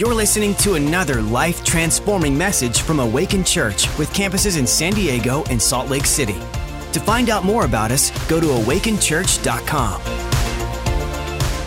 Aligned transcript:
You're 0.00 0.14
listening 0.14 0.54
to 0.54 0.76
another 0.76 1.20
life 1.20 1.62
transforming 1.62 2.38
message 2.38 2.80
from 2.80 3.00
Awaken 3.00 3.44
Church 3.44 3.86
with 3.98 4.10
campuses 4.14 4.58
in 4.58 4.66
San 4.66 4.94
Diego 4.94 5.44
and 5.50 5.60
Salt 5.60 5.90
Lake 5.90 6.06
City. 6.06 6.38
To 6.92 7.00
find 7.00 7.28
out 7.28 7.44
more 7.44 7.66
about 7.66 7.90
us, 7.90 8.10
go 8.26 8.40
to 8.40 8.46
awakenchurch.com. 8.46 10.00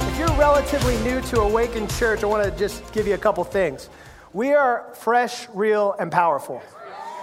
If 0.07 0.17
you're 0.17 0.35
relatively 0.35 0.97
new 1.03 1.21
to 1.21 1.41
Awaken 1.41 1.87
Church, 1.89 2.23
I 2.23 2.25
want 2.25 2.43
to 2.43 2.57
just 2.57 2.91
give 2.91 3.05
you 3.05 3.13
a 3.13 3.19
couple 3.19 3.43
things. 3.43 3.87
We 4.33 4.53
are 4.53 4.91
fresh, 4.95 5.47
real, 5.49 5.93
and 5.99 6.11
powerful. 6.11 6.63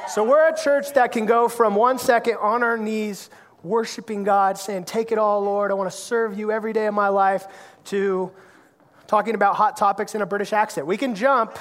So 0.07 0.23
we're 0.23 0.49
a 0.49 0.57
church 0.57 0.93
that 0.93 1.11
can 1.11 1.27
go 1.27 1.49
from 1.49 1.75
one 1.75 1.99
second 1.99 2.37
on 2.37 2.63
our 2.63 2.77
knees, 2.77 3.31
worshiping 3.65 4.23
God, 4.23 4.59
saying, 4.59 4.85
Take 4.85 5.11
it 5.11 5.19
all, 5.19 5.43
Lord. 5.43 5.73
I 5.73 5.75
want 5.75 5.91
to 5.91 5.97
serve 5.97 6.39
you 6.39 6.53
every 6.53 6.73
day 6.73 6.87
of 6.87 6.95
my 6.95 7.09
life, 7.09 7.49
to 7.87 8.31
talking 9.11 9.35
about 9.35 9.57
hot 9.57 9.77
topics 9.77 10.15
in 10.15 10.23
a 10.23 10.27
British 10.27 10.53
accent. 10.53 10.87
We 10.87 10.97
can 10.97 11.17
jump 11.17 11.59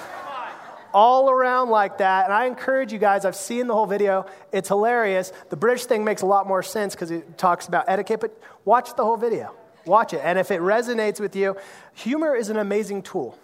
all 0.94 1.32
around 1.32 1.72
like 1.72 1.98
that. 1.98 2.26
And 2.26 2.34
I 2.34 2.46
encourage 2.46 2.94
you 2.94 3.00
guys, 3.00 3.26
I've 3.26 3.36
seen 3.36 3.66
the 3.66 3.73
whole 3.73 3.88
video. 3.88 4.28
It's 4.52 4.68
hilarious. 4.68 5.34
The 5.50 5.58
British 5.58 5.86
thing 5.86 6.04
makes 6.04 6.22
a 6.22 6.28
lot 6.28 6.48
more 6.48 6.62
sense 6.62 6.94
because 6.94 7.09
it 7.09 7.40
talks 7.40 7.68
about 7.68 7.86
etiquette, 7.88 8.22
but 8.22 8.40
watch 8.66 8.96
the 8.96 9.04
whole 9.04 9.18
video. 9.18 9.56
Watch 9.86 10.14
it. 10.14 10.22
And 10.23 10.38
if 10.38 10.52
it 10.52 10.62
resonates 10.62 11.20
with 11.20 11.36
you, 11.36 11.58
humor 11.96 12.36
is 12.36 12.50
an 12.50 12.58
amazing 12.58 13.02
tool. 13.02 13.36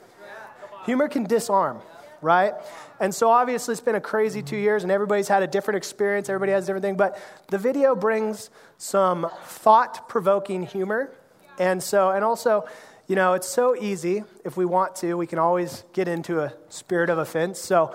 Humor 0.86 1.08
can 1.08 1.24
disarm, 1.24 1.82
right? 2.22 2.54
And 3.00 3.14
so 3.14 3.32
obviously 3.32 3.72
it's 3.72 3.82
been 3.82 3.96
a 3.96 4.02
crazy 4.02 4.44
two 4.44 4.58
years 4.58 4.84
and 4.84 4.92
everybody's 4.92 5.30
had 5.30 5.42
a 5.42 5.48
different 5.48 5.78
experience. 5.78 6.30
Everybody 6.30 6.52
has 6.52 6.66
a 6.66 6.68
different 6.68 6.84
thing. 6.84 6.96
But 6.96 7.20
the 7.48 7.58
video 7.58 7.96
brings 7.96 8.52
some 8.78 9.32
thought 9.46 10.08
provoking 10.08 10.62
humor. 10.62 11.10
And 11.58 11.82
so, 11.82 12.12
and 12.12 12.24
also, 12.24 12.68
you 13.08 13.16
know, 13.16 13.34
it's 13.34 13.48
so 13.48 13.76
easy 13.76 14.24
if 14.44 14.58
we 14.58 14.66
want 14.66 14.96
to, 14.98 15.16
we 15.16 15.28
can 15.28 15.40
always 15.40 15.84
get 15.94 16.08
into 16.08 16.42
a 16.42 16.54
spirit 16.70 17.10
of 17.10 17.18
offense. 17.18 17.60
So, 17.60 17.94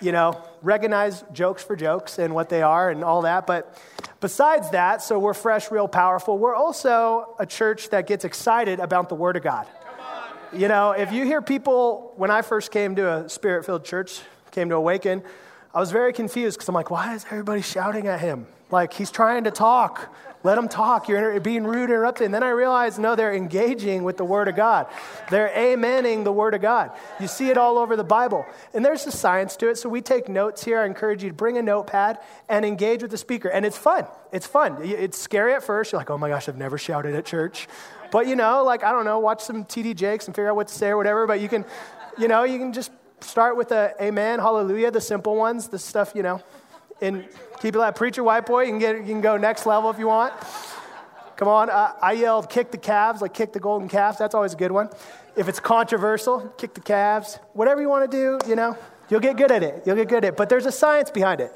you 0.00 0.12
know, 0.12 0.42
recognize 0.62 1.24
jokes 1.32 1.62
for 1.62 1.76
jokes 1.76 2.18
and 2.18 2.34
what 2.34 2.48
they 2.48 2.62
are 2.62 2.90
and 2.90 3.04
all 3.04 3.22
that. 3.22 3.46
But 3.46 3.78
besides 4.20 4.70
that, 4.70 5.02
so 5.02 5.18
we're 5.18 5.34
fresh, 5.34 5.70
real, 5.70 5.88
powerful. 5.88 6.38
We're 6.38 6.54
also 6.54 7.34
a 7.38 7.46
church 7.46 7.90
that 7.90 8.06
gets 8.06 8.24
excited 8.24 8.80
about 8.80 9.08
the 9.08 9.14
Word 9.14 9.36
of 9.36 9.42
God. 9.42 9.66
You 10.52 10.68
know, 10.68 10.92
if 10.92 11.12
you 11.12 11.24
hear 11.24 11.42
people, 11.42 12.12
when 12.16 12.30
I 12.30 12.40
first 12.42 12.70
came 12.70 12.96
to 12.96 13.24
a 13.24 13.28
spirit 13.28 13.66
filled 13.66 13.84
church, 13.84 14.20
came 14.52 14.68
to 14.70 14.76
Awaken, 14.76 15.22
I 15.74 15.80
was 15.80 15.90
very 15.90 16.12
confused 16.12 16.56
because 16.56 16.68
I'm 16.68 16.74
like, 16.74 16.90
why 16.90 17.14
is 17.14 17.26
everybody 17.26 17.60
shouting 17.60 18.06
at 18.06 18.20
him? 18.20 18.46
Like, 18.70 18.94
he's 18.94 19.10
trying 19.10 19.44
to 19.44 19.50
talk. 19.50 20.14
Let 20.42 20.54
them 20.54 20.68
talk. 20.68 21.08
You're 21.08 21.40
being 21.40 21.64
rude, 21.64 21.90
interrupting. 21.90 22.26
And 22.26 22.34
then 22.34 22.42
I 22.42 22.50
realized, 22.50 22.98
no, 22.98 23.16
they're 23.16 23.34
engaging 23.34 24.04
with 24.04 24.16
the 24.16 24.24
Word 24.24 24.48
of 24.48 24.56
God. 24.56 24.86
They're 25.30 25.48
amening 25.48 26.24
the 26.24 26.32
Word 26.32 26.54
of 26.54 26.62
God. 26.62 26.92
You 27.18 27.26
see 27.26 27.50
it 27.50 27.58
all 27.58 27.78
over 27.78 27.96
the 27.96 28.04
Bible. 28.04 28.46
And 28.72 28.84
there's 28.84 29.06
a 29.06 29.12
science 29.12 29.56
to 29.56 29.68
it. 29.68 29.76
So 29.76 29.88
we 29.88 30.00
take 30.00 30.28
notes 30.28 30.64
here. 30.64 30.78
I 30.78 30.86
encourage 30.86 31.22
you 31.22 31.30
to 31.30 31.34
bring 31.34 31.58
a 31.58 31.62
notepad 31.62 32.18
and 32.48 32.64
engage 32.64 33.02
with 33.02 33.10
the 33.10 33.18
speaker. 33.18 33.48
And 33.48 33.66
it's 33.66 33.78
fun. 33.78 34.06
It's 34.32 34.46
fun. 34.46 34.78
It's 34.82 35.18
scary 35.18 35.54
at 35.54 35.62
first. 35.62 35.92
You're 35.92 36.00
like, 36.00 36.10
oh 36.10 36.18
my 36.18 36.28
gosh, 36.28 36.48
I've 36.48 36.56
never 36.56 36.78
shouted 36.78 37.14
at 37.14 37.24
church. 37.24 37.68
But 38.10 38.26
you 38.26 38.36
know, 38.36 38.62
like, 38.64 38.84
I 38.84 38.92
don't 38.92 39.04
know, 39.04 39.18
watch 39.18 39.42
some 39.42 39.64
TD 39.64 39.96
Jakes 39.96 40.26
and 40.26 40.34
figure 40.34 40.48
out 40.48 40.56
what 40.56 40.68
to 40.68 40.74
say 40.74 40.88
or 40.88 40.96
whatever. 40.96 41.26
But 41.26 41.40
you 41.40 41.48
can, 41.48 41.64
you 42.18 42.28
know, 42.28 42.44
you 42.44 42.58
can 42.58 42.72
just 42.72 42.92
start 43.20 43.56
with 43.56 43.72
a 43.72 43.94
amen, 44.00 44.38
hallelujah, 44.38 44.90
the 44.90 45.00
simple 45.00 45.36
ones, 45.36 45.68
the 45.68 45.78
stuff, 45.78 46.12
you 46.14 46.22
know, 46.22 46.42
and 47.00 47.26
keep 47.60 47.74
it 47.74 47.78
like 47.78 47.94
preacher 47.94 48.22
white 48.22 48.46
boy. 48.46 48.62
You 48.62 48.70
can, 48.70 48.78
get, 48.78 48.96
you 48.96 49.04
can 49.04 49.20
go 49.20 49.36
next 49.36 49.66
level 49.66 49.90
if 49.90 49.98
you 49.98 50.06
want. 50.06 50.34
Come 51.36 51.48
on. 51.48 51.70
Uh, 51.70 51.92
I 52.00 52.12
yelled, 52.12 52.48
kick 52.48 52.70
the 52.70 52.78
calves, 52.78 53.20
like 53.20 53.34
kick 53.34 53.52
the 53.52 53.60
golden 53.60 53.88
calves. 53.88 54.18
That's 54.18 54.34
always 54.34 54.54
a 54.54 54.56
good 54.56 54.72
one. 54.72 54.88
If 55.36 55.48
it's 55.48 55.60
controversial, 55.60 56.52
kick 56.56 56.74
the 56.74 56.80
calves. 56.80 57.38
Whatever 57.52 57.82
you 57.82 57.88
want 57.88 58.10
to 58.10 58.16
do, 58.16 58.48
you 58.48 58.56
know, 58.56 58.76
you'll 59.10 59.20
get 59.20 59.36
good 59.36 59.50
at 59.50 59.62
it. 59.62 59.82
You'll 59.84 59.96
get 59.96 60.08
good 60.08 60.24
at 60.24 60.28
it. 60.28 60.36
But 60.36 60.48
there's 60.48 60.66
a 60.66 60.72
science 60.72 61.10
behind 61.10 61.40
it. 61.40 61.52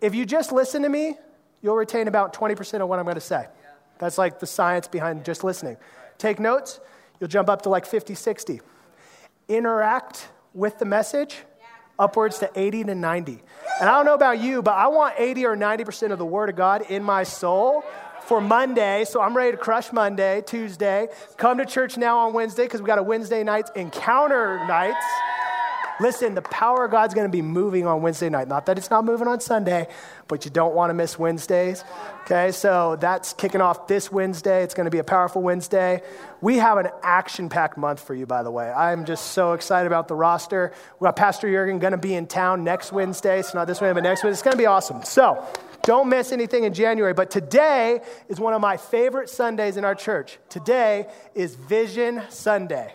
If 0.00 0.14
you 0.14 0.24
just 0.24 0.52
listen 0.52 0.82
to 0.82 0.88
me, 0.88 1.16
you'll 1.60 1.76
retain 1.76 2.08
about 2.08 2.32
20% 2.32 2.80
of 2.80 2.88
what 2.88 2.98
I'm 2.98 3.04
going 3.04 3.16
to 3.16 3.20
say. 3.20 3.46
That's 3.98 4.16
like 4.16 4.40
the 4.40 4.46
science 4.46 4.88
behind 4.88 5.24
just 5.24 5.44
listening. 5.44 5.76
Take 6.16 6.40
notes, 6.40 6.80
you'll 7.20 7.28
jump 7.28 7.50
up 7.50 7.62
to 7.62 7.68
like 7.68 7.84
50, 7.84 8.14
60. 8.14 8.60
Interact 9.48 10.28
with 10.54 10.78
the 10.78 10.86
message, 10.86 11.36
upwards 12.00 12.38
to 12.40 12.50
80 12.56 12.84
to 12.84 12.94
90. 12.94 13.42
And 13.80 13.88
I 13.88 13.92
don't 13.92 14.06
know 14.06 14.14
about 14.14 14.40
you, 14.40 14.62
but 14.62 14.74
I 14.74 14.88
want 14.88 15.14
80 15.18 15.46
or 15.46 15.56
90% 15.56 16.10
of 16.10 16.18
the 16.18 16.26
Word 16.26 16.48
of 16.48 16.56
God 16.56 16.82
in 16.90 17.02
my 17.02 17.22
soul 17.22 17.84
for 18.22 18.40
Monday. 18.40 19.04
So 19.04 19.20
I'm 19.20 19.36
ready 19.36 19.52
to 19.52 19.56
crush 19.56 19.92
Monday, 19.92 20.42
Tuesday. 20.46 21.08
Come 21.36 21.58
to 21.58 21.66
church 21.66 21.96
now 21.96 22.18
on 22.18 22.32
Wednesday 22.32 22.64
because 22.64 22.80
we 22.80 22.86
got 22.86 22.98
a 22.98 23.02
Wednesday 23.02 23.44
nights 23.44 23.70
encounter 23.76 24.66
nights. 24.66 25.04
Listen, 26.00 26.34
the 26.34 26.42
power 26.42 26.86
of 26.86 26.90
God's 26.90 27.12
going 27.12 27.26
to 27.26 27.30
be 27.30 27.42
moving 27.42 27.86
on 27.86 28.00
Wednesday 28.00 28.30
night. 28.30 28.48
Not 28.48 28.66
that 28.66 28.78
it's 28.78 28.88
not 28.88 29.04
moving 29.04 29.28
on 29.28 29.40
Sunday, 29.40 29.86
but 30.28 30.46
you 30.46 30.50
don't 30.50 30.74
want 30.74 30.88
to 30.88 30.94
miss 30.94 31.18
Wednesdays. 31.18 31.84
Okay, 32.22 32.52
so 32.52 32.96
that's 32.98 33.34
kicking 33.34 33.60
off 33.60 33.86
this 33.86 34.10
Wednesday. 34.10 34.62
It's 34.62 34.72
going 34.72 34.86
to 34.86 34.90
be 34.90 34.98
a 34.98 35.04
powerful 35.04 35.42
Wednesday. 35.42 36.02
We 36.40 36.56
have 36.56 36.78
an 36.78 36.88
action 37.02 37.50
packed 37.50 37.76
month 37.76 38.00
for 38.00 38.14
you, 38.14 38.24
by 38.24 38.42
the 38.42 38.50
way. 38.50 38.70
I'm 38.70 39.04
just 39.04 39.32
so 39.32 39.52
excited 39.52 39.86
about 39.86 40.08
the 40.08 40.14
roster. 40.14 40.72
We 40.98 41.04
got 41.04 41.16
Pastor 41.16 41.50
Jurgen 41.50 41.78
going 41.78 41.92
to 41.92 41.98
be 41.98 42.14
in 42.14 42.26
town 42.26 42.64
next 42.64 42.92
Wednesday. 42.92 43.42
So 43.42 43.58
not 43.58 43.66
this 43.66 43.82
Wednesday, 43.82 44.00
but 44.00 44.08
next 44.08 44.24
Wednesday. 44.24 44.38
It's 44.38 44.42
going 44.42 44.52
to 44.52 44.58
be 44.58 44.66
awesome. 44.66 45.02
So 45.02 45.46
don't 45.82 46.08
miss 46.08 46.32
anything 46.32 46.64
in 46.64 46.72
January. 46.72 47.12
But 47.12 47.30
today 47.30 48.00
is 48.28 48.40
one 48.40 48.54
of 48.54 48.62
my 48.62 48.78
favorite 48.78 49.28
Sundays 49.28 49.76
in 49.76 49.84
our 49.84 49.94
church. 49.94 50.38
Today 50.48 51.08
is 51.34 51.56
Vision 51.56 52.22
Sunday. 52.30 52.94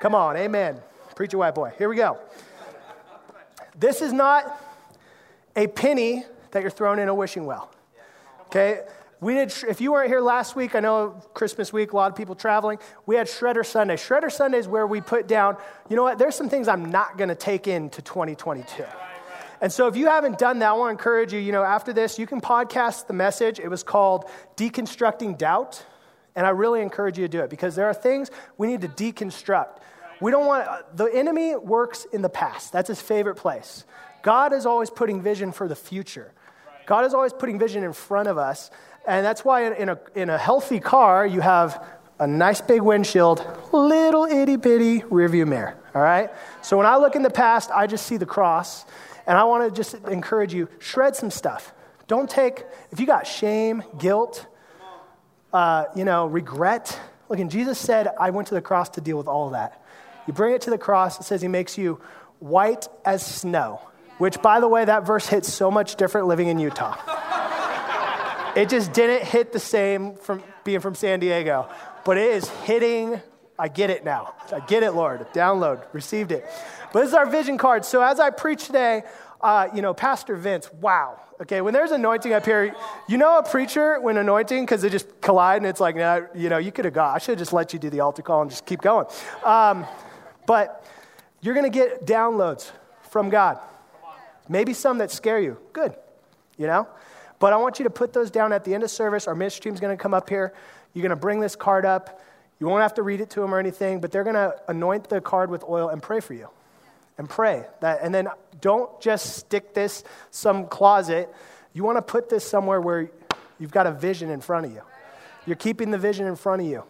Come 0.00 0.14
on, 0.14 0.36
amen. 0.36 0.80
Preach 1.18 1.34
a 1.34 1.38
white 1.38 1.56
boy. 1.56 1.72
Here 1.76 1.88
we 1.88 1.96
go. 1.96 2.16
This 3.76 4.02
is 4.02 4.12
not 4.12 4.56
a 5.56 5.66
penny 5.66 6.22
that 6.52 6.62
you're 6.62 6.70
throwing 6.70 7.00
in 7.00 7.08
a 7.08 7.14
wishing 7.14 7.44
well. 7.44 7.72
Okay? 8.42 8.82
We 9.20 9.34
did, 9.34 9.52
if 9.68 9.80
you 9.80 9.90
weren't 9.90 10.10
here 10.10 10.20
last 10.20 10.54
week, 10.54 10.76
I 10.76 10.78
know 10.78 11.20
Christmas 11.34 11.72
week, 11.72 11.92
a 11.92 11.96
lot 11.96 12.08
of 12.12 12.16
people 12.16 12.36
traveling. 12.36 12.78
We 13.04 13.16
had 13.16 13.26
Shredder 13.26 13.66
Sunday. 13.66 13.96
Shredder 13.96 14.30
Sunday 14.30 14.58
is 14.58 14.68
where 14.68 14.86
we 14.86 15.00
put 15.00 15.26
down, 15.26 15.56
you 15.90 15.96
know 15.96 16.04
what, 16.04 16.18
there's 16.18 16.36
some 16.36 16.48
things 16.48 16.68
I'm 16.68 16.92
not 16.92 17.18
going 17.18 17.30
to 17.30 17.34
take 17.34 17.66
into 17.66 18.00
2022. 18.00 18.84
And 19.60 19.72
so 19.72 19.88
if 19.88 19.96
you 19.96 20.06
haven't 20.06 20.38
done 20.38 20.60
that, 20.60 20.68
I 20.68 20.72
want 20.74 20.90
to 20.90 20.92
encourage 20.92 21.32
you, 21.32 21.40
you 21.40 21.50
know, 21.50 21.64
after 21.64 21.92
this, 21.92 22.16
you 22.20 22.28
can 22.28 22.40
podcast 22.40 23.08
the 23.08 23.12
message. 23.12 23.58
It 23.58 23.66
was 23.66 23.82
called 23.82 24.26
Deconstructing 24.56 25.36
Doubt. 25.36 25.84
And 26.36 26.46
I 26.46 26.50
really 26.50 26.80
encourage 26.80 27.18
you 27.18 27.24
to 27.24 27.28
do 27.28 27.40
it 27.40 27.50
because 27.50 27.74
there 27.74 27.86
are 27.86 27.94
things 27.94 28.30
we 28.56 28.68
need 28.68 28.82
to 28.82 28.88
deconstruct. 28.88 29.78
We 30.20 30.30
don't 30.30 30.46
want, 30.46 30.96
the 30.96 31.06
enemy 31.06 31.54
works 31.56 32.06
in 32.12 32.22
the 32.22 32.28
past. 32.28 32.72
That's 32.72 32.88
his 32.88 33.00
favorite 33.00 33.36
place. 33.36 33.84
God 34.22 34.52
is 34.52 34.66
always 34.66 34.90
putting 34.90 35.22
vision 35.22 35.52
for 35.52 35.68
the 35.68 35.76
future. 35.76 36.32
God 36.86 37.04
is 37.04 37.14
always 37.14 37.32
putting 37.32 37.58
vision 37.58 37.84
in 37.84 37.92
front 37.92 38.28
of 38.28 38.38
us. 38.38 38.70
And 39.06 39.24
that's 39.24 39.44
why 39.44 39.72
in, 39.72 39.88
a, 39.88 39.98
in 40.14 40.30
a 40.30 40.38
healthy 40.38 40.80
car, 40.80 41.26
you 41.26 41.40
have 41.40 41.84
a 42.18 42.26
nice 42.26 42.60
big 42.60 42.82
windshield, 42.82 43.46
little 43.72 44.24
itty 44.24 44.56
bitty 44.56 45.00
rearview 45.00 45.46
mirror. 45.46 45.76
All 45.94 46.02
right? 46.02 46.30
So 46.62 46.76
when 46.76 46.86
I 46.86 46.96
look 46.96 47.14
in 47.14 47.22
the 47.22 47.30
past, 47.30 47.70
I 47.70 47.86
just 47.86 48.06
see 48.06 48.16
the 48.16 48.26
cross. 48.26 48.84
And 49.26 49.38
I 49.38 49.44
want 49.44 49.68
to 49.68 49.76
just 49.76 49.94
encourage 50.08 50.52
you 50.52 50.68
shred 50.78 51.14
some 51.14 51.30
stuff. 51.30 51.72
Don't 52.06 52.28
take, 52.28 52.64
if 52.90 52.98
you 52.98 53.06
got 53.06 53.26
shame, 53.26 53.84
guilt, 53.98 54.46
uh, 55.52 55.84
you 55.94 56.04
know, 56.04 56.26
regret. 56.26 56.98
Look, 57.28 57.38
and 57.38 57.50
Jesus 57.50 57.78
said, 57.78 58.08
I 58.18 58.30
went 58.30 58.48
to 58.48 58.54
the 58.54 58.62
cross 58.62 58.88
to 58.90 59.00
deal 59.00 59.18
with 59.18 59.28
all 59.28 59.50
that. 59.50 59.84
You 60.28 60.34
bring 60.34 60.54
it 60.54 60.60
to 60.62 60.70
the 60.70 60.76
cross, 60.76 61.18
it 61.18 61.22
says 61.22 61.40
he 61.40 61.48
makes 61.48 61.78
you 61.78 62.02
white 62.38 62.86
as 63.02 63.24
snow, 63.24 63.80
which, 64.18 64.42
by 64.42 64.60
the 64.60 64.68
way, 64.68 64.84
that 64.84 65.06
verse 65.06 65.26
hits 65.26 65.50
so 65.50 65.70
much 65.70 65.96
different 65.96 66.26
living 66.26 66.48
in 66.48 66.58
Utah. 66.58 66.98
it 68.54 68.68
just 68.68 68.92
didn't 68.92 69.26
hit 69.26 69.52
the 69.52 69.58
same 69.58 70.16
from 70.16 70.42
being 70.64 70.80
from 70.80 70.94
San 70.94 71.18
Diego, 71.18 71.66
but 72.04 72.18
it 72.18 72.30
is 72.30 72.46
hitting. 72.46 73.18
I 73.58 73.68
get 73.68 73.88
it 73.88 74.04
now. 74.04 74.34
I 74.52 74.60
get 74.60 74.82
it, 74.82 74.92
Lord. 74.92 75.26
Download, 75.32 75.82
received 75.94 76.30
it. 76.30 76.46
But 76.92 77.00
this 77.00 77.08
is 77.08 77.14
our 77.14 77.26
vision 77.26 77.56
card. 77.56 77.86
So 77.86 78.02
as 78.02 78.20
I 78.20 78.28
preach 78.28 78.66
today, 78.66 79.04
uh, 79.40 79.68
you 79.74 79.80
know, 79.80 79.94
Pastor 79.94 80.36
Vince, 80.36 80.70
wow. 80.74 81.18
Okay, 81.40 81.62
when 81.62 81.72
there's 81.72 81.92
anointing 81.92 82.34
up 82.34 82.44
here, 82.44 82.74
you 83.08 83.16
know 83.16 83.38
a 83.38 83.42
preacher 83.42 83.98
when 83.98 84.18
anointing, 84.18 84.62
because 84.62 84.82
they 84.82 84.90
just 84.90 85.22
collide 85.22 85.58
and 85.58 85.66
it's 85.66 85.80
like, 85.80 85.96
nah, 85.96 86.20
you 86.34 86.50
know, 86.50 86.58
you 86.58 86.70
could 86.70 86.84
have 86.84 86.92
got, 86.92 87.14
I 87.14 87.18
should 87.18 87.32
have 87.32 87.38
just 87.38 87.54
let 87.54 87.72
you 87.72 87.78
do 87.78 87.88
the 87.88 88.00
altar 88.00 88.20
call 88.20 88.42
and 88.42 88.50
just 88.50 88.66
keep 88.66 88.82
going. 88.82 89.06
Um, 89.42 89.86
but 90.48 90.82
you're 91.42 91.54
going 91.54 91.70
to 91.70 91.78
get 91.78 92.06
downloads 92.06 92.70
from 93.10 93.28
God. 93.28 93.60
Maybe 94.48 94.72
some 94.72 94.96
that 94.98 95.10
scare 95.10 95.38
you. 95.38 95.58
Good, 95.74 95.94
you 96.56 96.66
know? 96.66 96.88
But 97.38 97.52
I 97.52 97.56
want 97.58 97.78
you 97.78 97.84
to 97.84 97.90
put 97.90 98.14
those 98.14 98.30
down 98.30 98.54
at 98.54 98.64
the 98.64 98.72
end 98.72 98.82
of 98.82 98.90
service. 98.90 99.28
Our 99.28 99.34
ministry 99.34 99.70
team's 99.70 99.78
going 99.78 99.94
to 99.94 100.02
come 100.02 100.14
up 100.14 100.30
here. 100.30 100.54
You're 100.94 101.02
going 101.02 101.10
to 101.10 101.16
bring 101.16 101.38
this 101.38 101.54
card 101.54 101.84
up. 101.84 102.22
You 102.58 102.66
won't 102.66 102.80
have 102.80 102.94
to 102.94 103.02
read 103.02 103.20
it 103.20 103.28
to 103.30 103.40
them 103.40 103.54
or 103.54 103.58
anything, 103.58 104.00
but 104.00 104.10
they're 104.10 104.24
going 104.24 104.36
to 104.36 104.58
anoint 104.68 105.10
the 105.10 105.20
card 105.20 105.50
with 105.50 105.62
oil 105.68 105.90
and 105.90 106.02
pray 106.02 106.18
for 106.18 106.32
you. 106.32 106.48
And 107.18 107.28
pray 107.28 107.66
that. 107.80 107.98
And 108.02 108.14
then 108.14 108.28
don't 108.62 108.98
just 109.02 109.36
stick 109.36 109.74
this 109.74 110.02
some 110.30 110.66
closet. 110.66 111.28
You 111.74 111.84
want 111.84 111.98
to 111.98 112.02
put 112.02 112.30
this 112.30 112.48
somewhere 112.48 112.80
where 112.80 113.10
you've 113.60 113.70
got 113.70 113.86
a 113.86 113.92
vision 113.92 114.30
in 114.30 114.40
front 114.40 114.64
of 114.64 114.72
you. 114.72 114.80
You're 115.44 115.56
keeping 115.56 115.90
the 115.90 115.98
vision 115.98 116.26
in 116.26 116.36
front 116.36 116.62
of 116.62 116.68
you. 116.68 116.84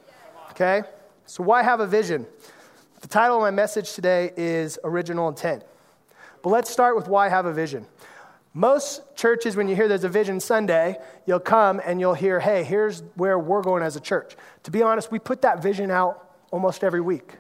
Okay? 0.53 0.83
So 1.27 1.43
why 1.43 1.65
have 1.65 1.81
a 1.81 1.87
vision? 1.87 2.25
The 3.01 3.07
title 3.07 3.37
of 3.37 3.43
my 3.43 3.53
message 3.53 3.93
today 3.93 4.33
is 4.37 4.77
Original 4.83 5.29
Intent. 5.29 5.63
But 6.43 6.51
let's 6.51 6.69
start 6.69 6.97
with 6.97 7.07
why 7.07 7.29
have 7.29 7.47
a 7.47 7.53
vision. 7.53 7.87
Most 8.55 9.03
churches, 9.15 9.55
when 9.55 9.69
you 9.69 9.77
hear 9.77 9.87
there's 9.87 10.03
a 10.03 10.09
vision 10.09 10.41
Sunday, 10.41 10.99
you'll 11.25 11.39
come 11.39 11.81
and 11.85 12.01
you'll 12.01 12.15
hear, 12.15 12.41
hey, 12.41 12.65
here's 12.65 13.05
where 13.15 13.39
we're 13.39 13.63
going 13.63 13.85
as 13.85 13.95
a 13.95 14.01
church. 14.01 14.37
To 14.65 14.73
be 14.73 14.83
honest, 14.83 15.13
we 15.13 15.21
put 15.21 15.43
that 15.43 15.63
vision 15.63 15.93
out 15.93 16.29
almost 16.51 16.83
every 16.83 17.01
week 17.01 17.35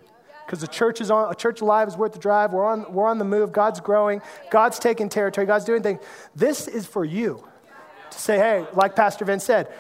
because 0.46 0.60
the 0.60 0.69
church 0.69 1.00
is 1.00 1.10
on 1.10 1.31
a 1.31 1.34
church 1.34 1.60
alive 1.60 1.88
is 1.88 1.96
worth 1.96 2.12
the 2.12 2.19
drive 2.20 2.52
we're 2.52 2.64
on, 2.64 2.93
we're 2.93 3.06
on 3.06 3.19
the 3.19 3.25
move 3.25 3.52
god's 3.52 3.81
growing 3.81 4.20
god's 4.50 4.78
taking 4.78 5.08
territory 5.08 5.46
god's 5.46 5.64
doing 5.64 5.82
things 5.82 6.00
this 6.34 6.69
is 6.69 6.87
for 6.87 7.05
you 7.05 7.43
to 8.10 8.19
say 8.19 8.37
hey 8.37 8.66
like 8.75 8.94
pastor 8.94 9.25
vince 9.25 9.44
said 9.44 9.70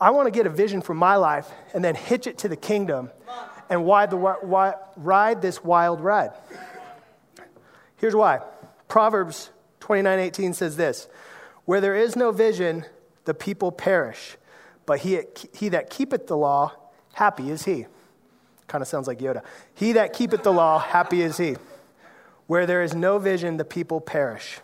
i 0.00 0.10
want 0.10 0.26
to 0.26 0.30
get 0.30 0.46
a 0.46 0.50
vision 0.50 0.80
for 0.80 0.94
my 0.94 1.16
life 1.16 1.48
and 1.74 1.84
then 1.84 1.94
hitch 1.94 2.28
it 2.28 2.38
to 2.38 2.48
the 2.48 2.56
kingdom 2.56 3.10
and 3.68 3.84
why 3.84 4.06
the, 4.06 4.16
ride 4.96 5.42
this 5.42 5.62
wild 5.62 6.00
ride 6.00 6.32
here's 7.96 8.14
why 8.14 8.40
proverbs 8.88 9.50
29:18 9.80 10.54
says 10.54 10.76
this 10.76 11.08
where 11.64 11.80
there 11.80 11.96
is 11.96 12.16
no 12.16 12.32
vision 12.32 12.84
the 13.24 13.34
people 13.34 13.72
perish 13.72 14.36
but 14.84 15.00
he, 15.00 15.20
he 15.52 15.68
that 15.68 15.90
keepeth 15.90 16.26
the 16.26 16.36
law 16.36 16.72
happy 17.14 17.50
is 17.50 17.64
he 17.64 17.86
Kind 18.66 18.82
of 18.82 18.88
sounds 18.88 19.06
like 19.06 19.18
Yoda. 19.18 19.42
He 19.74 19.92
that 19.92 20.12
keepeth 20.12 20.42
the 20.42 20.52
law, 20.52 20.78
happy 20.78 21.22
is 21.22 21.36
he. 21.36 21.56
Where 22.46 22.66
there 22.66 22.82
is 22.82 22.94
no 22.94 23.18
vision, 23.18 23.56
the 23.56 23.64
people 23.64 24.00
perish. 24.00 24.60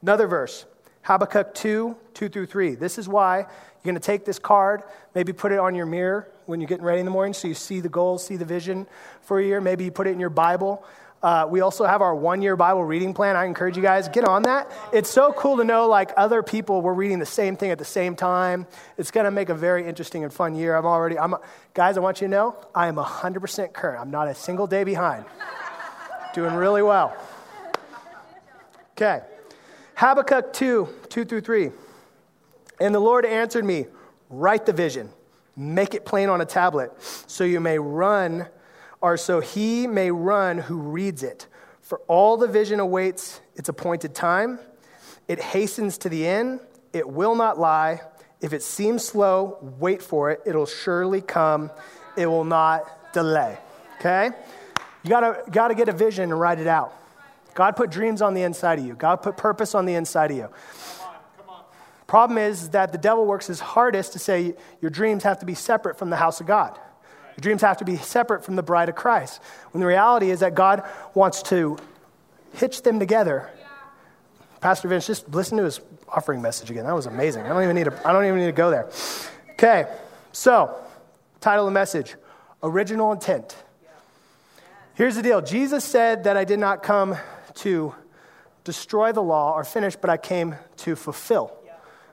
Another 0.00 0.26
verse, 0.26 0.64
Habakkuk 1.02 1.54
2, 1.54 1.96
2 2.14 2.28
through 2.28 2.46
3. 2.46 2.74
This 2.74 2.98
is 2.98 3.08
why 3.08 3.46
you're 3.82 3.92
going 3.92 4.00
to 4.00 4.06
take 4.06 4.24
this 4.24 4.38
card, 4.38 4.82
maybe 5.14 5.32
put 5.32 5.50
it 5.50 5.58
on 5.58 5.74
your 5.74 5.86
mirror 5.86 6.28
when 6.46 6.60
you're 6.60 6.68
getting 6.68 6.84
ready 6.84 7.00
in 7.00 7.04
the 7.04 7.10
morning 7.10 7.34
so 7.34 7.48
you 7.48 7.54
see 7.54 7.80
the 7.80 7.88
goals, 7.88 8.24
see 8.24 8.36
the 8.36 8.44
vision 8.44 8.86
for 9.22 9.40
a 9.40 9.44
year. 9.44 9.60
Maybe 9.60 9.84
you 9.84 9.90
put 9.90 10.06
it 10.06 10.10
in 10.10 10.20
your 10.20 10.30
Bible. 10.30 10.84
Uh, 11.22 11.46
we 11.48 11.60
also 11.60 11.84
have 11.84 12.02
our 12.02 12.14
one 12.14 12.42
year 12.42 12.56
Bible 12.56 12.84
reading 12.84 13.14
plan. 13.14 13.36
I 13.36 13.44
encourage 13.44 13.76
you 13.76 13.82
guys, 13.82 14.08
get 14.08 14.24
on 14.24 14.42
that. 14.42 14.70
It's 14.92 15.08
so 15.10 15.32
cool 15.32 15.56
to 15.56 15.64
know 15.64 15.88
like 15.88 16.10
other 16.16 16.42
people 16.42 16.82
were 16.82 16.94
reading 16.94 17.20
the 17.20 17.26
same 17.26 17.56
thing 17.56 17.70
at 17.70 17.78
the 17.78 17.84
same 17.84 18.16
time. 18.16 18.66
It's 18.98 19.12
going 19.12 19.24
to 19.24 19.30
make 19.30 19.48
a 19.48 19.54
very 19.54 19.86
interesting 19.86 20.24
and 20.24 20.32
fun 20.32 20.54
year. 20.54 20.76
I'm 20.76 20.84
already, 20.84 21.18
I'm, 21.18 21.36
guys, 21.74 21.96
I 21.96 22.00
want 22.00 22.20
you 22.20 22.26
to 22.26 22.30
know 22.30 22.56
I 22.74 22.88
am 22.88 22.96
100% 22.96 23.72
current. 23.72 24.00
I'm 24.00 24.10
not 24.10 24.28
a 24.28 24.34
single 24.34 24.66
day 24.66 24.82
behind. 24.82 25.24
Doing 26.34 26.54
really 26.54 26.82
well. 26.82 27.16
Okay. 28.96 29.22
Habakkuk 29.94 30.52
2, 30.52 30.88
2 31.08 31.24
through 31.24 31.40
3. 31.40 31.70
And 32.82 32.92
the 32.92 33.00
Lord 33.00 33.24
answered 33.24 33.64
me, 33.64 33.86
Write 34.28 34.66
the 34.66 34.72
vision, 34.72 35.10
make 35.54 35.94
it 35.94 36.04
plain 36.04 36.28
on 36.28 36.40
a 36.40 36.44
tablet, 36.44 36.90
so 37.28 37.44
you 37.44 37.60
may 37.60 37.78
run 37.78 38.48
or 39.00 39.16
so 39.16 39.38
he 39.38 39.86
may 39.86 40.10
run 40.10 40.58
who 40.58 40.78
reads 40.78 41.22
it. 41.22 41.46
For 41.80 41.98
all 42.08 42.36
the 42.36 42.48
vision 42.48 42.80
awaits 42.80 43.40
its 43.54 43.68
appointed 43.68 44.16
time. 44.16 44.58
It 45.28 45.38
hastens 45.40 45.96
to 45.98 46.08
the 46.08 46.26
end. 46.26 46.60
It 46.92 47.08
will 47.08 47.36
not 47.36 47.56
lie. 47.56 48.00
If 48.40 48.52
it 48.52 48.62
seems 48.64 49.04
slow, 49.04 49.58
wait 49.78 50.02
for 50.02 50.32
it. 50.32 50.40
It'll 50.44 50.66
surely 50.66 51.20
come. 51.20 51.70
It 52.16 52.26
will 52.26 52.44
not 52.44 53.12
delay. 53.12 53.58
Okay? 54.00 54.30
You 55.04 55.10
gotta, 55.10 55.44
gotta 55.50 55.76
get 55.76 55.88
a 55.88 55.92
vision 55.92 56.32
and 56.32 56.40
write 56.40 56.58
it 56.58 56.66
out. 56.66 56.92
God 57.54 57.76
put 57.76 57.90
dreams 57.90 58.22
on 58.22 58.34
the 58.34 58.42
inside 58.42 58.78
of 58.78 58.86
you, 58.86 58.94
God 58.94 59.16
put 59.16 59.36
purpose 59.36 59.74
on 59.74 59.84
the 59.84 59.94
inside 59.94 60.30
of 60.32 60.36
you. 60.36 60.48
Problem 62.12 62.36
is 62.36 62.68
that 62.68 62.92
the 62.92 62.98
devil 62.98 63.24
works 63.24 63.46
his 63.46 63.58
hardest 63.58 64.12
to 64.12 64.18
say 64.18 64.54
your 64.82 64.90
dreams 64.90 65.22
have 65.22 65.38
to 65.38 65.46
be 65.46 65.54
separate 65.54 65.96
from 65.96 66.10
the 66.10 66.16
house 66.16 66.42
of 66.42 66.46
God. 66.46 66.78
Your 67.36 67.40
dreams 67.40 67.62
have 67.62 67.78
to 67.78 67.86
be 67.86 67.96
separate 67.96 68.44
from 68.44 68.54
the 68.54 68.62
bride 68.62 68.90
of 68.90 68.94
Christ. 68.94 69.40
When 69.70 69.80
the 69.80 69.86
reality 69.86 70.30
is 70.30 70.40
that 70.40 70.54
God 70.54 70.86
wants 71.14 71.42
to 71.44 71.78
hitch 72.52 72.82
them 72.82 72.98
together. 72.98 73.48
Pastor 74.60 74.88
Vince, 74.88 75.06
just 75.06 75.26
listen 75.30 75.56
to 75.56 75.64
his 75.64 75.80
offering 76.06 76.42
message 76.42 76.70
again. 76.70 76.84
That 76.84 76.94
was 76.94 77.06
amazing. 77.06 77.46
I 77.46 77.48
don't 77.48 77.62
even 77.62 77.76
need 77.76 77.84
to, 77.84 78.06
I 78.06 78.12
don't 78.12 78.26
even 78.26 78.40
need 78.40 78.44
to 78.44 78.52
go 78.52 78.70
there. 78.70 78.90
Okay, 79.52 79.86
so, 80.32 80.76
title 81.40 81.66
of 81.66 81.72
the 81.72 81.74
message 81.80 82.16
Original 82.62 83.12
Intent. 83.12 83.56
Here's 84.92 85.16
the 85.16 85.22
deal 85.22 85.40
Jesus 85.40 85.82
said 85.82 86.24
that 86.24 86.36
I 86.36 86.44
did 86.44 86.58
not 86.58 86.82
come 86.82 87.16
to 87.54 87.94
destroy 88.64 89.12
the 89.12 89.22
law 89.22 89.54
or 89.54 89.64
finish, 89.64 89.96
but 89.96 90.10
I 90.10 90.18
came 90.18 90.56
to 90.76 90.94
fulfill. 90.94 91.56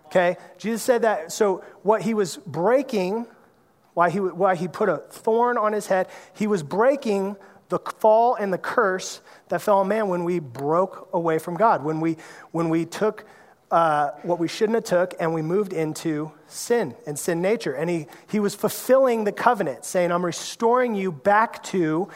Okay? 0.10 0.38
Jesus 0.58 0.84
said 0.84 1.04
that. 1.04 1.32
So, 1.32 1.64
what 1.84 2.02
he 2.02 2.14
was 2.14 2.38
breaking 2.38 3.26
why 4.00 4.10
he, 4.10 4.20
why 4.20 4.56
he 4.56 4.70
put 4.70 4.88
a 4.88 4.98
thorn 4.98 5.58
on 5.58 5.74
his 5.74 5.88
head. 5.88 6.08
He 6.34 6.48
was 6.48 6.64
breaking 6.64 7.36
the 7.68 7.80
fall 7.80 8.36
and 8.36 8.54
the 8.54 8.58
curse 8.58 9.20
that 9.50 9.62
fell 9.62 9.80
on 9.80 9.90
man 9.90 10.08
when 10.08 10.24
we 10.24 10.40
broke 10.40 11.10
away 11.12 11.38
from 11.38 11.56
God, 11.56 11.84
when 11.84 12.00
we, 12.00 12.16
when 12.52 12.70
we 12.70 12.86
took 12.86 13.26
uh, 13.72 14.12
what 14.24 14.40
we 14.40 14.48
shouldn't 14.48 14.76
have 14.76 14.86
took 14.86 15.14
and 15.20 15.34
we 15.34 15.42
moved 15.42 15.74
into 15.74 16.32
sin 16.48 16.96
and 17.06 17.20
sin 17.20 17.42
nature. 17.42 17.74
And 17.74 17.90
he, 17.90 18.08
he 18.30 18.40
was 18.40 18.56
fulfilling 18.56 19.26
the 19.26 19.34
covenant, 19.34 19.84
saying, 19.84 20.14
I'm 20.14 20.24
restoring 20.24 20.96
you 20.96 21.12
back 21.12 21.62
to 21.66 22.08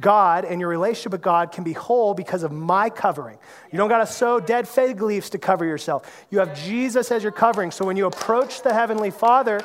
God 0.00 0.44
and 0.44 0.60
your 0.60 0.70
relationship 0.70 1.12
with 1.12 1.22
God 1.22 1.52
can 1.52 1.64
be 1.64 1.72
whole 1.72 2.14
because 2.14 2.42
of 2.42 2.52
my 2.52 2.90
covering. 2.90 3.38
You 3.72 3.78
don't 3.78 3.88
got 3.88 3.98
to 3.98 4.06
sow 4.06 4.40
dead 4.40 4.68
fig 4.68 5.00
leaves 5.00 5.30
to 5.30 5.38
cover 5.38 5.64
yourself. 5.64 6.26
You 6.30 6.38
have 6.38 6.56
Jesus 6.64 7.10
as 7.10 7.22
your 7.22 7.32
covering. 7.32 7.70
So 7.70 7.84
when 7.84 7.96
you 7.96 8.06
approach 8.06 8.62
the 8.62 8.72
Heavenly 8.72 9.10
Father, 9.10 9.60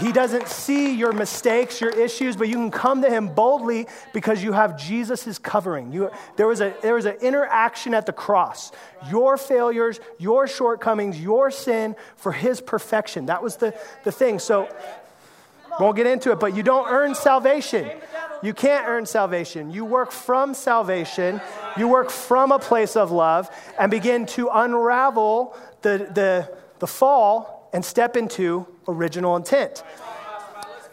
he 0.00 0.12
doesn't 0.12 0.48
see 0.48 0.94
your 0.94 1.12
mistakes, 1.12 1.80
your 1.80 1.90
issues, 1.90 2.36
but 2.36 2.48
you 2.48 2.56
can 2.56 2.70
come 2.70 3.00
to 3.02 3.10
Him 3.10 3.28
boldly 3.28 3.86
because 4.12 4.42
you 4.42 4.52
have 4.52 4.78
Jesus' 4.78 5.38
covering. 5.38 5.90
You, 5.90 6.10
there, 6.36 6.46
was 6.46 6.60
a, 6.60 6.74
there 6.82 6.94
was 6.94 7.06
an 7.06 7.16
interaction 7.22 7.94
at 7.94 8.04
the 8.04 8.12
cross. 8.12 8.72
Your 9.10 9.38
failures, 9.38 10.00
your 10.18 10.46
shortcomings, 10.46 11.18
your 11.18 11.50
sin 11.50 11.96
for 12.16 12.32
His 12.32 12.60
perfection. 12.60 13.26
That 13.26 13.42
was 13.42 13.56
the, 13.56 13.74
the 14.04 14.12
thing. 14.12 14.38
So, 14.38 14.68
won't 15.78 15.96
get 15.96 16.06
into 16.06 16.32
it, 16.32 16.40
but 16.40 16.56
you 16.56 16.62
don't 16.62 16.88
earn 16.88 17.14
salvation. 17.14 17.90
You 18.42 18.54
can't 18.54 18.86
earn 18.86 19.06
salvation. 19.06 19.70
You 19.70 19.84
work 19.84 20.10
from 20.10 20.54
salvation, 20.54 21.40
you 21.76 21.88
work 21.88 22.10
from 22.10 22.52
a 22.52 22.58
place 22.58 22.96
of 22.96 23.10
love, 23.10 23.50
and 23.78 23.90
begin 23.90 24.26
to 24.26 24.48
unravel 24.52 25.56
the, 25.82 26.08
the, 26.12 26.56
the 26.78 26.86
fall 26.86 27.68
and 27.72 27.84
step 27.84 28.16
into 28.16 28.66
original 28.88 29.36
intent. 29.36 29.82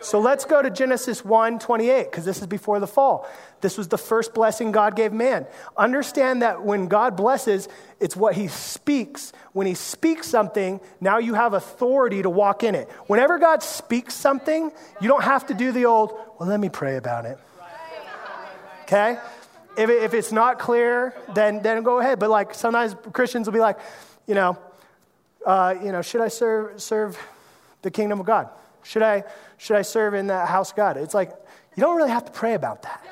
So 0.03 0.19
let's 0.19 0.43
go 0.43 0.61
to 0.61 0.69
Genesis 0.69 1.23
1 1.23 1.59
28, 1.59 2.03
because 2.11 2.25
this 2.25 2.41
is 2.41 2.47
before 2.47 2.79
the 2.81 2.87
fall. 2.87 3.27
This 3.61 3.77
was 3.77 3.87
the 3.87 3.97
first 3.97 4.33
blessing 4.33 4.73
God 4.73 4.97
gave 4.97 5.13
man. 5.13 5.47
Understand 5.77 6.41
that 6.41 6.61
when 6.61 6.87
God 6.87 7.15
blesses, 7.15 7.69
it's 8.01 8.15
what 8.15 8.35
he 8.35 8.49
speaks. 8.49 9.31
When 9.53 9.65
he 9.65 9.75
speaks 9.75 10.27
something, 10.27 10.81
now 10.99 11.19
you 11.19 11.35
have 11.35 11.53
authority 11.53 12.21
to 12.21 12.29
walk 12.29 12.63
in 12.63 12.75
it. 12.75 12.89
Whenever 13.07 13.39
God 13.39 13.63
speaks 13.63 14.13
something, 14.13 14.71
you 14.99 15.07
don't 15.07 15.23
have 15.23 15.47
to 15.47 15.53
do 15.53 15.71
the 15.71 15.85
old, 15.85 16.11
well, 16.37 16.49
let 16.49 16.59
me 16.59 16.67
pray 16.67 16.97
about 16.97 17.25
it. 17.25 17.37
Okay? 18.81 19.17
If, 19.77 19.89
it, 19.89 20.03
if 20.03 20.13
it's 20.13 20.33
not 20.33 20.59
clear, 20.59 21.15
then, 21.33 21.61
then 21.61 21.81
go 21.81 21.99
ahead. 21.99 22.19
But 22.19 22.29
like 22.29 22.53
sometimes 22.53 22.93
Christians 23.13 23.47
will 23.47 23.53
be 23.53 23.61
like, 23.61 23.79
you 24.27 24.35
know, 24.35 24.57
uh, 25.45 25.75
you 25.81 25.93
know, 25.93 26.01
should 26.01 26.21
I 26.21 26.27
serve, 26.27 26.81
serve 26.81 27.17
the 27.81 27.89
kingdom 27.89 28.19
of 28.19 28.25
God? 28.25 28.49
Should 28.83 29.01
I, 29.01 29.23
should 29.57 29.77
I 29.77 29.81
serve 29.81 30.13
in 30.13 30.27
the 30.27 30.45
house 30.45 30.71
of 30.71 30.77
God? 30.77 30.97
It's 30.97 31.13
like, 31.13 31.31
you 31.75 31.81
don't 31.81 31.97
really 31.97 32.11
have 32.11 32.25
to 32.25 32.31
pray 32.31 32.53
about 32.53 32.83
that. 32.83 33.03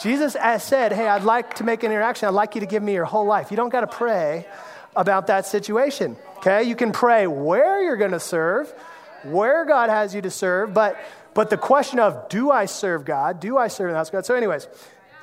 Jesus 0.00 0.36
said, 0.64 0.92
Hey, 0.92 1.06
I'd 1.06 1.24
like 1.24 1.54
to 1.54 1.64
make 1.64 1.82
an 1.82 1.92
interaction. 1.92 2.28
I'd 2.28 2.34
like 2.34 2.54
you 2.54 2.60
to 2.60 2.66
give 2.66 2.82
me 2.82 2.92
your 2.92 3.04
whole 3.04 3.24
life. 3.24 3.50
You 3.50 3.56
don't 3.56 3.68
got 3.68 3.82
to 3.82 3.86
pray 3.86 4.46
about 4.96 5.28
that 5.28 5.46
situation. 5.46 6.16
Okay? 6.38 6.64
You 6.64 6.76
can 6.76 6.92
pray 6.92 7.26
where 7.26 7.82
you're 7.82 7.96
going 7.96 8.10
to 8.12 8.20
serve, 8.20 8.72
where 9.22 9.64
God 9.64 9.90
has 9.90 10.14
you 10.14 10.22
to 10.22 10.30
serve, 10.30 10.74
but, 10.74 10.96
but 11.34 11.50
the 11.50 11.56
question 11.56 11.98
of 11.98 12.28
do 12.28 12.50
I 12.50 12.66
serve 12.66 13.04
God? 13.04 13.40
Do 13.40 13.58
I 13.58 13.68
serve 13.68 13.88
in 13.88 13.92
the 13.92 13.98
house 13.98 14.08
of 14.08 14.12
God? 14.12 14.26
So, 14.26 14.34
anyways, 14.34 14.66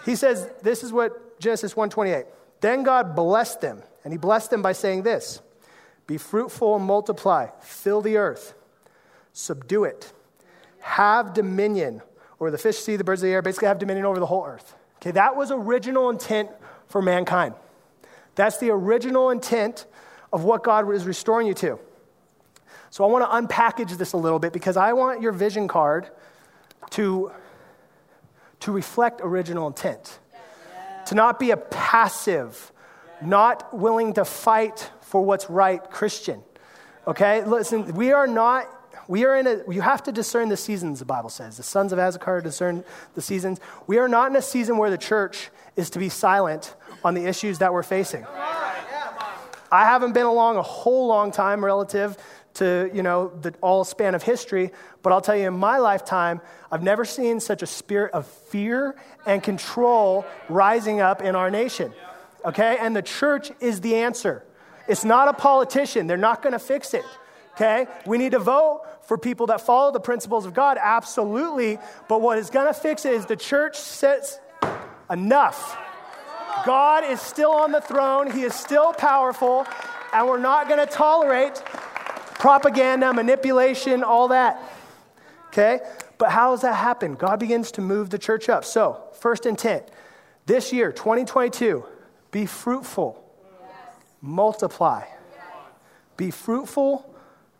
he 0.05 0.15
says, 0.15 0.49
This 0.61 0.83
is 0.83 0.93
what 0.93 1.39
Genesis 1.39 1.75
128. 1.75 2.25
Then 2.61 2.83
God 2.83 3.15
blessed 3.15 3.61
them, 3.61 3.83
and 4.03 4.13
he 4.13 4.17
blessed 4.17 4.49
them 4.49 4.61
by 4.61 4.71
saying 4.71 5.03
this 5.03 5.41
be 6.07 6.17
fruitful 6.17 6.75
and 6.75 6.85
multiply, 6.85 7.49
fill 7.61 8.01
the 8.01 8.17
earth, 8.17 8.53
subdue 9.39 9.85
it, 9.85 10.11
have 10.81 11.33
dominion 11.33 12.01
over 12.39 12.51
the 12.51 12.57
fish, 12.57 12.77
sea, 12.77 12.95
the 12.95 13.03
birds 13.03 13.21
of 13.21 13.27
the 13.27 13.33
air, 13.33 13.41
basically 13.41 13.67
have 13.67 13.79
dominion 13.79 14.05
over 14.05 14.19
the 14.19 14.25
whole 14.25 14.45
earth. 14.45 14.75
Okay, 14.97 15.11
that 15.11 15.35
was 15.35 15.49
original 15.49 16.09
intent 16.09 16.49
for 16.87 17.01
mankind. 17.01 17.55
That's 18.35 18.57
the 18.57 18.69
original 18.69 19.29
intent 19.29 19.85
of 20.33 20.43
what 20.43 20.63
God 20.63 20.91
is 20.93 21.05
restoring 21.05 21.47
you 21.47 21.53
to. 21.55 21.79
So 22.89 23.03
I 23.03 23.07
want 23.07 23.23
to 23.23 23.55
unpackage 23.55 23.97
this 23.97 24.13
a 24.13 24.17
little 24.17 24.39
bit 24.39 24.51
because 24.51 24.77
I 24.77 24.93
want 24.93 25.21
your 25.21 25.31
vision 25.31 25.67
card 25.67 26.09
to, 26.91 27.31
to 28.61 28.71
reflect 28.71 29.21
original 29.23 29.67
intent. 29.67 30.19
To 31.07 31.15
not 31.15 31.39
be 31.39 31.51
a 31.51 31.57
passive, 31.57 32.71
not 33.21 33.73
willing 33.73 34.13
to 34.13 34.25
fight 34.25 34.91
for 35.01 35.23
what's 35.23 35.49
right 35.49 35.83
Christian. 35.89 36.43
Okay? 37.07 37.43
Listen, 37.43 37.93
we 37.93 38.11
are 38.11 38.27
not 38.27 38.67
We 39.09 39.25
are 39.25 39.35
in 39.35 39.47
a, 39.47 39.63
you 39.67 39.81
have 39.81 40.03
to 40.03 40.11
discern 40.11 40.49
the 40.49 40.55
seasons, 40.55 40.99
the 40.99 41.05
Bible 41.05 41.31
says. 41.31 41.57
The 41.57 41.63
sons 41.63 41.91
of 41.91 41.97
Issachar 41.97 42.41
discern 42.41 42.83
the 43.15 43.23
seasons. 43.23 43.59
We 43.87 43.97
are 43.97 44.07
not 44.07 44.29
in 44.29 44.35
a 44.35 44.41
season 44.41 44.77
where 44.77 44.91
the 44.91 44.99
church 44.99 45.49
is 45.75 45.89
to 45.89 45.99
be 45.99 46.09
silent 46.09 46.75
on 47.03 47.15
the 47.15 47.25
issues 47.25 47.57
that 47.57 47.73
we're 47.73 47.81
facing. 47.81 48.23
I 49.71 49.85
haven't 49.85 50.13
been 50.13 50.27
along 50.27 50.57
a 50.57 50.61
whole 50.61 51.07
long 51.07 51.31
time 51.31 51.65
relative 51.65 52.17
to, 52.55 52.91
you 52.93 53.01
know, 53.01 53.29
the 53.41 53.51
all 53.61 53.83
span 53.83 54.13
of 54.13 54.21
history, 54.21 54.69
but 55.01 55.11
I'll 55.11 55.21
tell 55.21 55.35
you 55.35 55.47
in 55.47 55.57
my 55.57 55.79
lifetime, 55.79 56.39
I've 56.71 56.83
never 56.83 57.03
seen 57.03 57.39
such 57.39 57.63
a 57.63 57.67
spirit 57.67 58.13
of 58.13 58.27
fear 58.27 58.95
and 59.25 59.41
control 59.41 60.23
rising 60.49 61.01
up 61.01 61.23
in 61.23 61.35
our 61.35 61.49
nation. 61.49 61.93
Okay? 62.45 62.77
And 62.79 62.95
the 62.95 63.01
church 63.01 63.51
is 63.59 63.81
the 63.81 63.95
answer. 63.95 64.43
It's 64.87 65.03
not 65.03 65.29
a 65.29 65.33
politician. 65.33 66.05
They're 66.05 66.15
not 66.15 66.43
going 66.43 66.53
to 66.53 66.59
fix 66.59 66.93
it. 66.93 67.05
Okay? 67.55 67.87
We 68.05 68.19
need 68.19 68.33
to 68.33 68.39
vote 68.39 68.83
for 69.09 69.17
people 69.17 69.47
that 69.47 69.59
follow 69.59 69.91
the 69.91 69.99
principles 69.99 70.45
of 70.45 70.53
God, 70.53 70.77
absolutely. 70.79 71.79
But 72.07 72.21
what 72.21 72.37
is 72.37 72.51
going 72.51 72.67
to 72.67 72.79
fix 72.79 73.05
it 73.05 73.13
is 73.13 73.25
the 73.25 73.35
church 73.35 73.75
says 73.75 74.39
enough. 75.09 75.75
God 76.63 77.03
is 77.03 77.19
still 77.19 77.49
on 77.49 77.71
the 77.71 77.81
throne, 77.81 78.29
He 78.29 78.43
is 78.43 78.53
still 78.53 78.93
powerful, 78.93 79.65
and 80.13 80.27
we're 80.27 80.37
not 80.37 80.67
going 80.67 80.79
to 80.79 80.85
tolerate 80.85 81.55
propaganda, 82.35 83.11
manipulation, 83.11 84.03
all 84.03 84.27
that. 84.27 84.61
Okay? 85.47 85.79
But 86.19 86.29
how 86.29 86.51
does 86.51 86.61
that 86.61 86.75
happen? 86.75 87.15
God 87.15 87.39
begins 87.39 87.71
to 87.71 87.81
move 87.81 88.11
the 88.11 88.19
church 88.19 88.47
up. 88.47 88.63
So, 88.63 89.01
first 89.13 89.47
intent 89.47 89.89
this 90.45 90.71
year, 90.71 90.91
2022, 90.91 91.83
be 92.29 92.45
fruitful, 92.45 93.23
multiply. 94.21 95.05
Be 96.15 96.29
fruitful 96.29 97.08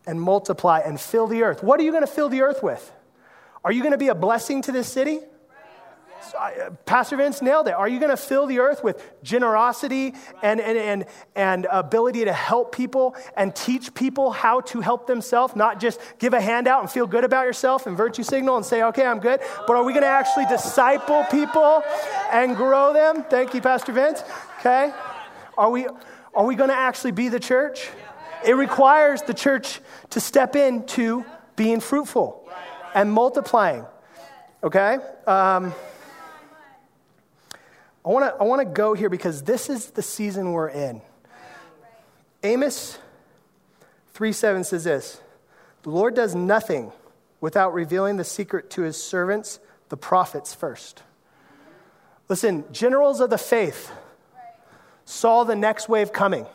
and 0.08 0.22
multiply 0.22 0.80
and 0.80 1.00
fill 1.00 1.28
the 1.28 1.44
earth. 1.44 1.64
What 1.64 1.80
are 1.80 1.84
you 1.84 1.92
going 1.92 2.06
to 2.06 2.12
fill 2.12 2.30
the 2.30 2.42
earth 2.42 2.64
with? 2.64 2.92
Are 3.64 3.72
you 3.72 3.82
going 3.82 3.92
to 3.92 3.98
be 3.98 4.08
a 4.08 4.16
blessing 4.16 4.62
to 4.64 4.72
this 4.72 4.88
city? 4.88 5.20
Uh, 6.38 6.70
Pastor 6.86 7.16
Vince 7.16 7.42
nailed 7.42 7.68
it. 7.68 7.74
Are 7.74 7.88
you 7.88 8.00
going 8.00 8.12
to 8.12 8.18
fill 8.18 8.46
the 8.46 8.60
earth 8.60 8.84
with 8.84 9.02
generosity 9.24 10.14
and, 10.44 10.60
and, 10.60 10.78
and, 10.78 11.06
and 11.36 11.68
ability 11.72 12.26
to 12.26 12.34
help 12.34 12.76
people 12.76 13.16
and 13.38 13.56
teach 13.56 13.94
people 13.94 14.32
how 14.32 14.62
to 14.62 14.82
help 14.82 15.08
themselves? 15.08 15.56
Not 15.56 15.80
just 15.80 16.00
give 16.20 16.34
a 16.34 16.42
handout 16.42 16.82
and 16.82 16.92
feel 16.92 17.08
good 17.08 17.24
about 17.24 17.46
yourself 17.46 17.88
and 17.88 17.96
virtue 17.96 18.24
signal 18.24 18.58
and 18.58 18.66
say, 18.66 18.84
okay, 18.84 19.06
I'm 19.06 19.20
good. 19.20 19.40
But 19.66 19.76
are 19.76 19.84
we 19.84 19.94
going 19.94 20.04
to 20.04 20.10
actually 20.10 20.46
disciple 20.46 21.24
people 21.32 21.84
and 22.32 22.56
grow 22.56 22.94
them? 22.94 23.24
Thank 23.30 23.54
you, 23.54 23.62
Pastor 23.62 23.94
Vince. 23.94 24.22
Okay. 24.60 24.92
Are 25.58 25.70
we, 25.70 25.88
are 26.34 26.46
we 26.46 26.56
going 26.56 26.70
to 26.70 26.76
actually 26.76 27.12
be 27.12 27.30
the 27.30 27.40
church? 27.40 27.90
It 28.46 28.54
requires 28.54 29.22
the 29.22 29.34
church 29.34 29.80
to 30.12 30.20
step 30.20 30.56
into 30.56 31.26
being 31.56 31.80
fruitful 31.80 32.50
and 32.94 33.12
multiplying. 33.12 33.86
Okay? 34.64 34.98
Um, 35.28 35.74
I 38.06 38.10
want 38.10 38.26
to 38.26 38.42
I 38.42 38.44
wanna 38.46 38.66
go 38.66 38.94
here 38.94 39.10
because 39.10 39.44
this 39.44 39.70
is 39.70 39.92
the 39.92 40.02
season 40.02 40.52
we're 40.54 40.70
in. 40.70 41.02
Amos 42.44 42.98
3 44.14 44.32
7 44.32 44.64
says 44.64 44.86
this 44.86 45.22
The 45.84 45.90
Lord 45.90 46.16
does 46.16 46.34
nothing 46.34 46.92
without 47.42 47.74
revealing 47.74 48.18
the 48.18 48.24
secret 48.24 48.70
to 48.72 48.82
his 48.82 49.02
servants, 49.02 49.60
the 49.90 49.98
prophets, 49.98 50.54
first. 50.54 51.04
Listen, 52.28 52.64
generals 52.72 53.20
of 53.22 53.30
the 53.30 53.38
faith 53.38 53.92
saw 55.06 55.44
the 55.44 55.56
next 55.56 55.90
wave 55.90 56.14
coming. 56.14 56.46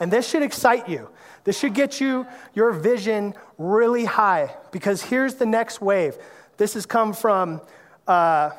And 0.00 0.12
this 0.12 0.28
should 0.28 0.42
excite 0.42 0.88
you. 0.88 1.10
This 1.44 1.58
should 1.58 1.74
get 1.74 2.00
you 2.00 2.26
your 2.54 2.72
vision 2.72 3.34
really 3.56 4.04
high 4.04 4.54
because 4.70 5.02
here's 5.02 5.34
the 5.34 5.46
next 5.46 5.80
wave. 5.80 6.16
This 6.56 6.74
has 6.74 6.86
come 6.86 7.12
from 7.12 7.60
uh, 8.06 8.50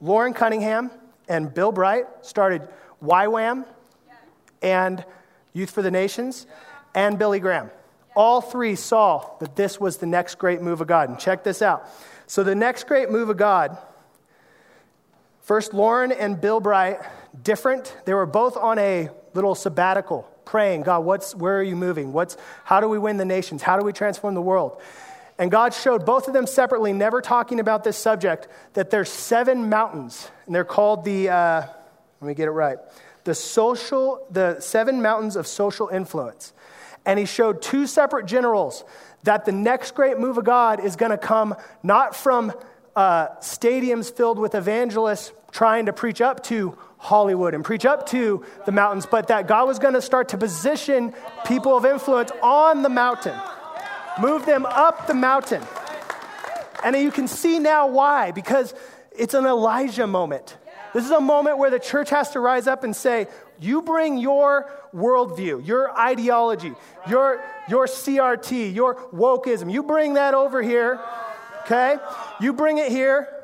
Loren 0.00 0.34
Cunningham 0.34 0.90
and 1.28 1.52
Bill 1.52 1.72
Bright 1.72 2.06
started 2.22 2.66
YWAM 3.02 3.64
and 4.62 5.04
Youth 5.52 5.70
for 5.70 5.82
the 5.82 5.90
Nations 5.90 6.46
and 6.94 7.18
Billy 7.18 7.40
Graham. 7.40 7.70
All 8.14 8.40
three 8.40 8.74
saw 8.74 9.30
that 9.40 9.56
this 9.56 9.78
was 9.78 9.98
the 9.98 10.06
next 10.06 10.36
great 10.36 10.62
move 10.62 10.80
of 10.80 10.86
God. 10.86 11.10
And 11.10 11.18
check 11.18 11.44
this 11.44 11.60
out. 11.60 11.88
So, 12.26 12.42
the 12.42 12.54
next 12.54 12.86
great 12.86 13.10
move 13.10 13.28
of 13.28 13.36
God, 13.36 13.76
first 15.42 15.74
Loren 15.74 16.10
and 16.10 16.40
Bill 16.40 16.60
Bright, 16.60 16.98
different. 17.42 17.94
They 18.04 18.14
were 18.14 18.26
both 18.26 18.56
on 18.56 18.78
a 18.78 19.10
little 19.34 19.54
sabbatical, 19.54 20.28
praying, 20.46 20.82
God, 20.82 21.00
what's, 21.04 21.34
where 21.34 21.58
are 21.58 21.62
you 21.62 21.76
moving? 21.76 22.14
What's, 22.14 22.38
how 22.64 22.80
do 22.80 22.88
we 22.88 22.98
win 22.98 23.18
the 23.18 23.26
nations? 23.26 23.62
How 23.62 23.78
do 23.78 23.84
we 23.84 23.92
transform 23.92 24.34
the 24.34 24.40
world? 24.40 24.80
And 25.38 25.50
God 25.50 25.74
showed 25.74 26.06
both 26.06 26.28
of 26.28 26.32
them 26.32 26.46
separately, 26.46 26.94
never 26.94 27.20
talking 27.20 27.60
about 27.60 27.84
this 27.84 27.98
subject, 27.98 28.48
that 28.72 28.88
there's 28.88 29.10
seven 29.10 29.68
mountains, 29.68 30.30
and 30.46 30.54
they're 30.54 30.64
called 30.64 31.04
the, 31.04 31.28
uh, 31.28 31.66
let 32.22 32.28
me 32.28 32.32
get 32.32 32.48
it 32.48 32.52
right, 32.52 32.78
the 33.24 33.34
social, 33.34 34.26
the 34.30 34.58
seven 34.60 35.02
mountains 35.02 35.36
of 35.36 35.46
social 35.46 35.88
influence. 35.88 36.54
And 37.04 37.18
he 37.18 37.26
showed 37.26 37.60
two 37.60 37.86
separate 37.86 38.24
generals 38.24 38.82
that 39.24 39.44
the 39.44 39.52
next 39.52 39.94
great 39.94 40.18
move 40.18 40.38
of 40.38 40.44
God 40.44 40.82
is 40.82 40.96
going 40.96 41.10
to 41.10 41.18
come 41.18 41.54
not 41.82 42.16
from 42.16 42.52
uh, 42.94 43.28
stadiums 43.40 44.10
filled 44.10 44.38
with 44.38 44.54
evangelists 44.54 45.32
trying 45.56 45.86
to 45.86 45.92
preach 45.92 46.20
up 46.20 46.42
to 46.42 46.76
Hollywood 46.98 47.54
and 47.54 47.64
preach 47.64 47.86
up 47.86 48.04
to 48.10 48.44
the 48.66 48.72
mountains, 48.72 49.06
but 49.10 49.28
that 49.28 49.48
God 49.48 49.66
was 49.66 49.78
going 49.78 49.94
to 49.94 50.02
start 50.02 50.28
to 50.28 50.36
position 50.36 51.14
people 51.46 51.74
of 51.74 51.86
influence 51.86 52.30
on 52.42 52.82
the 52.82 52.90
mountain. 52.90 53.34
Move 54.20 54.44
them 54.44 54.66
up 54.66 55.06
the 55.06 55.14
mountain. 55.14 55.62
And 56.84 56.94
you 56.94 57.10
can 57.10 57.26
see 57.26 57.58
now 57.58 57.86
why, 57.86 58.32
because 58.32 58.74
it's 59.18 59.32
an 59.32 59.46
Elijah 59.46 60.06
moment. 60.06 60.58
This 60.92 61.06
is 61.06 61.10
a 61.10 61.22
moment 61.22 61.56
where 61.56 61.70
the 61.70 61.80
church 61.80 62.10
has 62.10 62.32
to 62.32 62.40
rise 62.40 62.66
up 62.66 62.84
and 62.84 62.94
say, 62.94 63.26
You 63.58 63.80
bring 63.80 64.18
your 64.18 64.70
worldview, 64.94 65.66
your 65.66 65.98
ideology, 65.98 66.74
your, 67.08 67.42
your 67.66 67.86
CRT, 67.86 68.74
your 68.74 68.96
wokeism. 69.10 69.72
You 69.72 69.82
bring 69.82 70.14
that 70.14 70.34
over 70.34 70.60
here, 70.60 71.00
okay? 71.62 71.96
You 72.42 72.52
bring 72.52 72.76
it 72.76 72.90
here. 72.90 73.35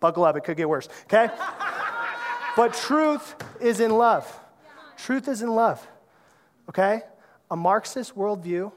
Buckle 0.00 0.24
up, 0.24 0.36
it 0.36 0.44
could 0.44 0.56
get 0.56 0.68
worse, 0.68 0.88
okay? 1.04 1.28
but 2.56 2.74
truth 2.74 3.34
is 3.60 3.80
in 3.80 3.90
love. 3.90 4.26
Truth 4.96 5.28
is 5.28 5.42
in 5.42 5.50
love, 5.54 5.86
okay? 6.68 7.02
A 7.50 7.56
Marxist 7.56 8.16
worldview 8.16 8.72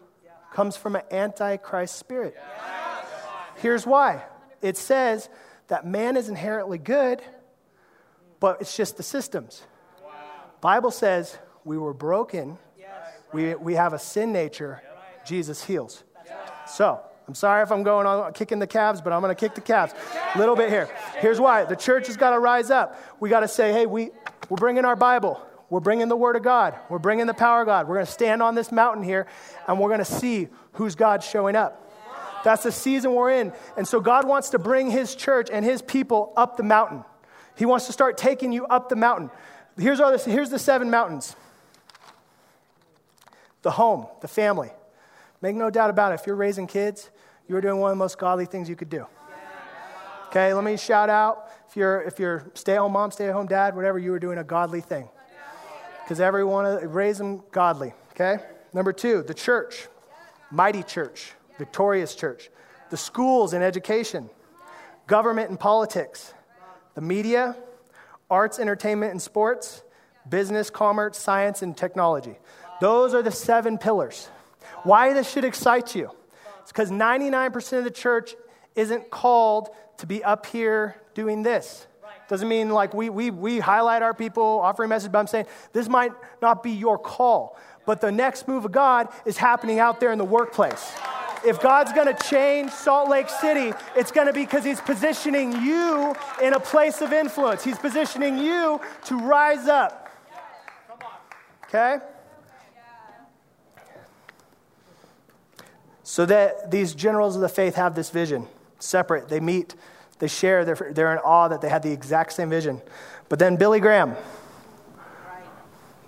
comes 0.53 0.77
from 0.77 0.95
an 0.95 1.03
antichrist 1.11 1.97
spirit. 1.97 2.37
Here's 3.57 3.85
why 3.85 4.23
it 4.61 4.77
says 4.77 5.29
that 5.67 5.85
man 5.85 6.17
is 6.17 6.29
inherently 6.29 6.77
good, 6.77 7.21
but 8.39 8.61
it's 8.61 8.75
just 8.75 8.97
the 8.97 9.03
systems. 9.03 9.63
Bible 10.61 10.91
says 10.91 11.37
we 11.65 11.77
were 11.77 11.93
broken, 11.93 12.57
we, 13.33 13.55
we 13.55 13.73
have 13.73 13.93
a 13.93 13.99
sin 13.99 14.31
nature, 14.31 14.81
Jesus 15.25 15.63
heals. 15.63 16.03
So, 16.67 17.01
I'm 17.27 17.35
sorry 17.35 17.63
if 17.63 17.71
I'm 17.71 17.83
going 17.83 18.05
on 18.05 18.33
kicking 18.33 18.59
the 18.59 18.67
calves, 18.67 19.01
but 19.01 19.13
I'm 19.13 19.21
going 19.21 19.33
to 19.33 19.39
kick 19.39 19.55
the 19.55 19.61
calves 19.61 19.93
a 20.35 20.37
little 20.37 20.55
bit 20.55 20.69
here. 20.69 20.89
Here's 21.19 21.39
why 21.39 21.63
the 21.63 21.75
church 21.75 22.07
has 22.07 22.17
got 22.17 22.31
to 22.31 22.39
rise 22.39 22.69
up. 22.69 22.99
We 23.19 23.29
got 23.29 23.41
to 23.41 23.47
say, 23.47 23.71
hey, 23.71 23.85
we, 23.85 24.11
we're 24.49 24.57
bringing 24.57 24.83
our 24.83 24.95
Bible. 24.95 25.41
We're 25.69 25.79
bringing 25.79 26.09
the 26.09 26.17
Word 26.17 26.35
of 26.35 26.43
God. 26.43 26.77
We're 26.89 26.99
bringing 26.99 27.25
the 27.25 27.33
power 27.33 27.61
of 27.61 27.67
God. 27.67 27.87
We're 27.87 27.95
going 27.95 28.05
to 28.05 28.11
stand 28.11 28.43
on 28.43 28.55
this 28.55 28.71
mountain 28.71 29.03
here 29.03 29.25
and 29.67 29.79
we're 29.79 29.87
going 29.87 29.99
to 29.99 30.05
see 30.05 30.49
who's 30.73 30.95
God 30.95 31.23
showing 31.23 31.55
up. 31.55 31.79
That's 32.43 32.63
the 32.63 32.71
season 32.71 33.13
we're 33.13 33.31
in. 33.31 33.53
And 33.77 33.87
so 33.87 34.01
God 34.01 34.27
wants 34.27 34.49
to 34.49 34.59
bring 34.59 34.91
His 34.91 35.15
church 35.15 35.49
and 35.51 35.63
His 35.63 35.81
people 35.81 36.33
up 36.35 36.57
the 36.57 36.63
mountain. 36.63 37.05
He 37.55 37.65
wants 37.65 37.85
to 37.87 37.93
start 37.93 38.17
taking 38.17 38.51
you 38.51 38.65
up 38.67 38.89
the 38.89 38.95
mountain. 38.95 39.29
Here's, 39.77 39.99
here's 40.25 40.49
the 40.49 40.59
seven 40.59 40.89
mountains 40.89 41.35
the 43.61 43.71
home, 43.71 44.07
the 44.19 44.27
family. 44.27 44.71
Make 45.43 45.57
no 45.57 45.69
doubt 45.69 45.89
about 45.89 46.13
it, 46.13 46.21
if 46.21 46.25
you're 46.25 46.37
raising 46.37 46.67
kids, 46.67 47.09
you're 47.49 47.59
doing 47.59 47.77
one 47.77 47.91
of 47.91 47.97
the 47.97 47.99
most 47.99 48.17
godly 48.17 48.45
things 48.45 48.69
you 48.69 48.77
could 48.77 48.89
do. 48.89 49.05
Okay, 50.27 50.53
let 50.53 50.63
me 50.63 50.77
shout 50.77 51.09
out 51.09 51.51
if 51.67 51.75
you're 51.75 52.01
if 52.03 52.17
you're 52.17 52.49
stay 52.53 52.75
at 52.75 52.79
home 52.79 52.93
mom, 52.93 53.11
stay 53.11 53.27
at 53.27 53.33
home 53.33 53.45
dad, 53.45 53.75
whatever, 53.75 53.99
you 53.99 54.11
were 54.11 54.19
doing 54.19 54.37
a 54.37 54.43
godly 54.43 54.79
thing 54.79 55.09
because 56.01 56.21
everyone 56.21 56.65
raise 56.89 57.17
them 57.17 57.43
godly. 57.51 57.93
Okay? 58.11 58.41
Number 58.73 58.93
two, 58.93 59.21
the 59.21 59.33
church, 59.33 59.89
mighty 60.49 60.81
church, 60.81 61.33
victorious 61.57 62.15
church, 62.15 62.49
the 62.89 62.97
schools 62.97 63.51
and 63.51 63.61
education, 63.61 64.29
government 65.07 65.49
and 65.49 65.59
politics, 65.59 66.33
the 66.95 67.01
media, 67.01 67.57
arts, 68.29 68.59
entertainment, 68.59 69.11
and 69.11 69.21
sports, 69.21 69.83
business, 70.29 70.69
commerce, 70.69 71.17
science, 71.17 71.61
and 71.61 71.75
technology. 71.75 72.37
Those 72.79 73.13
are 73.13 73.21
the 73.21 73.31
seven 73.31 73.77
pillars. 73.77 74.29
Why 74.83 75.13
this 75.13 75.29
should 75.29 75.45
excite 75.45 75.95
you? 75.95 76.11
It's 76.61 76.71
because 76.71 76.91
99% 76.91 77.77
of 77.77 77.83
the 77.83 77.91
church 77.91 78.35
isn't 78.75 79.09
called 79.11 79.69
to 79.97 80.05
be 80.05 80.23
up 80.23 80.45
here 80.45 80.95
doing 81.13 81.43
this. 81.43 81.87
Doesn't 82.29 82.47
mean 82.47 82.69
like 82.69 82.93
we, 82.93 83.09
we, 83.09 83.31
we 83.31 83.59
highlight 83.59 84.01
our 84.01 84.13
people, 84.13 84.43
offering 84.43 84.89
message, 84.89 85.11
but 85.11 85.19
I'm 85.19 85.27
saying 85.27 85.45
this 85.73 85.89
might 85.89 86.11
not 86.41 86.63
be 86.63 86.71
your 86.71 86.97
call. 86.97 87.57
But 87.85 87.99
the 87.99 88.11
next 88.11 88.47
move 88.47 88.65
of 88.65 88.71
God 88.71 89.09
is 89.25 89.37
happening 89.37 89.79
out 89.79 89.99
there 89.99 90.11
in 90.11 90.17
the 90.17 90.25
workplace. 90.25 90.93
If 91.45 91.59
God's 91.59 91.91
to 92.15 92.29
change 92.29 92.71
Salt 92.71 93.09
Lake 93.09 93.27
City, 93.29 93.73
it's 93.97 94.11
to 94.27 94.33
be 94.33 94.45
because 94.45 94.63
He's 94.63 94.79
positioning 94.79 95.51
you 95.51 96.15
in 96.41 96.53
a 96.53 96.59
place 96.59 97.01
of 97.01 97.11
influence. 97.11 97.63
He's 97.63 97.77
positioning 97.77 98.37
you 98.37 98.79
to 99.05 99.19
rise 99.19 99.67
up. 99.67 100.09
Okay? 101.65 101.97
So 106.03 106.25
that 106.25 106.69
these 106.69 106.93
generals 106.93 107.35
of 107.35 107.41
the 107.41 107.49
faith 107.49 107.75
have 107.75 107.95
this 107.95 108.09
vision 108.09 108.47
separate. 108.79 109.29
They 109.29 109.39
meet, 109.39 109.75
they 110.19 110.27
share, 110.27 110.65
they're, 110.65 110.91
they're 110.91 111.13
in 111.13 111.19
awe 111.19 111.47
that 111.47 111.61
they 111.61 111.69
had 111.69 111.83
the 111.83 111.91
exact 111.91 112.33
same 112.33 112.49
vision. 112.49 112.81
But 113.29 113.39
then 113.39 113.55
Billy 113.55 113.79
Graham, 113.79 114.15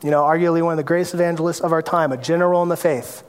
you 0.03 0.11
know, 0.11 0.23
arguably 0.23 0.61
one 0.61 0.73
of 0.73 0.77
the 0.77 0.83
greatest 0.83 1.13
evangelists 1.13 1.61
of 1.61 1.71
our 1.71 1.81
time, 1.81 2.11
a 2.11 2.17
general 2.17 2.61
in 2.61 2.69
the 2.69 2.77
faith. 2.77 3.23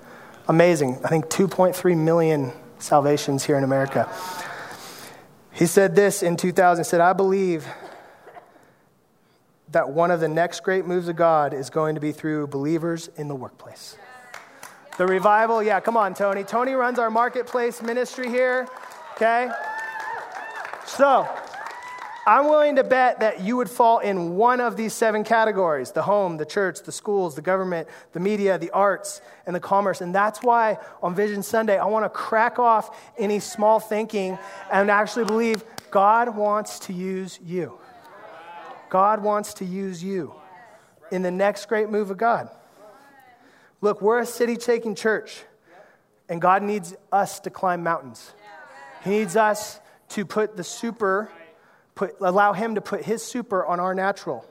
Amazing. 0.48 0.98
I 1.04 1.08
think 1.08 1.26
2.3 1.26 1.96
million 1.96 2.52
salvations 2.78 3.44
here 3.44 3.56
in 3.56 3.64
America. 3.64 4.08
He 5.52 5.66
said 5.66 5.96
this 5.96 6.22
in 6.22 6.36
2000. 6.36 6.84
He 6.84 6.88
said, 6.88 7.00
I 7.00 7.14
believe 7.14 7.66
that 9.70 9.88
one 9.88 10.10
of 10.10 10.20
the 10.20 10.28
next 10.28 10.60
great 10.60 10.86
moves 10.86 11.08
of 11.08 11.16
God 11.16 11.54
is 11.54 11.70
going 11.70 11.94
to 11.94 12.00
be 12.00 12.12
through 12.12 12.48
believers 12.48 13.08
in 13.16 13.28
the 13.28 13.34
workplace. 13.34 13.96
The 14.98 15.06
revival, 15.06 15.62
yeah, 15.62 15.80
come 15.80 15.96
on, 15.96 16.14
Tony. 16.14 16.42
Tony 16.42 16.72
runs 16.72 16.98
our 16.98 17.10
marketplace 17.10 17.82
ministry 17.82 18.30
here, 18.30 18.66
okay? 19.14 19.50
So, 20.86 21.28
I'm 22.28 22.48
willing 22.48 22.74
to 22.76 22.82
bet 22.82 23.20
that 23.20 23.40
you 23.40 23.56
would 23.56 23.70
fall 23.70 24.00
in 24.00 24.36
one 24.36 24.58
of 24.60 24.76
these 24.76 24.92
seven 24.92 25.22
categories 25.22 25.92
the 25.92 26.02
home, 26.02 26.38
the 26.38 26.46
church, 26.46 26.82
the 26.82 26.90
schools, 26.90 27.36
the 27.36 27.42
government, 27.42 27.88
the 28.14 28.20
media, 28.20 28.58
the 28.58 28.70
arts, 28.70 29.20
and 29.46 29.54
the 29.54 29.60
commerce. 29.60 30.00
And 30.00 30.14
that's 30.14 30.42
why 30.42 30.78
on 31.02 31.14
Vision 31.14 31.42
Sunday, 31.42 31.78
I 31.78 31.84
want 31.84 32.04
to 32.04 32.08
crack 32.08 32.58
off 32.58 32.98
any 33.18 33.38
small 33.38 33.78
thinking 33.78 34.38
and 34.72 34.90
actually 34.90 35.26
believe 35.26 35.62
God 35.90 36.34
wants 36.34 36.80
to 36.80 36.92
use 36.92 37.38
you. 37.44 37.78
God 38.88 39.22
wants 39.22 39.54
to 39.54 39.64
use 39.64 40.02
you 40.02 40.34
in 41.12 41.22
the 41.22 41.30
next 41.30 41.66
great 41.66 41.90
move 41.90 42.10
of 42.10 42.16
God. 42.16 42.50
Look, 43.80 44.00
we're 44.00 44.20
a 44.20 44.26
city 44.26 44.56
taking 44.56 44.94
church, 44.94 45.42
and 46.28 46.40
God 46.40 46.62
needs 46.62 46.94
us 47.12 47.40
to 47.40 47.50
climb 47.50 47.82
mountains. 47.82 48.32
He 49.04 49.10
needs 49.10 49.36
us 49.36 49.80
to 50.10 50.24
put 50.24 50.56
the 50.56 50.64
super 50.64 51.30
put, 51.94 52.16
allow 52.20 52.52
Him 52.52 52.76
to 52.76 52.80
put 52.80 53.04
His 53.04 53.22
super 53.22 53.64
on 53.66 53.80
our 53.80 53.94
natural. 53.94 54.44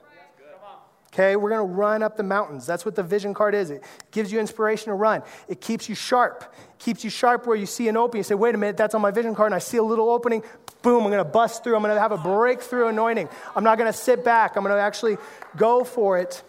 Okay, 1.13 1.37
we're 1.37 1.49
to 1.65 1.73
run 1.73 2.03
up 2.03 2.17
the 2.17 2.23
mountains. 2.23 2.65
That's 2.65 2.83
what 2.83 2.95
the 2.95 3.03
vision 3.03 3.33
card 3.33 3.55
is. 3.55 3.69
It 3.69 3.85
gives 4.11 4.33
you 4.33 4.39
inspiration 4.41 4.87
to 4.87 4.95
run. 4.95 5.23
It 5.47 5.61
keeps 5.61 5.87
you 5.87 5.95
sharp. 5.95 6.53
It 6.73 6.79
Keeps 6.79 7.05
you 7.05 7.09
sharp 7.09 7.47
where 7.47 7.55
you 7.55 7.65
see 7.65 7.87
an 7.87 7.95
opening. 7.95 8.19
You 8.19 8.23
say, 8.23 8.35
wait 8.35 8.53
a 8.53 8.57
minute, 8.57 8.75
that's 8.75 8.93
on 8.93 9.01
my 9.01 9.11
vision 9.11 9.33
card, 9.33 9.47
and 9.47 9.55
I 9.55 9.59
see 9.59 9.77
a 9.77 9.83
little 9.83 10.09
opening. 10.09 10.43
Boom, 10.81 11.05
I'm 11.05 11.11
to 11.23 11.29
bust 11.29 11.63
through. 11.63 11.77
I'm 11.77 11.83
to 11.95 12.01
have 12.01 12.11
a 12.11 12.17
breakthrough 12.17 12.87
anointing. 12.87 13.29
I'm 13.55 13.63
not 13.63 13.77
to 13.91 13.97
sit 13.97 14.25
back. 14.25 14.57
I'm 14.57 14.63
to 14.75 14.81
actually 14.81 15.17
go 15.55 15.85
for 15.85 16.19
it. 16.19 16.43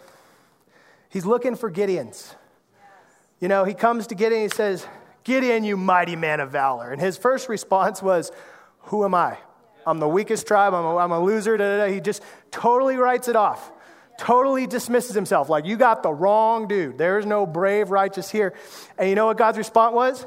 He's 1.07 1.25
looking 1.25 1.55
for 1.55 1.71
Gideons. 1.71 2.35
You 3.39 3.47
know, 3.47 3.63
he 3.63 3.73
comes 3.73 4.07
to 4.07 4.15
Gideon, 4.15 4.41
he 4.41 4.49
says, 4.49 4.85
Gideon, 5.23 5.63
you 5.63 5.77
mighty 5.77 6.15
man 6.15 6.39
of 6.39 6.51
valor. 6.51 6.91
And 6.91 7.01
his 7.01 7.17
first 7.17 7.49
response 7.49 8.01
was, 8.01 8.31
Who 8.83 9.03
am 9.03 9.13
I? 9.13 9.37
I'm 9.85 9.99
the 9.99 10.07
weakest 10.07 10.47
tribe. 10.47 10.73
I'm 10.73 10.83
a, 10.83 10.97
I'm 10.97 11.11
a 11.11 11.19
loser. 11.19 11.55
Da, 11.57 11.63
da, 11.63 11.85
da. 11.85 11.93
He 11.93 12.01
just 12.01 12.21
totally 12.51 12.97
writes 12.97 13.27
it 13.27 13.35
off, 13.35 13.71
totally 14.19 14.67
dismisses 14.67 15.15
himself. 15.15 15.49
Like, 15.49 15.65
you 15.65 15.77
got 15.77 16.03
the 16.03 16.11
wrong 16.11 16.67
dude. 16.67 16.97
There's 16.97 17.25
no 17.25 17.45
brave, 17.45 17.89
righteous 17.89 18.29
here. 18.29 18.53
And 18.97 19.09
you 19.09 19.15
know 19.15 19.27
what 19.27 19.37
God's 19.37 19.57
response 19.57 19.93
was? 19.93 20.25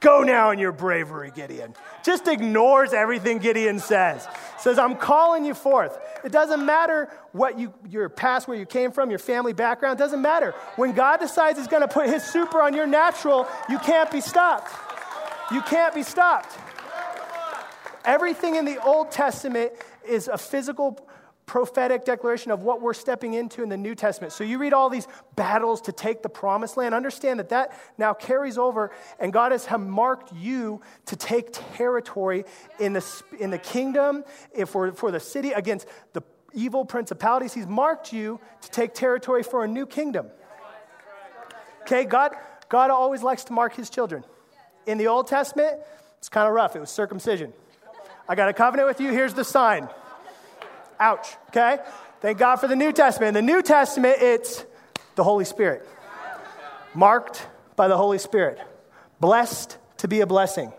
Go 0.00 0.22
now 0.22 0.50
in 0.50 0.60
your 0.60 0.70
bravery, 0.70 1.32
Gideon. 1.34 1.74
Just 2.04 2.28
ignores 2.28 2.92
everything 2.92 3.38
Gideon 3.38 3.80
says. 3.80 4.28
Says, 4.58 4.78
I'm 4.78 4.94
calling 4.96 5.44
you 5.44 5.54
forth. 5.54 5.98
It 6.24 6.30
doesn't 6.30 6.64
matter 6.64 7.10
what 7.32 7.58
you, 7.58 7.74
your 7.88 8.08
past, 8.08 8.46
where 8.46 8.56
you 8.56 8.66
came 8.66 8.92
from, 8.92 9.10
your 9.10 9.18
family 9.18 9.52
background, 9.52 9.98
doesn't 9.98 10.22
matter. 10.22 10.52
When 10.76 10.92
God 10.92 11.18
decides 11.18 11.58
He's 11.58 11.66
going 11.66 11.82
to 11.82 11.88
put 11.88 12.08
His 12.08 12.22
super 12.22 12.62
on 12.62 12.74
your 12.74 12.86
natural, 12.86 13.48
you 13.68 13.78
can't 13.78 14.10
be 14.10 14.20
stopped. 14.20 14.72
You 15.52 15.62
can't 15.62 15.94
be 15.94 16.04
stopped. 16.04 16.56
Everything 18.04 18.54
in 18.54 18.64
the 18.64 18.82
Old 18.82 19.10
Testament 19.10 19.72
is 20.06 20.28
a 20.28 20.38
physical 20.38 21.07
prophetic 21.48 22.04
declaration 22.04 22.52
of 22.52 22.62
what 22.62 22.80
we're 22.80 22.94
stepping 22.94 23.34
into 23.34 23.62
in 23.62 23.70
the 23.70 23.76
New 23.76 23.94
Testament. 23.96 24.32
So 24.32 24.44
you 24.44 24.58
read 24.58 24.72
all 24.72 24.90
these 24.90 25.08
battles 25.34 25.80
to 25.82 25.92
take 25.92 26.22
the 26.22 26.28
promised 26.28 26.76
land. 26.76 26.94
Understand 26.94 27.40
that 27.40 27.48
that 27.48 27.76
now 27.96 28.14
carries 28.14 28.58
over, 28.58 28.92
and 29.18 29.32
God 29.32 29.50
has 29.50 29.66
marked 29.76 30.32
you 30.32 30.80
to 31.06 31.16
take 31.16 31.48
territory 31.52 32.44
in 32.78 32.92
the, 32.92 33.22
in 33.40 33.50
the 33.50 33.58
kingdom, 33.58 34.24
eh, 34.54 34.66
for, 34.66 34.92
for 34.92 35.10
the 35.10 35.18
city 35.18 35.52
against 35.52 35.88
the 36.12 36.22
evil 36.52 36.84
principalities. 36.84 37.54
He's 37.54 37.66
marked 37.66 38.12
you 38.12 38.38
to 38.60 38.70
take 38.70 38.94
territory 38.94 39.42
for 39.42 39.64
a 39.64 39.68
new 39.68 39.86
kingdom. 39.86 40.28
Okay, 41.82 42.04
God, 42.04 42.36
God 42.68 42.90
always 42.90 43.22
likes 43.22 43.44
to 43.44 43.54
mark 43.54 43.74
his 43.74 43.88
children. 43.88 44.22
In 44.86 44.98
the 44.98 45.06
Old 45.06 45.26
Testament, 45.26 45.78
it's 46.18 46.28
kind 46.28 46.46
of 46.46 46.52
rough. 46.52 46.76
It 46.76 46.80
was 46.80 46.90
circumcision. 46.90 47.54
I 48.28 48.34
got 48.34 48.50
a 48.50 48.52
covenant 48.52 48.86
with 48.86 49.00
you. 49.00 49.10
Here's 49.10 49.32
the 49.32 49.44
sign. 49.44 49.88
Ouch. 51.00 51.28
Okay? 51.48 51.78
Thank 52.20 52.38
God 52.38 52.56
for 52.56 52.68
the 52.68 52.76
New 52.76 52.92
Testament. 52.92 53.36
In 53.36 53.46
the 53.46 53.52
New 53.52 53.62
Testament, 53.62 54.16
it's 54.20 54.64
the 55.14 55.24
Holy 55.24 55.44
Spirit. 55.44 55.86
Marked 56.94 57.46
by 57.76 57.88
the 57.88 57.96
Holy 57.96 58.18
Spirit. 58.18 58.58
Blessed 59.20 59.78
to 59.98 60.08
be 60.08 60.20
a 60.20 60.26
blessing. 60.26 60.72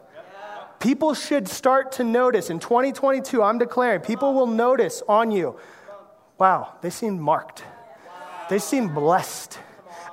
People 0.79 1.13
should 1.13 1.47
start 1.47 1.93
to 1.93 2.03
notice. 2.03 2.49
In 2.49 2.59
2022, 2.59 3.43
I'm 3.43 3.57
declaring, 3.57 4.01
people 4.01 4.33
will 4.33 4.47
notice 4.47 5.03
on 5.07 5.31
you 5.31 5.57
wow, 6.39 6.73
they 6.81 6.89
seem 6.89 7.19
marked. 7.19 7.63
They 8.49 8.57
seem 8.57 8.93
blessed. 8.95 9.59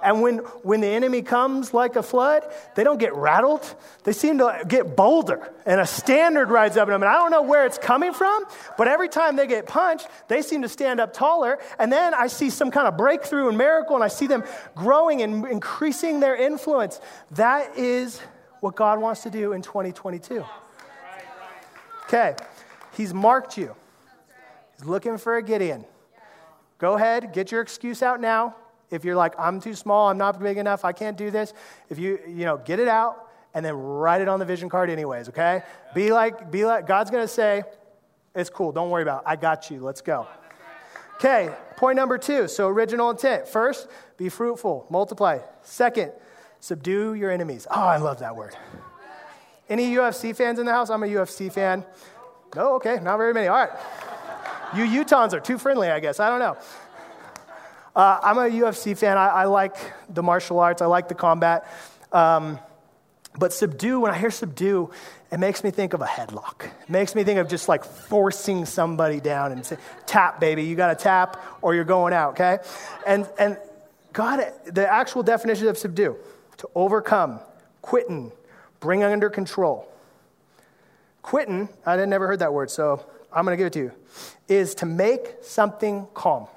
And 0.07 0.23
when, 0.23 0.39
when 0.63 0.83
the 0.83 0.87
enemy 0.87 1.21
comes 1.21 1.75
like 1.75 1.97
a 1.97 2.03
flood, 2.03 2.45
they 2.77 2.85
don't 2.85 2.99
get 2.99 3.13
rattled. 3.17 3.75
They 4.05 4.13
seem 4.13 4.39
to 4.39 4.63
get 4.69 4.95
bolder. 4.95 5.53
And 5.67 5.81
a 5.81 5.87
standard 5.87 6.49
rides 6.49 6.77
up 6.77 6.87
in 6.87 6.93
them. 6.93 7.03
And 7.03 7.11
I 7.11 7.15
don't 7.15 7.33
know 7.33 7.43
where 7.43 7.67
it's 7.67 7.77
coming 7.77 8.13
from, 8.13 8.45
but 8.79 8.87
every 8.87 9.09
time 9.09 9.35
they 9.35 9.49
get 9.49 9.67
punched, 9.67 10.07
they 10.29 10.43
seem 10.43 10.63
to 10.63 10.69
stand 10.69 11.01
up 11.01 11.13
taller. 11.13 11.59
And 11.81 11.93
then 11.93 12.15
I 12.15 12.29
see 12.29 12.51
some 12.51 12.71
kind 12.71 12.87
of 12.87 12.97
breakthrough 12.97 13.49
and 13.49 13.59
miracle, 13.59 13.97
and 13.97 14.05
I 14.05 14.07
see 14.07 14.29
them 14.29 14.45
growing 14.77 15.23
and 15.23 15.45
increasing 15.45 16.21
their 16.21 16.37
influence. 16.37 17.01
That 17.33 17.77
is 17.77 18.21
what 18.61 18.77
God 18.77 19.01
wants 19.01 19.25
to 19.25 19.31
do 19.31 19.55
in 19.55 19.63
2022. 19.63 20.45
Okay, 22.05 22.37
He's 22.97 23.13
marked 23.13 23.59
you. 23.59 23.75
He's 24.79 24.87
looking 24.87 25.19
for 25.19 25.37
a 25.37 25.43
Gideon. 25.43 25.85
Go 26.79 26.95
ahead, 26.95 27.33
get 27.33 27.51
your 27.51 27.61
excuse 27.61 28.05
out 28.05 28.21
now. 28.21 28.55
If 28.91 29.05
you're 29.05 29.17
like, 29.17 29.35
I'm 29.39 29.61
too 29.61 29.75
small, 29.75 30.09
I'm 30.09 30.19
not 30.19 30.41
big 30.41 30.59
enough, 30.59 30.85
I 30.85 30.93
can't 30.93 31.17
do 31.17 31.31
this, 31.31 31.53
if 31.91 31.99
you, 31.99 32.21
you 32.27 32.45
know, 32.45 32.57
get 32.59 32.79
it 32.79 32.89
out 32.89 33.29
and 33.55 33.65
then 33.65 33.75
write 33.75 34.21
it 34.21 34.29
on 34.29 34.39
the 34.39 34.45
vision 34.45 34.69
card 34.69 34.91
anyways, 34.91 35.29
okay? 35.31 35.63
Be 35.95 36.13
like, 36.13 36.51
be 36.51 36.65
like, 36.65 36.87
God's 36.87 37.11
gonna 37.11 37.27
say, 37.27 37.65
it's 38.35 38.51
cool, 38.51 38.71
don't 38.71 38.91
worry 38.91 39.03
about 39.03 39.23
it. 39.23 39.29
I 39.29 39.37
got 39.37 39.71
you, 39.71 39.81
let's 39.81 40.01
go. 40.01 40.27
Okay, 41.17 41.51
point 41.77 41.97
number 41.97 42.19
two. 42.19 42.47
So, 42.47 42.69
original 42.69 43.09
intent. 43.09 43.49
First, 43.49 43.89
be 44.19 44.29
fruitful, 44.29 44.87
multiply. 44.91 45.39
Second, 45.63 46.13
subdue 46.61 47.15
your 47.15 47.31
enemies. 47.31 47.67
Oh, 47.71 47.81
I 47.81 47.97
love 47.97 48.19
that 48.19 48.37
word. 48.37 48.55
Any 49.69 49.95
UFC 49.95 50.37
fans 50.37 50.59
in 50.59 50.67
the 50.67 50.73
house? 50.73 50.91
I'm 50.91 51.03
a 51.03 51.07
UFC 51.07 51.51
fan. 51.51 51.85
No, 52.55 52.75
okay, 52.75 53.01
not 53.03 53.17
very 53.17 53.33
many. 53.33 53.49
All 53.49 53.57
right. 53.57 53.71
You 54.75 54.85
Utahns 54.85 55.33
are 55.33 55.41
too 55.41 55.59
friendly, 55.59 55.89
I 55.89 56.01
guess. 56.01 56.21
I 56.21 56.29
don't 56.29 56.39
know. 56.39 56.57
Uh, 57.97 58.21
I'm 58.23 58.37
a 58.37 58.43
UFC 58.43 58.95
fan. 58.95 59.17
I, 59.17 59.29
I, 59.29 59.45
like 59.47 59.75
the 60.11 60.23
martial 60.23 60.61
arts, 60.61 60.83
I 60.83 60.87
like 60.87 61.09
the 61.09 61.15
combat. 61.15 61.67
Um, 62.13 62.59
but 63.39 63.55
subdue, 63.55 64.01
when 64.01 64.13
I 64.13 64.19
hear 64.19 64.31
subdue, 64.31 64.91
it 65.33 65.39
makes 65.39 65.65
me 65.65 65.71
think 65.71 65.95
of 65.95 66.03
a 66.03 66.07
headlock. 66.07 66.67
It 66.67 66.91
makes 66.91 67.15
me 67.15 67.25
think 67.25 67.39
of 67.39 67.49
just 67.49 67.71
like 67.71 67.85
forcing 67.85 68.67
somebody 68.67 69.19
down 69.19 69.51
and 69.51 69.65
say, 69.65 69.79
tap, 70.05 70.41
baby, 70.41 70.65
you 70.65 70.77
got 70.77 70.89
to 70.89 71.03
tap 71.03 71.43
or 71.63 71.75
you're 71.75 71.85
going 71.85 72.13
out, 72.13 72.33
okay? 72.33 72.59
And, 73.07 73.27
and 73.39 73.57
God, 74.13 74.45
the 74.67 74.87
actual 74.87 75.23
definition 75.23 75.67
of 75.69 75.79
subdue 75.79 76.17
to 76.59 76.69
overcome, 76.75 77.41
quitten, 77.83 78.31
bring 78.79 79.05
under 79.05 79.31
control. 79.31 79.91
Quitten, 81.25 81.71
I 81.87 81.97
never 82.05 82.27
heard 82.27 82.41
that 82.41 82.53
word, 82.53 82.71
so 82.71 83.07
I'm 83.33 83.47
going 83.47 83.57
to 83.57 83.59
give 83.59 83.69
it 83.69 83.73
to 83.73 83.79
you, 83.79 83.93
is 84.49 84.75
to 84.77 84.87
make 84.87 85.37
something 85.41 86.07
calm 86.13 86.49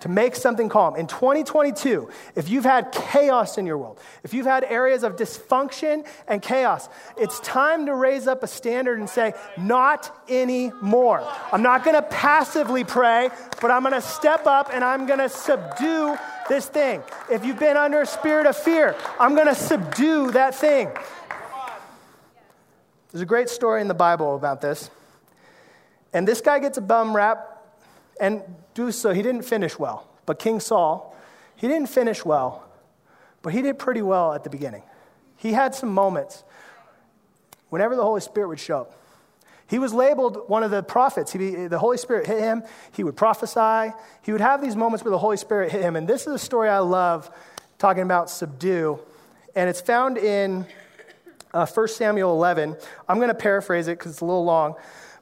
to 0.00 0.08
make 0.08 0.36
something 0.36 0.68
calm. 0.68 0.94
In 0.96 1.06
2022, 1.06 2.08
if 2.36 2.48
you've 2.48 2.64
had 2.64 2.92
chaos 2.92 3.58
in 3.58 3.66
your 3.66 3.78
world, 3.78 3.98
if 4.22 4.32
you've 4.32 4.46
had 4.46 4.64
areas 4.64 5.02
of 5.02 5.16
dysfunction 5.16 6.06
and 6.28 6.40
chaos, 6.40 6.88
it's 7.16 7.40
time 7.40 7.86
to 7.86 7.94
raise 7.94 8.26
up 8.26 8.42
a 8.42 8.46
standard 8.46 8.98
and 8.98 9.10
say, 9.10 9.32
not 9.56 10.14
anymore. 10.28 11.26
I'm 11.52 11.62
not 11.62 11.84
to 11.96 12.02
passively 12.02 12.84
pray, 12.84 13.30
but 13.60 13.70
I'm 13.70 13.82
to 13.94 14.00
step 14.00 14.46
up 14.46 14.70
and 14.72 14.84
I'm 14.84 15.06
to 15.18 15.28
subdue 15.28 16.16
this 16.48 16.66
thing. 16.66 17.02
If 17.30 17.44
you've 17.44 17.58
been 17.58 17.76
under 17.76 18.00
a 18.00 18.06
spirit 18.06 18.46
of 18.46 18.56
fear, 18.56 18.94
I'm 19.18 19.34
to 19.46 19.54
subdue 19.54 20.30
that 20.32 20.54
thing. 20.54 20.90
There's 23.10 23.22
a 23.22 23.26
great 23.26 23.48
story 23.48 23.80
in 23.80 23.88
the 23.88 23.94
Bible 23.94 24.36
about 24.36 24.60
this. 24.60 24.90
And 26.12 26.26
this 26.26 26.40
guy 26.40 26.58
gets 26.58 26.78
a 26.78 26.82
bum 26.82 27.14
rap, 27.16 27.57
and 28.20 28.42
do 28.74 28.92
so, 28.92 29.12
he 29.12 29.22
didn't 29.22 29.42
finish 29.42 29.78
well. 29.78 30.08
But 30.26 30.38
King 30.38 30.60
Saul, 30.60 31.16
he 31.56 31.68
didn't 31.68 31.88
finish 31.88 32.24
well, 32.24 32.64
but 33.42 33.52
he 33.52 33.62
did 33.62 33.78
pretty 33.78 34.02
well 34.02 34.32
at 34.34 34.44
the 34.44 34.50
beginning. 34.50 34.82
He 35.36 35.52
had 35.52 35.74
some 35.74 35.90
moments 35.90 36.44
whenever 37.68 37.96
the 37.96 38.02
Holy 38.02 38.20
Spirit 38.20 38.48
would 38.48 38.60
show 38.60 38.82
up. 38.82 38.94
He 39.68 39.78
was 39.78 39.92
labeled 39.92 40.48
one 40.48 40.62
of 40.62 40.70
the 40.70 40.82
prophets. 40.82 41.32
He, 41.32 41.66
the 41.66 41.78
Holy 41.78 41.98
Spirit 41.98 42.26
hit 42.26 42.40
him. 42.40 42.62
He 42.92 43.04
would 43.04 43.16
prophesy. 43.16 43.92
He 44.22 44.32
would 44.32 44.40
have 44.40 44.62
these 44.62 44.76
moments 44.76 45.04
where 45.04 45.10
the 45.10 45.18
Holy 45.18 45.36
Spirit 45.36 45.70
hit 45.70 45.82
him. 45.82 45.94
And 45.94 46.08
this 46.08 46.26
is 46.26 46.32
a 46.32 46.38
story 46.38 46.70
I 46.70 46.78
love 46.78 47.30
talking 47.78 48.02
about 48.02 48.30
subdue. 48.30 48.98
And 49.54 49.68
it's 49.68 49.82
found 49.82 50.16
in 50.16 50.66
uh, 51.52 51.66
1 51.66 51.88
Samuel 51.88 52.32
11. 52.32 52.76
I'm 53.08 53.16
going 53.16 53.28
to 53.28 53.34
paraphrase 53.34 53.88
it 53.88 53.98
because 53.98 54.12
it's 54.12 54.20
a 54.20 54.24
little 54.24 54.44
long. 54.44 54.74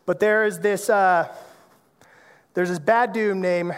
But 0.07 0.21
there 0.21 0.45
is 0.45 0.61
this, 0.61 0.89
uh, 0.89 1.29
there's 2.57 2.71
this 2.71 2.79
bad 2.79 3.13
dude 3.13 3.37
named 3.37 3.75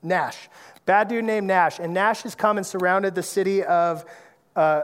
Nash. 0.00 0.48
Bad 0.86 1.08
dude 1.08 1.24
named 1.24 1.48
Nash. 1.48 1.80
And 1.80 1.92
Nash 1.92 2.22
has 2.22 2.36
come 2.36 2.56
and 2.56 2.64
surrounded 2.64 3.16
the 3.16 3.22
city 3.22 3.64
of 3.64 4.04
uh, 4.54 4.82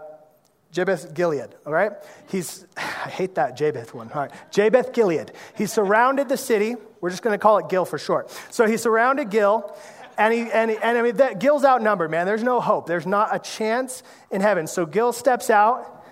Jabesh 0.73 1.14
Gilead, 1.14 1.55
all 1.64 1.73
right? 1.73 1.92
He's, 2.29 2.66
I 2.77 2.81
hate 3.11 3.37
that 3.37 3.57
Jabesh 3.57 3.94
one. 3.94 4.11
All 4.11 4.23
right, 4.23 4.33
Jabesh 4.51 4.92
Gilead. 4.92 5.31
He 5.57 5.66
surrounded 5.66 6.29
the 6.29 6.37
city. 6.37 6.75
We're 7.01 7.11
just 7.11 7.23
going 7.23 7.35
to 7.35 7.38
call 7.38 7.59
it 7.59 7.68
Gil 7.68 7.85
for 7.85 7.96
short. 7.96 8.37
So 8.51 8.66
he 8.66 8.77
surrounded 8.77 9.31
Gil, 9.31 9.73
and, 10.18 10.35
he, 10.35 10.51
and, 10.51 10.73
and 10.73 10.99
I 10.99 11.03
mean, 11.03 11.16
that, 11.18 11.38
Gil's 11.38 11.64
outnumbered, 11.64 12.11
man. 12.11 12.27
There's 12.27 12.42
no 12.42 12.61
hope. 12.61 12.88
There's 12.88 13.07
not 13.07 13.33
a 13.33 13.38
chance 13.38 14.03
in 14.33 14.40
heaven. 14.40 14.66
So 14.66 14.85
Gil 14.85 15.12
steps 15.12 15.49
out 15.49 16.05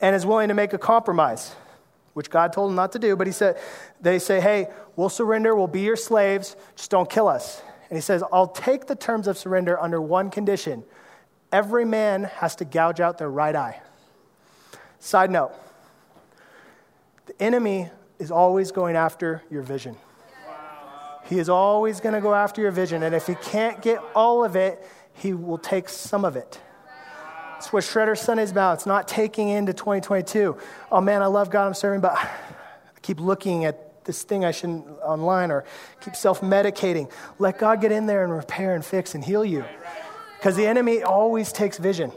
and 0.00 0.16
is 0.16 0.26
willing 0.26 0.48
to 0.48 0.54
make 0.54 0.72
a 0.72 0.78
compromise, 0.78 1.54
which 2.14 2.28
God 2.28 2.52
told 2.52 2.70
him 2.70 2.74
not 2.74 2.90
to 2.92 2.98
do. 2.98 3.14
But 3.14 3.28
he 3.28 3.32
said, 3.32 3.56
they 4.00 4.18
say, 4.18 4.40
hey, 4.40 4.66
we'll 4.96 5.08
surrender. 5.08 5.54
We'll 5.54 5.66
be 5.66 5.82
your 5.82 5.96
slaves. 5.96 6.56
Just 6.74 6.90
don't 6.90 7.08
kill 7.08 7.28
us. 7.28 7.62
And 7.88 7.96
he 7.96 8.00
says, 8.00 8.24
I'll 8.32 8.48
take 8.48 8.86
the 8.86 8.96
terms 8.96 9.28
of 9.28 9.38
surrender 9.38 9.78
under 9.80 10.00
one 10.00 10.30
condition 10.30 10.84
every 11.52 11.84
man 11.84 12.24
has 12.24 12.56
to 12.56 12.64
gouge 12.64 13.00
out 13.00 13.18
their 13.18 13.30
right 13.30 13.54
eye. 13.54 13.80
Side 14.98 15.30
note 15.30 15.52
the 17.26 17.42
enemy 17.42 17.88
is 18.18 18.30
always 18.30 18.72
going 18.72 18.96
after 18.96 19.42
your 19.50 19.62
vision. 19.62 19.96
He 21.28 21.38
is 21.38 21.48
always 21.48 22.00
going 22.00 22.14
to 22.14 22.20
go 22.20 22.34
after 22.34 22.60
your 22.60 22.70
vision. 22.70 23.02
And 23.02 23.14
if 23.14 23.26
he 23.26 23.34
can't 23.36 23.82
get 23.82 24.00
all 24.14 24.44
of 24.44 24.54
it, 24.54 24.86
he 25.12 25.32
will 25.32 25.58
take 25.58 25.88
some 25.88 26.24
of 26.24 26.36
it. 26.36 26.60
That's 27.52 27.72
what 27.72 27.82
Shredder 27.82 28.16
Sunday 28.16 28.44
is 28.44 28.52
about. 28.52 28.74
It's 28.74 28.86
not 28.86 29.08
taking 29.08 29.48
into 29.48 29.72
2022. 29.72 30.56
Oh 30.92 31.00
man, 31.00 31.22
I 31.22 31.26
love 31.26 31.50
God, 31.50 31.66
I'm 31.66 31.74
serving, 31.74 32.00
but 32.00 32.12
I 32.12 32.30
keep 33.02 33.18
looking 33.18 33.64
at 33.64 33.85
this 34.06 34.22
thing 34.22 34.44
I 34.44 34.50
shouldn't 34.52 34.86
online 35.02 35.50
or 35.50 35.64
keep 36.00 36.16
self 36.16 36.40
medicating. 36.40 37.10
Let 37.38 37.58
God 37.58 37.80
get 37.80 37.92
in 37.92 38.06
there 38.06 38.24
and 38.24 38.32
repair 38.32 38.74
and 38.74 38.84
fix 38.84 39.14
and 39.14 39.24
heal 39.24 39.44
you. 39.44 39.64
Because 40.38 40.56
the 40.56 40.66
enemy 40.66 41.02
always 41.02 41.52
takes 41.52 41.78
vision. 41.78 42.12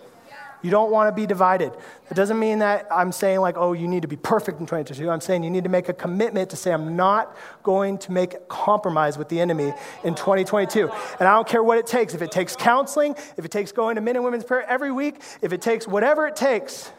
You 0.62 0.71
don't 0.71 0.91
want 0.91 1.08
to 1.08 1.19
be 1.19 1.25
divided. 1.25 1.71
It 2.12 2.15
doesn't 2.15 2.38
mean 2.38 2.60
that 2.60 2.86
I'm 2.91 3.13
saying, 3.13 3.39
like, 3.39 3.56
oh, 3.58 3.71
you 3.71 3.88
need 3.88 4.02
to 4.02 4.10
be 4.10 4.17
perfect 4.17 4.60
in 4.60 4.65
2022. 4.65 5.10
I'm 5.10 5.21
saying 5.21 5.43
you 5.43 5.49
need 5.49 5.63
to 5.63 5.69
make 5.69 5.88
a 5.88 5.93
commitment 5.93 6.49
to 6.49 6.58
say, 6.58 6.73
I'm 6.73 6.97
not 6.97 7.36
going 7.63 7.97
to 7.99 8.12
make 8.12 8.49
compromise 8.49 9.17
with 9.17 9.30
the 9.30 9.39
enemy 9.39 9.73
in 10.04 10.15
2022. 10.15 10.89
And 11.19 11.28
I 11.28 11.34
don't 11.34 11.47
care 11.47 11.63
what 11.63 11.78
it 11.78 11.88
takes. 11.88 12.13
If 12.13 12.21
it 12.21 12.32
takes 12.32 12.58
counseling, 12.58 13.15
if 13.38 13.45
it 13.45 13.52
takes 13.52 13.71
going 13.71 13.95
to 13.95 14.02
men 14.02 14.17
and 14.17 14.25
women's 14.25 14.43
prayer 14.43 14.67
every 14.67 14.91
week, 14.91 15.21
if 15.41 15.54
it 15.54 15.62
takes 15.62 15.88
whatever 15.88 16.28
it 16.28 16.36
takes, 16.36 16.91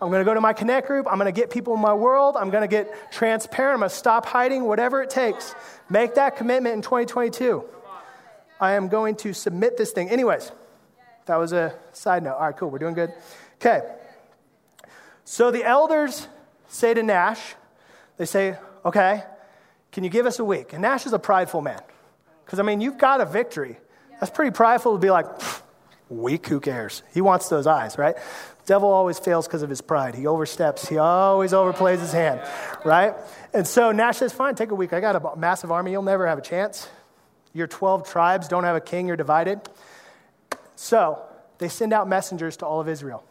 I'm 0.00 0.10
going 0.10 0.20
to 0.20 0.24
go 0.24 0.34
to 0.34 0.40
my 0.40 0.52
connect 0.52 0.86
group. 0.86 1.06
I'm 1.08 1.18
going 1.18 1.32
to 1.32 1.40
get 1.40 1.50
people 1.50 1.74
in 1.74 1.80
my 1.80 1.94
world. 1.94 2.36
I'm 2.36 2.50
going 2.50 2.62
to 2.62 2.68
get 2.68 3.12
transparent. 3.12 3.74
I'm 3.74 3.80
going 3.80 3.90
to 3.90 3.96
stop 3.96 4.26
hiding, 4.26 4.64
whatever 4.64 5.02
it 5.02 5.10
takes. 5.10 5.54
Make 5.88 6.16
that 6.16 6.36
commitment 6.36 6.74
in 6.74 6.82
2022. 6.82 7.64
I 8.60 8.72
am 8.72 8.88
going 8.88 9.16
to 9.16 9.32
submit 9.32 9.76
this 9.76 9.92
thing. 9.92 10.10
Anyways, 10.10 10.52
that 11.26 11.36
was 11.36 11.52
a 11.52 11.74
side 11.92 12.22
note. 12.22 12.34
All 12.34 12.46
right, 12.46 12.56
cool. 12.56 12.70
We're 12.70 12.78
doing 12.78 12.94
good. 12.94 13.12
Okay. 13.56 13.82
So 15.24 15.50
the 15.50 15.64
elders 15.64 16.28
say 16.68 16.92
to 16.92 17.02
Nash, 17.02 17.54
they 18.16 18.26
say, 18.26 18.58
okay, 18.84 19.22
can 19.90 20.04
you 20.04 20.10
give 20.10 20.26
us 20.26 20.38
a 20.38 20.44
week? 20.44 20.72
And 20.72 20.82
Nash 20.82 21.06
is 21.06 21.12
a 21.12 21.18
prideful 21.18 21.60
man. 21.60 21.80
Because, 22.44 22.58
I 22.58 22.62
mean, 22.62 22.80
you've 22.80 22.98
got 22.98 23.20
a 23.20 23.24
victory. 23.24 23.78
That's 24.20 24.30
pretty 24.30 24.50
prideful 24.50 24.92
to 24.92 24.98
be 24.98 25.10
like, 25.10 25.26
weak, 26.08 26.46
who 26.46 26.60
cares? 26.60 27.02
He 27.12 27.20
wants 27.20 27.48
those 27.48 27.66
eyes, 27.66 27.96
right? 27.96 28.16
Devil 28.66 28.90
always 28.90 29.18
fails 29.18 29.46
because 29.46 29.62
of 29.62 29.68
his 29.68 29.80
pride. 29.80 30.14
He 30.14 30.26
oversteps. 30.26 30.88
He 30.88 30.96
always 30.98 31.52
overplays 31.52 32.00
his 32.00 32.12
hand, 32.12 32.40
right? 32.84 33.14
And 33.52 33.66
so 33.66 33.92
Nash 33.92 34.18
says, 34.18 34.32
fine, 34.32 34.54
take 34.54 34.70
a 34.70 34.74
week. 34.74 34.92
I 34.92 35.00
got 35.00 35.16
a 35.16 35.36
massive 35.36 35.70
army. 35.70 35.90
You'll 35.90 36.02
never 36.02 36.26
have 36.26 36.38
a 36.38 36.42
chance. 36.42 36.88
Your 37.52 37.66
12 37.66 38.08
tribes 38.08 38.48
don't 38.48 38.64
have 38.64 38.76
a 38.76 38.80
king, 38.80 39.06
you're 39.06 39.16
divided. 39.16 39.60
So 40.76 41.22
they 41.58 41.68
send 41.68 41.92
out 41.92 42.08
messengers 42.08 42.56
to 42.58 42.66
all 42.66 42.80
of 42.80 42.88
Israel. 42.88 43.22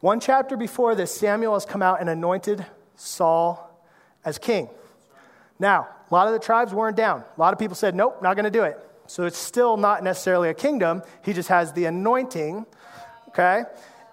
One 0.00 0.20
chapter 0.20 0.56
before 0.56 0.94
this, 0.94 1.14
Samuel 1.14 1.54
has 1.54 1.64
come 1.64 1.80
out 1.80 2.00
and 2.00 2.10
anointed 2.10 2.66
Saul 2.96 3.70
as 4.24 4.36
king. 4.36 4.68
Now, 5.58 5.88
a 6.10 6.14
lot 6.14 6.26
of 6.26 6.34
the 6.34 6.38
tribes 6.38 6.74
weren't 6.74 6.96
down. 6.96 7.24
A 7.36 7.40
lot 7.40 7.52
of 7.54 7.58
people 7.58 7.74
said, 7.74 7.94
nope, 7.94 8.20
not 8.22 8.34
going 8.34 8.44
to 8.44 8.50
do 8.50 8.64
it. 8.64 8.78
So 9.06 9.24
it's 9.24 9.38
still 9.38 9.76
not 9.76 10.02
necessarily 10.02 10.50
a 10.50 10.54
kingdom. 10.54 11.02
He 11.24 11.32
just 11.32 11.48
has 11.48 11.72
the 11.72 11.86
anointing, 11.86 12.66
okay? 13.28 13.64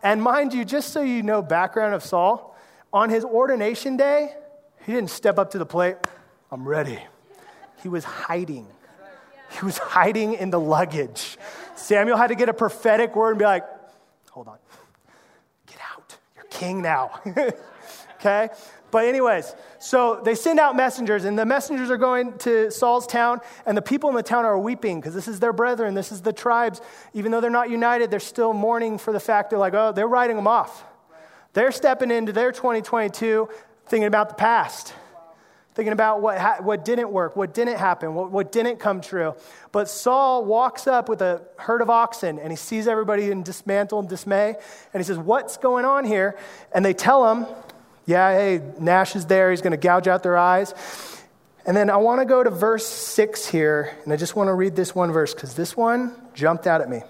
And 0.04 0.22
mind 0.22 0.54
you, 0.54 0.66
just 0.66 0.90
so 0.90 1.02
you 1.02 1.24
know 1.24 1.42
background 1.42 1.94
of 1.94 2.04
Saul, 2.04 2.56
on 2.92 3.10
his 3.10 3.24
ordination 3.24 3.98
day, 3.98 4.34
he 4.86 4.94
didn't 4.94 5.10
step 5.12 5.38
up 5.38 5.52
to 5.52 5.58
the 5.58 5.66
plate, 5.66 5.96
I'm 6.52 6.68
ready. 6.68 7.00
He 7.82 7.90
was 7.90 8.04
hiding. 8.04 8.68
He 9.60 9.66
was 9.66 9.78
hiding 9.78 10.34
in 10.34 10.50
the 10.50 10.60
luggage. 10.60 11.38
Samuel 11.76 12.18
had 12.18 12.28
to 12.28 12.36
get 12.36 12.50
a 12.50 12.54
prophetic 12.54 13.16
word 13.16 13.32
and 13.32 13.40
be 13.40 13.46
like, 13.46 13.66
hold 14.32 14.48
on, 14.48 14.58
get 15.68 15.78
out. 15.94 16.18
You're 16.36 16.46
king 16.46 16.82
now. 16.82 17.20
okay? 18.20 18.50
But, 18.92 19.06
anyways, 19.06 19.56
so 19.80 20.22
they 20.24 20.36
send 20.36 20.60
out 20.60 20.76
messengers, 20.76 21.26
and 21.26 21.40
the 21.40 21.46
messengers 21.46 21.90
are 21.90 21.98
going 21.98 22.38
to 22.40 22.70
Saul's 22.70 23.08
town, 23.08 23.40
and 23.66 23.78
the 23.78 23.82
people 23.82 24.10
in 24.10 24.16
the 24.16 24.24
town 24.24 24.46
are 24.46 24.60
weeping 24.60 25.00
because 25.00 25.16
this 25.16 25.28
is 25.28 25.40
their 25.40 25.54
brethren, 25.54 25.94
this 25.94 26.12
is 26.12 26.22
the 26.22 26.34
tribes. 26.34 26.82
Even 27.14 27.32
though 27.32 27.42
they're 27.42 27.50
not 27.50 27.70
united, 27.70 28.12
they're 28.12 28.20
still 28.20 28.54
mourning 28.54 28.98
for 28.98 29.14
the 29.14 29.20
fact 29.20 29.50
they're 29.50 29.60
like, 29.60 29.74
oh, 29.74 29.92
they're 29.92 30.08
writing 30.08 30.36
them 30.36 30.48
off. 30.48 30.84
They're 31.54 31.72
stepping 31.72 32.12
into 32.12 32.32
their 32.32 32.52
2022 32.52 33.50
thinking 33.88 34.08
about 34.08 34.30
the 34.30 34.36
past 34.36 34.94
thinking 35.74 35.94
about 35.94 36.22
what, 36.22 36.38
ha- 36.38 36.58
what 36.62 36.84
didn't 36.84 37.12
work, 37.12 37.36
what 37.36 37.54
didn't 37.54 37.78
happen, 37.78 38.14
what, 38.14 38.32
what 38.32 38.52
didn't 38.52 38.78
come 38.78 39.02
true. 39.02 39.36
But 39.72 39.90
Saul 39.90 40.46
walks 40.46 40.88
up 40.88 41.08
with 41.08 41.22
a 41.22 41.42
herd 41.58 41.82
of 41.82 41.90
oxen 41.90 42.40
and 42.40 42.52
he 42.52 42.56
sees 42.58 42.88
everybody 42.88 43.32
in 43.32 43.44
dismantle 43.44 44.00
and 44.00 44.10
dismay. 44.10 44.56
And 44.94 45.02
he 45.02 45.04
says, 45.04 45.18
What's 45.18 45.58
going 45.58 45.86
on 45.86 46.06
here? 46.06 46.38
And 46.74 46.84
they 46.84 46.94
tell 46.94 47.32
him, 47.32 47.48
Yeah, 48.06 48.34
hey, 48.34 48.62
Nash 48.80 49.16
is 49.16 49.26
there. 49.26 49.52
He's 49.52 49.62
going 49.62 49.72
to 49.72 49.78
gouge 49.78 50.08
out 50.08 50.24
their 50.24 50.38
eyes. 50.38 50.74
And 51.66 51.78
then 51.78 51.90
I 51.90 51.98
want 51.98 52.22
to 52.22 52.26
go 52.26 52.44
to 52.44 52.50
verse 52.50 52.88
6 52.88 53.48
here, 53.48 53.96
and 54.04 54.12
I 54.12 54.16
just 54.18 54.36
want 54.36 54.48
to 54.48 54.54
read 54.54 54.76
this 54.76 54.96
one 54.96 55.12
verse 55.12 55.34
because 55.34 55.54
this 55.54 55.78
one 55.78 56.16
jumped 56.34 56.66
out 56.66 56.82
at 56.82 56.90
me. 56.90 57.04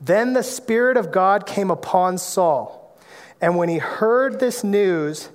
Then 0.00 0.32
the 0.32 0.42
Spirit 0.42 0.96
of 0.96 1.12
God 1.12 1.46
came 1.46 1.70
upon 1.70 2.18
Saul, 2.18 2.98
and 3.40 3.56
when 3.56 3.68
he 3.68 3.78
heard 3.78 4.40
this 4.40 4.64
news, 4.64 5.28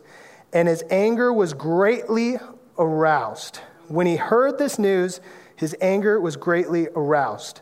and 0.51 0.67
his 0.67 0.83
anger 0.89 1.31
was 1.31 1.53
greatly 1.53 2.37
aroused. 2.77 3.57
When 3.87 4.07
he 4.07 4.17
heard 4.17 4.57
this 4.57 4.77
news, 4.77 5.21
his 5.55 5.75
anger 5.81 6.19
was 6.19 6.35
greatly 6.35 6.87
aroused. 6.95 7.61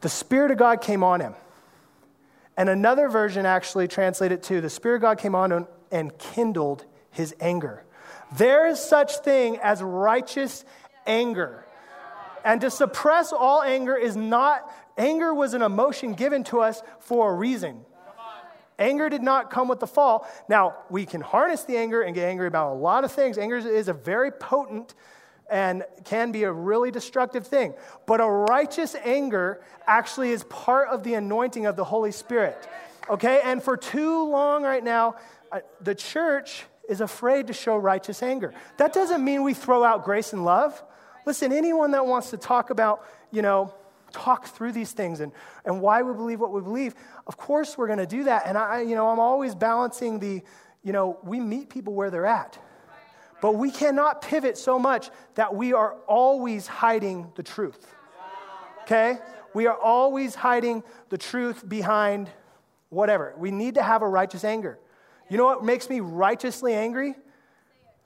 The 0.00 0.08
Spirit 0.08 0.50
of 0.50 0.58
God 0.58 0.80
came 0.80 1.04
on 1.04 1.20
him. 1.20 1.34
And 2.56 2.68
another 2.68 3.08
version 3.08 3.46
actually 3.46 3.86
translated 3.86 4.42
to 4.44 4.60
the 4.60 4.70
Spirit 4.70 4.96
of 4.96 5.02
God 5.02 5.18
came 5.18 5.34
on 5.34 5.66
and 5.90 6.16
kindled 6.18 6.84
his 7.10 7.34
anger. 7.40 7.84
There 8.36 8.66
is 8.66 8.78
such 8.78 9.18
thing 9.18 9.58
as 9.62 9.82
righteous 9.82 10.64
anger. 11.06 11.64
And 12.44 12.60
to 12.60 12.70
suppress 12.70 13.32
all 13.32 13.62
anger 13.62 13.96
is 13.96 14.16
not, 14.16 14.72
anger 14.96 15.34
was 15.34 15.54
an 15.54 15.62
emotion 15.62 16.14
given 16.14 16.44
to 16.44 16.60
us 16.60 16.82
for 17.00 17.32
a 17.32 17.34
reason. 17.34 17.84
Anger 18.78 19.08
did 19.08 19.22
not 19.22 19.50
come 19.50 19.66
with 19.66 19.80
the 19.80 19.86
fall. 19.88 20.28
Now, 20.48 20.76
we 20.88 21.04
can 21.04 21.20
harness 21.20 21.64
the 21.64 21.76
anger 21.76 22.02
and 22.02 22.14
get 22.14 22.28
angry 22.28 22.46
about 22.46 22.72
a 22.72 22.74
lot 22.74 23.02
of 23.02 23.10
things. 23.10 23.36
Anger 23.36 23.56
is 23.56 23.88
a 23.88 23.92
very 23.92 24.30
potent 24.30 24.94
and 25.50 25.82
can 26.04 26.30
be 26.30 26.44
a 26.44 26.52
really 26.52 26.90
destructive 26.90 27.46
thing. 27.46 27.74
But 28.06 28.20
a 28.20 28.26
righteous 28.26 28.94
anger 29.02 29.62
actually 29.86 30.30
is 30.30 30.44
part 30.44 30.88
of 30.88 31.02
the 31.02 31.14
anointing 31.14 31.66
of 31.66 31.74
the 31.74 31.84
Holy 31.84 32.12
Spirit. 32.12 32.68
Okay? 33.10 33.40
And 33.42 33.62
for 33.62 33.76
too 33.76 34.28
long 34.28 34.62
right 34.62 34.84
now, 34.84 35.16
the 35.80 35.94
church 35.94 36.64
is 36.88 37.00
afraid 37.00 37.46
to 37.48 37.52
show 37.52 37.76
righteous 37.76 38.22
anger. 38.22 38.54
That 38.78 38.92
doesn't 38.92 39.24
mean 39.24 39.42
we 39.42 39.54
throw 39.54 39.84
out 39.84 40.04
grace 40.04 40.32
and 40.32 40.44
love. 40.44 40.82
Listen, 41.26 41.52
anyone 41.52 41.90
that 41.90 42.06
wants 42.06 42.30
to 42.30 42.38
talk 42.38 42.70
about, 42.70 43.04
you 43.30 43.42
know, 43.42 43.74
talk 44.12 44.46
through 44.46 44.72
these 44.72 44.92
things 44.92 45.20
and, 45.20 45.32
and 45.66 45.80
why 45.82 46.02
we 46.02 46.14
believe 46.14 46.40
what 46.40 46.50
we 46.50 46.62
believe, 46.62 46.94
of 47.26 47.36
course 47.36 47.76
we're 47.76 47.86
going 47.86 47.98
to 47.98 48.06
do 48.06 48.24
that. 48.24 48.46
And 48.46 48.56
I, 48.56 48.80
you 48.80 48.94
know, 48.94 49.08
I'm 49.08 49.20
always 49.20 49.54
balancing 49.54 50.18
the, 50.18 50.42
you 50.82 50.92
know, 50.92 51.18
we 51.22 51.40
meet 51.40 51.68
people 51.68 51.92
where 51.92 52.10
they're 52.10 52.26
at. 52.26 52.58
But 53.40 53.52
we 53.52 53.70
cannot 53.70 54.22
pivot 54.22 54.58
so 54.58 54.78
much 54.78 55.10
that 55.34 55.54
we 55.54 55.72
are 55.72 55.92
always 56.08 56.66
hiding 56.66 57.30
the 57.36 57.42
truth. 57.42 57.94
Okay? 58.82 59.18
We 59.54 59.66
are 59.66 59.76
always 59.76 60.34
hiding 60.34 60.82
the 61.10 61.18
truth 61.18 61.68
behind 61.68 62.30
whatever. 62.88 63.34
We 63.36 63.50
need 63.50 63.74
to 63.74 63.82
have 63.82 64.02
a 64.02 64.08
righteous 64.08 64.44
anger. 64.44 64.78
You 65.30 65.36
know 65.36 65.44
what 65.44 65.64
makes 65.64 65.90
me 65.90 66.00
righteously 66.00 66.74
angry? 66.74 67.14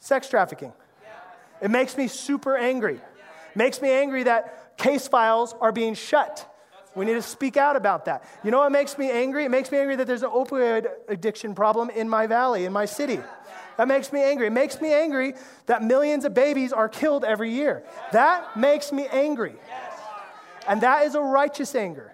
Sex 0.01 0.29
trafficking. 0.29 0.73
It 1.61 1.71
makes 1.71 1.97
me 1.97 2.09
super 2.09 2.57
angry. 2.57 3.01
Makes 3.55 3.81
me 3.81 3.91
angry 3.91 4.25
that 4.25 4.77
case 4.77 5.07
files 5.07 5.55
are 5.61 5.73
being 5.73 5.95
shut. 5.95 6.49
We 6.95 7.07
need 7.07 7.15
to 7.15 7.23
speak 7.23 7.57
out 7.57 7.77
about 7.77 8.07
that. 8.07 8.25
You 8.45 8.51
know 8.51 8.59
what 8.59 8.73
makes 8.73 8.99
me 8.99 9.11
angry? 9.11 9.45
It 9.45 9.51
makes 9.51 9.71
me 9.71 9.79
angry 9.79 9.97
that 9.97 10.07
there's 10.07 10.23
an 10.23 10.31
opioid 10.31 10.89
addiction 11.09 11.55
problem 11.55 11.89
in 11.91 12.09
my 12.09 12.27
valley, 12.27 12.65
in 12.65 12.73
my 12.73 12.85
city. 12.85 13.21
That 13.79 13.89
makes 13.89 14.13
me 14.13 14.23
angry. 14.23 14.49
It 14.49 14.53
makes 14.53 14.81
me 14.81 14.93
angry 14.93 15.35
that 15.67 15.83
millions 15.83 16.25
of 16.25 16.35
babies 16.35 16.73
are 16.73 16.89
killed 16.89 17.25
every 17.25 17.51
year. 17.51 17.85
That 18.13 18.57
makes 18.57 18.93
me 18.93 19.07
angry. 19.11 19.55
And 20.69 20.83
that 20.83 21.07
is 21.07 21.15
a 21.15 21.21
righteous 21.21 21.75
anger. 21.75 22.12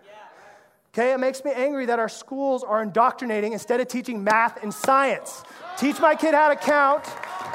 Okay, 0.94 1.12
it 1.12 1.20
makes 1.20 1.44
me 1.44 1.52
angry 1.52 1.86
that 1.86 1.98
our 1.98 2.08
schools 2.08 2.64
are 2.64 2.82
indoctrinating 2.82 3.52
instead 3.52 3.80
of 3.80 3.88
teaching 3.88 4.24
math 4.24 4.62
and 4.62 4.72
science. 4.72 5.42
Teach 5.76 6.00
my 6.00 6.14
kid 6.14 6.34
how 6.34 6.48
to 6.48 6.56
count, 6.56 7.04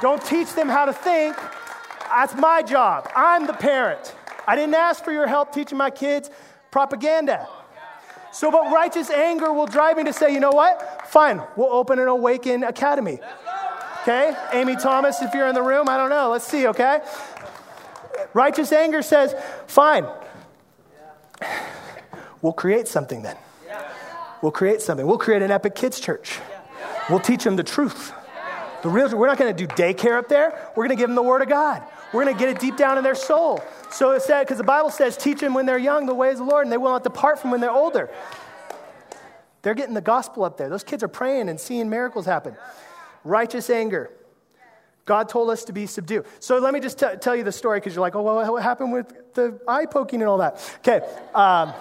don't 0.02 0.24
teach 0.24 0.54
them 0.54 0.70
how 0.70 0.86
to 0.86 0.94
think. 0.94 1.36
That's 2.10 2.36
my 2.36 2.62
job. 2.62 3.10
I'm 3.16 3.48
the 3.48 3.54
parent. 3.54 4.16
I 4.48 4.56
didn't 4.56 4.76
ask 4.76 5.04
for 5.04 5.12
your 5.12 5.26
help 5.28 5.52
teaching 5.52 5.78
my 5.78 5.90
kids 5.90 6.30
propaganda. 6.70 7.48
So, 8.32 8.50
but 8.50 8.72
righteous 8.72 9.10
anger 9.10 9.54
will 9.54 9.68
drive 9.68 9.98
me 9.98 10.04
to 10.06 10.14
say, 10.14 10.34
you 10.34 10.40
know 10.40 10.52
what? 10.52 11.08
Fine, 11.08 11.42
we'll 11.56 11.72
open 11.72 12.00
an 12.00 12.08
Awaken 12.08 12.64
Academy. 12.64 13.20
Okay? 14.02 14.36
Amy 14.52 14.76
Thomas, 14.76 15.22
if 15.22 15.34
you're 15.34 15.48
in 15.48 15.56
the 15.56 15.62
room, 15.62 15.88
I 15.88 15.98
don't 15.98 16.10
know. 16.10 16.30
Let's 16.30 16.46
see, 16.46 16.68
okay? 16.68 17.00
Righteous 18.34 18.72
anger 18.72 19.02
says, 19.02 19.36
fine, 19.68 20.06
we'll 22.44 22.54
create 22.54 22.88
something 22.88 23.24
then. 23.24 23.38
We'll 24.44 24.52
create 24.52 24.82
something. 24.82 25.08
We'll 25.08 25.18
create 25.18 25.42
an 25.42 25.50
epic 25.50 25.74
kids 25.74 26.00
church. 26.00 26.40
We'll 27.10 27.22
teach 27.22 27.44
them 27.44 27.56
the 27.56 27.64
truth. 27.64 28.14
The 28.84 28.90
real, 28.90 29.18
we're 29.18 29.28
not 29.28 29.38
going 29.38 29.56
to 29.56 29.68
do 29.68 29.74
daycare 29.74 30.18
up 30.20 30.28
there. 30.28 30.70
We're 30.76 30.86
going 30.86 30.98
to 30.98 31.02
give 31.02 31.08
them 31.08 31.16
the 31.16 31.24
Word 31.24 31.42
of 31.42 31.48
God. 31.48 31.82
We're 32.12 32.26
going 32.26 32.36
to 32.36 32.40
get 32.40 32.50
it 32.50 32.60
deep 32.60 32.76
down 32.76 32.98
in 32.98 33.04
their 33.04 33.16
soul. 33.16 33.64
So 33.90 34.12
it 34.12 34.22
said, 34.22 34.44
because 34.44 34.58
the 34.58 34.66
Bible 34.66 34.90
says, 34.90 35.16
teach 35.16 35.40
them 35.40 35.54
when 35.54 35.66
they're 35.66 35.78
young 35.78 36.06
the 36.06 36.14
ways 36.14 36.34
of 36.34 36.46
the 36.46 36.52
Lord, 36.52 36.66
and 36.66 36.72
they 36.72 36.78
will 36.78 36.92
not 36.92 37.04
depart 37.04 37.40
from 37.40 37.50
when 37.52 37.62
they're 37.62 37.72
older. 37.72 38.10
They're 39.62 39.74
getting 39.74 39.94
the 39.94 40.02
gospel 40.02 40.44
up 40.44 40.58
there. 40.58 40.68
Those 40.68 40.84
kids 40.84 41.02
are 41.02 41.08
praying 41.08 41.48
and 41.48 41.58
seeing 41.58 41.90
miracles 41.90 42.26
happen. 42.26 42.58
Righteous 43.24 43.70
anger. 43.70 44.12
God 45.06 45.30
told 45.30 45.50
us 45.50 45.64
to 45.66 45.74
be 45.74 45.86
subdued. 45.86 46.26
So 46.40 46.60
let 46.60 46.74
me 46.74 46.82
just 46.82 47.00
t- 47.00 47.06
tell 47.22 47.36
you 47.36 47.44
the 47.44 47.52
story 47.52 47.80
because 47.80 47.96
you're 47.96 48.02
like, 48.02 48.16
oh, 48.16 48.22
well, 48.22 48.52
what 48.52 48.64
happened 48.64 48.92
with 48.92 49.34
the 49.34 49.60
eye 49.68 49.86
poking 49.86 50.22
and 50.22 50.30
all 50.30 50.38
that? 50.40 50.62
Okay. 50.80 51.06
Um, 51.34 51.74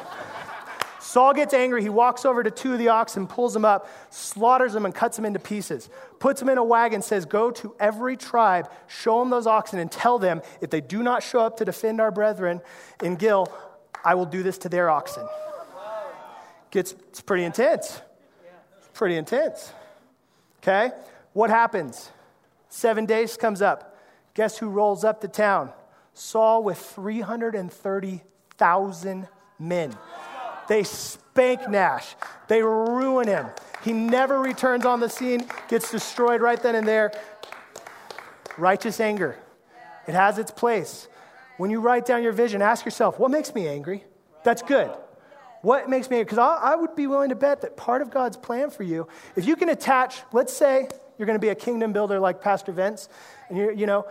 Saul 1.03 1.35
gets 1.35 1.53
angry. 1.53 1.83
He 1.83 1.89
walks 1.89 2.25
over 2.25 2.45
to 2.45 2.51
two 2.51 2.75
of 2.75 2.79
the 2.79 2.91
oxen, 2.91 3.27
pulls 3.27 3.55
them 3.55 3.65
up, 3.65 3.89
slaughters 4.11 4.73
them, 4.73 4.85
and 4.85 4.95
cuts 4.95 5.17
them 5.17 5.25
into 5.25 5.41
pieces. 5.41 5.91
Puts 6.21 6.39
them 6.39 6.49
in 6.49 6.59
a 6.59 6.65
wagon, 6.65 7.03
says, 7.03 7.27
Go 7.27 7.51
to 7.51 7.75
every 7.81 8.17
tribe, 8.17 8.71
show 8.87 9.19
them 9.19 9.29
those 9.29 9.49
oxen, 9.49 9.81
and 9.81 9.91
tell 9.91 10.21
them 10.21 10.43
if 10.61 10.71
they 10.71 10.81
do 10.81 11.03
not 11.03 11.25
show 11.25 11.41
up 11.41 11.57
to 11.57 11.65
defend 11.65 12.01
our 12.01 12.13
brethren 12.13 12.61
in 13.03 13.17
Gil, 13.17 13.53
I 14.05 14.15
will 14.15 14.27
do 14.27 14.45
this 14.45 14.59
to 14.59 14.69
their 14.69 14.91
oxen. 14.91 15.27
Gets, 16.71 16.93
it's 16.93 17.21
pretty 17.21 17.43
intense. 17.43 18.01
It's 18.79 18.91
pretty 18.95 19.17
intense. 19.17 19.73
Okay? 20.63 20.93
What 21.33 21.51
happens? 21.51 22.13
Seven 22.69 23.07
days 23.07 23.37
comes 23.37 23.61
up. 23.61 23.99
Guess 24.35 24.59
who 24.59 24.69
rolls 24.69 25.03
up 25.03 25.21
to 25.23 25.29
town? 25.29 25.73
Saul 26.15 26.63
with 26.63 26.79
330,000 26.79 29.29
men. 29.59 29.97
They 30.73 30.85
spank 30.85 31.69
Nash, 31.69 32.17
they 32.49 32.63
ruin 32.63 33.29
him. 33.29 33.49
He 33.85 33.93
never 33.93 34.41
returns 34.41 34.87
on 34.87 35.01
the 35.01 35.09
scene, 35.11 35.47
gets 35.69 35.91
destroyed 35.91 36.41
right 36.41 36.59
then 36.63 36.75
and 36.75 36.89
there. 36.89 37.13
Righteous 38.57 38.99
anger. 38.99 39.37
It 40.07 40.15
has 40.15 40.39
its 40.39 40.51
place. 40.51 41.09
When 41.59 41.71
you 41.71 41.81
write 41.81 42.07
down 42.07 42.23
your 42.23 42.33
vision, 42.33 42.63
ask 42.63 42.87
yourself, 42.87 43.19
what 43.19 43.31
makes 43.31 43.55
me 43.55 43.69
angry? 43.69 44.05
That's 44.45 44.63
good. 44.63 44.91
What 45.61 45.91
makes 45.91 46.09
me, 46.09 46.17
angry? 46.17 46.25
because 46.25 46.39
I, 46.39 46.73
I 46.73 46.75
would 46.75 46.97
be 46.97 47.07
willing 47.07 47.29
to 47.29 47.35
bet 47.35 47.61
that 47.61 47.77
part 47.77 48.01
of 48.01 48.11
God's 48.11 48.39
plan 48.39 48.71
for 48.71 48.83
you, 48.83 49.07
if 49.37 49.45
you 49.45 49.57
can 49.57 49.69
attach, 49.69 50.23
let's 50.33 50.55
say 50.55 50.89
you're 51.19 51.27
going 51.27 51.39
to 51.39 51.47
be 51.47 51.51
a 51.51 51.55
kingdom 51.55 51.93
builder 51.93 52.19
like 52.19 52.41
Pastor 52.41 52.73
Vince, 52.73 53.11
and 53.51 53.59
you're, 53.59 53.73
you 53.73 53.85
know, 53.85 54.07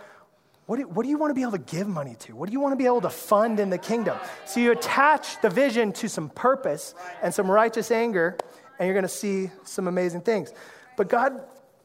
what 0.72 0.80
do, 0.80 0.88
what 0.88 1.04
do 1.04 1.10
you 1.10 1.18
want 1.18 1.32
to 1.32 1.36
be 1.36 1.42
able 1.42 1.52
to 1.52 1.58
give 1.58 1.86
money 1.86 2.16
to? 2.20 2.34
What 2.34 2.48
do 2.48 2.54
you 2.54 2.62
want 2.62 2.72
to 2.72 2.78
be 2.78 2.86
able 2.86 3.02
to 3.02 3.10
fund 3.10 3.60
in 3.60 3.70
the 3.70 3.78
kingdom? 3.78 4.18
So 4.46 4.62
you 4.62 4.72
attach 4.72 5.42
the 5.42 5.50
vision 5.50 5.92
to 5.92 6.08
some 6.08 6.30
purpose 6.30 6.96
and 7.22 7.34
some 7.34 7.52
righteous 7.52 7.92
anger, 7.92 8.38
and 8.80 8.88
you're 8.88 8.94
going 8.94 9.04
to 9.04 9.10
see 9.10 9.52
some 9.66 9.90
amazing 9.90 10.22
things. 10.22 10.54
But 10.96 11.10
God, 11.10 11.42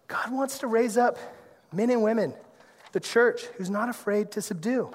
God 0.06 0.30
wants 0.30 0.60
to 0.60 0.68
raise 0.68 0.96
up 0.96 1.18
men 1.72 1.90
and 1.90 2.00
women, 2.00 2.32
the 2.92 3.00
church, 3.00 3.46
who's 3.56 3.70
not 3.70 3.88
afraid 3.88 4.30
to 4.30 4.40
subdue. 4.40 4.92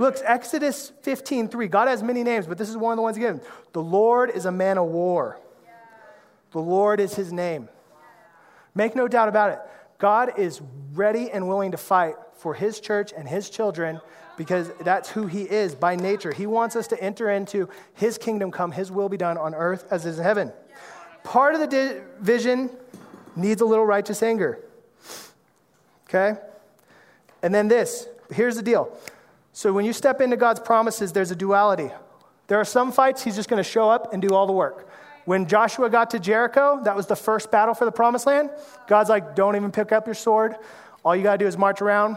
Look, 0.00 0.16
Exodus 0.24 0.90
15, 1.02 1.46
3. 1.46 1.68
God 1.68 1.86
has 1.86 2.02
many 2.02 2.24
names, 2.24 2.48
but 2.48 2.58
this 2.58 2.68
is 2.68 2.76
one 2.76 2.90
of 2.90 2.96
the 2.96 3.02
ones 3.02 3.16
gave. 3.16 3.38
The 3.72 3.82
Lord 3.84 4.30
is 4.30 4.46
a 4.46 4.52
man 4.52 4.78
of 4.78 4.86
war. 4.88 5.38
The 6.50 6.58
Lord 6.58 6.98
is 6.98 7.14
his 7.14 7.32
name. 7.32 7.68
Make 8.74 8.96
no 8.96 9.06
doubt 9.06 9.28
about 9.28 9.50
it. 9.52 9.60
God 9.98 10.40
is 10.40 10.60
ready 10.92 11.30
and 11.30 11.46
willing 11.46 11.70
to 11.70 11.76
fight 11.76 12.16
for 12.36 12.54
his 12.54 12.80
church 12.80 13.12
and 13.16 13.28
his 13.28 13.50
children 13.50 14.00
because 14.36 14.70
that's 14.80 15.10
who 15.10 15.26
he 15.26 15.42
is 15.42 15.74
by 15.74 15.96
nature. 15.96 16.32
He 16.32 16.46
wants 16.46 16.76
us 16.76 16.86
to 16.88 17.02
enter 17.02 17.30
into 17.30 17.68
his 17.94 18.18
kingdom 18.18 18.50
come, 18.50 18.72
his 18.72 18.90
will 18.90 19.08
be 19.08 19.16
done 19.16 19.38
on 19.38 19.54
earth 19.54 19.86
as 19.90 20.04
is 20.04 20.18
in 20.18 20.24
heaven. 20.24 20.52
Part 21.24 21.54
of 21.54 21.60
the 21.60 22.02
vision 22.20 22.70
needs 23.34 23.60
a 23.60 23.64
little 23.64 23.86
righteous 23.86 24.22
anger. 24.22 24.60
Okay? 26.08 26.38
And 27.42 27.54
then 27.54 27.68
this 27.68 28.06
here's 28.32 28.56
the 28.56 28.62
deal 28.62 28.96
so 29.56 29.72
when 29.72 29.86
you 29.86 29.94
step 29.94 30.20
into 30.20 30.36
God's 30.36 30.60
promises, 30.60 31.12
there's 31.12 31.30
a 31.30 31.34
duality. 31.34 31.90
There 32.46 32.60
are 32.60 32.64
some 32.64 32.92
fights 32.92 33.24
he's 33.24 33.36
just 33.36 33.48
going 33.48 33.62
to 33.62 33.68
show 33.68 33.88
up 33.88 34.12
and 34.12 34.20
do 34.20 34.34
all 34.34 34.46
the 34.46 34.52
work. 34.52 34.86
When 35.24 35.48
Joshua 35.48 35.88
got 35.88 36.10
to 36.10 36.20
Jericho, 36.20 36.80
that 36.84 36.94
was 36.94 37.06
the 37.06 37.16
first 37.16 37.50
battle 37.50 37.72
for 37.72 37.86
the 37.86 37.90
promised 37.90 38.26
land. 38.26 38.50
God's 38.86 39.08
like, 39.08 39.34
don't 39.34 39.56
even 39.56 39.72
pick 39.72 39.92
up 39.92 40.04
your 40.06 40.14
sword. 40.14 40.56
All 41.06 41.14
you 41.14 41.22
got 41.22 41.34
to 41.34 41.38
do 41.38 41.46
is 41.46 41.56
march 41.56 41.80
around, 41.80 42.16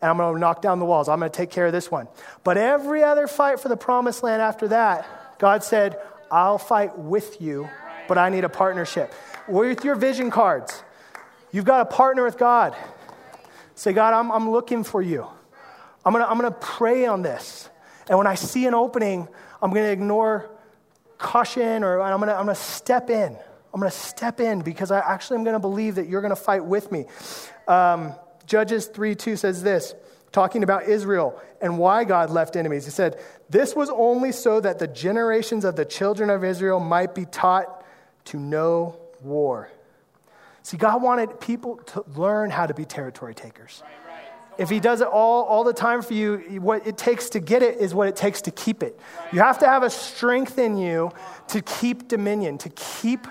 and 0.00 0.10
I'm 0.10 0.16
going 0.16 0.32
to 0.32 0.40
knock 0.40 0.62
down 0.62 0.78
the 0.78 0.86
walls. 0.86 1.06
I'm 1.06 1.18
going 1.18 1.30
to 1.30 1.36
take 1.36 1.50
care 1.50 1.66
of 1.66 1.72
this 1.72 1.90
one. 1.90 2.08
But 2.44 2.56
every 2.56 3.02
other 3.02 3.26
fight 3.26 3.60
for 3.60 3.68
the 3.68 3.76
promised 3.76 4.22
land 4.22 4.40
after 4.40 4.68
that, 4.68 5.38
God 5.38 5.62
said, 5.62 6.00
I'll 6.30 6.56
fight 6.56 6.98
with 6.98 7.42
you, 7.42 7.68
but 8.08 8.16
I 8.16 8.30
need 8.30 8.44
a 8.44 8.48
partnership. 8.48 9.12
With 9.46 9.84
your 9.84 9.96
vision 9.96 10.30
cards, 10.30 10.82
you've 11.50 11.66
got 11.66 11.78
to 11.90 11.94
partner 11.94 12.24
with 12.24 12.38
God. 12.38 12.74
Say, 13.74 13.92
God, 13.92 14.14
I'm, 14.14 14.32
I'm 14.32 14.50
looking 14.50 14.82
for 14.82 15.02
you. 15.02 15.26
I'm 16.02 16.14
gonna, 16.14 16.24
I'm 16.24 16.38
gonna 16.38 16.52
pray 16.52 17.04
on 17.04 17.20
this. 17.20 17.68
And 18.08 18.16
when 18.16 18.26
I 18.26 18.34
see 18.34 18.66
an 18.66 18.72
opening, 18.72 19.28
I'm 19.60 19.74
gonna 19.74 19.90
ignore 19.90 20.50
caution 21.18 21.84
or 21.84 22.00
I'm 22.00 22.18
gonna, 22.18 22.32
I'm 22.32 22.46
gonna 22.46 22.54
step 22.54 23.10
in. 23.10 23.36
I'm 23.74 23.80
gonna 23.80 23.90
step 23.90 24.40
in 24.40 24.60
because 24.60 24.90
I 24.90 24.98
actually 25.00 25.38
am 25.38 25.44
gonna 25.44 25.60
believe 25.60 25.94
that 25.94 26.08
you're 26.08 26.22
gonna 26.22 26.34
fight 26.34 26.64
with 26.64 26.90
me. 26.90 27.06
Um, 27.68 28.14
Judges 28.46 28.86
3 28.86 29.14
2 29.14 29.36
says 29.36 29.62
this, 29.62 29.94
talking 30.32 30.62
about 30.62 30.84
Israel 30.84 31.40
and 31.60 31.78
why 31.78 32.04
God 32.04 32.30
left 32.30 32.56
enemies. 32.56 32.84
He 32.84 32.90
said, 32.90 33.20
This 33.48 33.76
was 33.76 33.90
only 33.90 34.32
so 34.32 34.60
that 34.60 34.78
the 34.78 34.88
generations 34.88 35.64
of 35.64 35.76
the 35.76 35.84
children 35.84 36.30
of 36.30 36.42
Israel 36.42 36.80
might 36.80 37.14
be 37.14 37.24
taught 37.26 37.84
to 38.26 38.38
know 38.38 38.98
war. 39.22 39.70
See, 40.62 40.76
God 40.76 41.02
wanted 41.02 41.40
people 41.40 41.76
to 41.76 42.04
learn 42.16 42.50
how 42.50 42.66
to 42.66 42.74
be 42.74 42.84
territory 42.84 43.34
takers. 43.34 43.82
Right. 43.82 43.92
If 44.58 44.70
he 44.70 44.80
does 44.80 45.00
it 45.00 45.08
all, 45.08 45.44
all 45.44 45.64
the 45.64 45.72
time 45.72 46.02
for 46.02 46.14
you, 46.14 46.38
what 46.60 46.86
it 46.86 46.96
takes 46.96 47.30
to 47.30 47.40
get 47.40 47.62
it 47.62 47.78
is 47.78 47.94
what 47.94 48.08
it 48.08 48.16
takes 48.16 48.42
to 48.42 48.50
keep 48.50 48.82
it. 48.82 48.98
You 49.32 49.40
have 49.40 49.58
to 49.58 49.66
have 49.66 49.82
a 49.82 49.90
strength 49.90 50.58
in 50.58 50.76
you 50.76 51.10
to 51.48 51.62
keep 51.62 52.06
dominion, 52.06 52.58
to 52.58 52.68
keep 52.70 53.26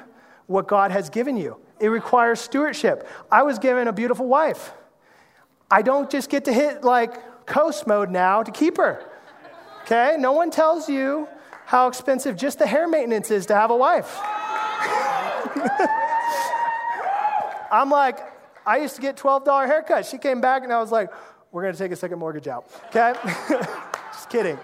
what 0.48 0.68
God 0.68 0.92
has 0.92 1.10
given 1.10 1.38
you. 1.38 1.58
It 1.82 1.88
requires 1.88 2.40
stewardship. 2.40 3.08
I 3.32 3.44
was 3.44 3.60
given 3.60 3.88
a 3.88 3.94
beautiful 3.94 4.28
wife. 4.28 4.72
I 5.70 5.82
don't 5.82 6.10
just 6.10 6.30
get 6.30 6.46
to 6.46 6.54
hit 6.54 6.84
like 6.84 7.46
coast 7.46 7.88
mode 7.88 8.12
now 8.12 8.44
to 8.44 8.52
keep 8.52 8.78
her. 8.78 9.04
Okay? 9.84 10.16
No 10.20 10.32
one 10.34 10.52
tells 10.52 10.88
you 10.88 11.28
how 11.66 11.88
expensive 11.88 12.38
just 12.38 12.60
the 12.60 12.68
hair 12.68 12.88
maintenance 12.88 13.32
is 13.32 13.48
to 13.48 13.56
have 13.56 13.72
a 13.72 13.76
wife. 13.76 14.20
I'm 17.72 17.90
like, 17.90 18.20
I 18.66 18.78
used 18.78 18.96
to 18.96 19.02
get 19.02 19.16
$12 19.16 19.46
haircuts. 19.46 20.12
She 20.12 20.18
came 20.18 20.40
back 20.42 20.64
and 20.64 20.72
I 20.72 20.80
was 20.80 20.92
like, 20.92 21.10
we're 21.52 21.64
going 21.64 21.74
to 21.74 21.80
take 21.80 21.92
a 21.92 21.96
second 21.96 22.20
mortgage 22.20 22.48
out. 22.48 22.70
Okay? 22.88 23.14
Just 24.12 24.30
kidding. 24.30 24.60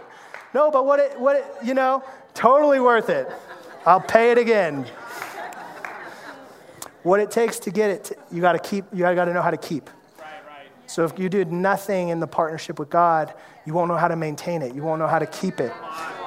No, 0.53 0.69
but 0.69 0.86
what 0.86 0.99
it, 0.99 1.19
what 1.19 1.38
it, 1.38 1.45
you 1.63 1.73
know, 1.73 2.03
totally 2.34 2.80
worth 2.80 3.10
it. 3.10 3.27
I'll 3.86 4.01
pay 4.01 4.32
it 4.32 4.38
again. 4.38 4.86
What 7.08 7.22
it 7.22 7.32
takes 7.32 7.60
to 7.60 7.72
get 7.72 7.89
it, 7.89 8.20
you 8.34 8.41
got 8.41 8.52
to 8.52 8.60
keep, 8.60 8.84
you 8.91 9.00
got 9.00 9.26
to 9.26 9.34
know 9.34 9.41
how 9.41 9.50
to 9.50 9.56
keep. 9.56 9.89
So 10.88 11.06
if 11.06 11.17
you 11.17 11.30
do 11.30 11.46
nothing 11.46 12.10
in 12.10 12.20
the 12.20 12.28
partnership 12.28 12.80
with 12.80 12.89
God, 12.89 13.34
you 13.65 13.74
won't 13.74 13.88
know 13.88 13.96
how 13.96 14.10
to 14.10 14.17
maintain 14.17 14.62
it. 14.62 14.76
You 14.76 14.84
won't 14.84 15.00
know 15.00 15.08
how 15.08 15.20
to 15.20 15.26
keep 15.26 15.62
it. 15.62 15.72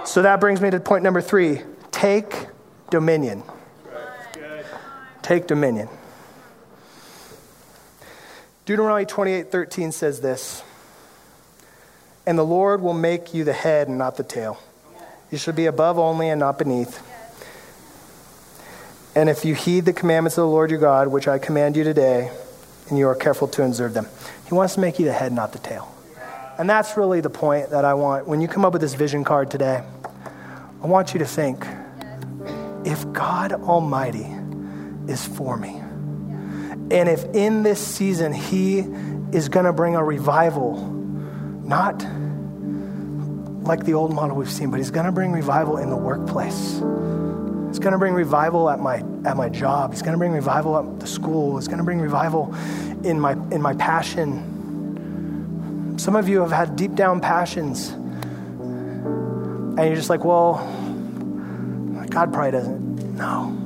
So 0.06 0.22
that 0.22 0.40
brings 0.40 0.62
me 0.62 0.70
to 0.70 0.80
point 0.80 1.04
number 1.04 1.20
three 1.20 1.60
take 1.90 2.46
dominion. 2.88 3.42
Take 5.20 5.46
dominion. 5.46 5.90
Deuteronomy 8.64 9.04
28 9.04 9.52
13 9.52 9.92
says 9.92 10.22
this 10.22 10.62
And 12.26 12.38
the 12.38 12.46
Lord 12.46 12.80
will 12.80 12.94
make 12.94 13.34
you 13.34 13.44
the 13.44 13.52
head 13.52 13.88
and 13.88 13.98
not 13.98 14.16
the 14.16 14.24
tail. 14.24 14.58
You 15.30 15.36
shall 15.36 15.52
be 15.52 15.66
above 15.66 15.98
only 15.98 16.30
and 16.30 16.40
not 16.40 16.58
beneath. 16.58 17.02
And 19.14 19.28
if 19.28 19.44
you 19.44 19.54
heed 19.54 19.86
the 19.86 19.92
commandments 19.92 20.38
of 20.38 20.42
the 20.42 20.48
Lord 20.48 20.70
your 20.70 20.78
God, 20.78 21.08
which 21.08 21.26
I 21.26 21.38
command 21.38 21.76
you 21.76 21.82
today, 21.82 22.30
and 22.88 22.98
you 22.98 23.08
are 23.08 23.14
careful 23.14 23.48
to 23.48 23.64
observe 23.64 23.92
them, 23.92 24.06
He 24.46 24.54
wants 24.54 24.74
to 24.74 24.80
make 24.80 24.98
you 24.98 25.04
the 25.04 25.12
head, 25.12 25.32
not 25.32 25.52
the 25.52 25.58
tail. 25.58 25.92
And 26.58 26.68
that's 26.68 26.96
really 26.96 27.20
the 27.20 27.30
point 27.30 27.70
that 27.70 27.84
I 27.84 27.94
want. 27.94 28.28
When 28.28 28.40
you 28.40 28.48
come 28.48 28.64
up 28.64 28.72
with 28.72 28.82
this 28.82 28.94
vision 28.94 29.24
card 29.24 29.50
today, 29.50 29.82
I 30.82 30.86
want 30.86 31.12
you 31.12 31.18
to 31.18 31.26
think 31.26 31.66
if 32.84 33.10
God 33.12 33.52
Almighty 33.52 34.26
is 35.08 35.26
for 35.26 35.56
me, 35.56 35.80
and 36.90 37.08
if 37.08 37.24
in 37.34 37.62
this 37.62 37.84
season 37.84 38.32
He 38.32 38.80
is 39.32 39.48
going 39.48 39.66
to 39.66 39.72
bring 39.72 39.96
a 39.96 40.04
revival, 40.04 40.80
not 41.64 42.04
like 43.64 43.84
the 43.84 43.94
old 43.94 44.12
model 44.12 44.36
we've 44.36 44.50
seen, 44.50 44.70
but 44.70 44.78
He's 44.78 44.90
going 44.90 45.06
to 45.06 45.12
bring 45.12 45.32
revival 45.32 45.78
in 45.78 45.90
the 45.90 45.96
workplace. 45.96 46.80
He's 47.70 47.78
going 47.78 47.92
to 47.92 47.98
bring 47.98 48.14
revival 48.14 48.68
at 48.68 48.80
my, 48.80 48.96
at 49.24 49.36
my 49.36 49.48
job. 49.48 49.92
He's 49.92 50.02
going 50.02 50.14
to 50.14 50.18
bring 50.18 50.32
revival 50.32 50.76
at 50.76 50.98
the 50.98 51.06
school. 51.06 51.56
He's 51.56 51.68
going 51.68 51.78
to 51.78 51.84
bring 51.84 52.00
revival 52.00 52.52
in 53.04 53.20
my, 53.20 53.34
in 53.52 53.62
my 53.62 53.74
passion. 53.74 54.48
Some 55.96 56.16
of 56.16 56.28
you 56.28 56.40
have 56.40 56.50
had 56.50 56.74
deep 56.74 56.96
down 56.96 57.20
passions. 57.20 57.90
And 57.90 59.78
you're 59.78 59.94
just 59.94 60.10
like, 60.10 60.24
well, 60.24 60.56
God 62.10 62.32
probably 62.32 62.50
doesn't. 62.50 63.14
No. 63.16 63.56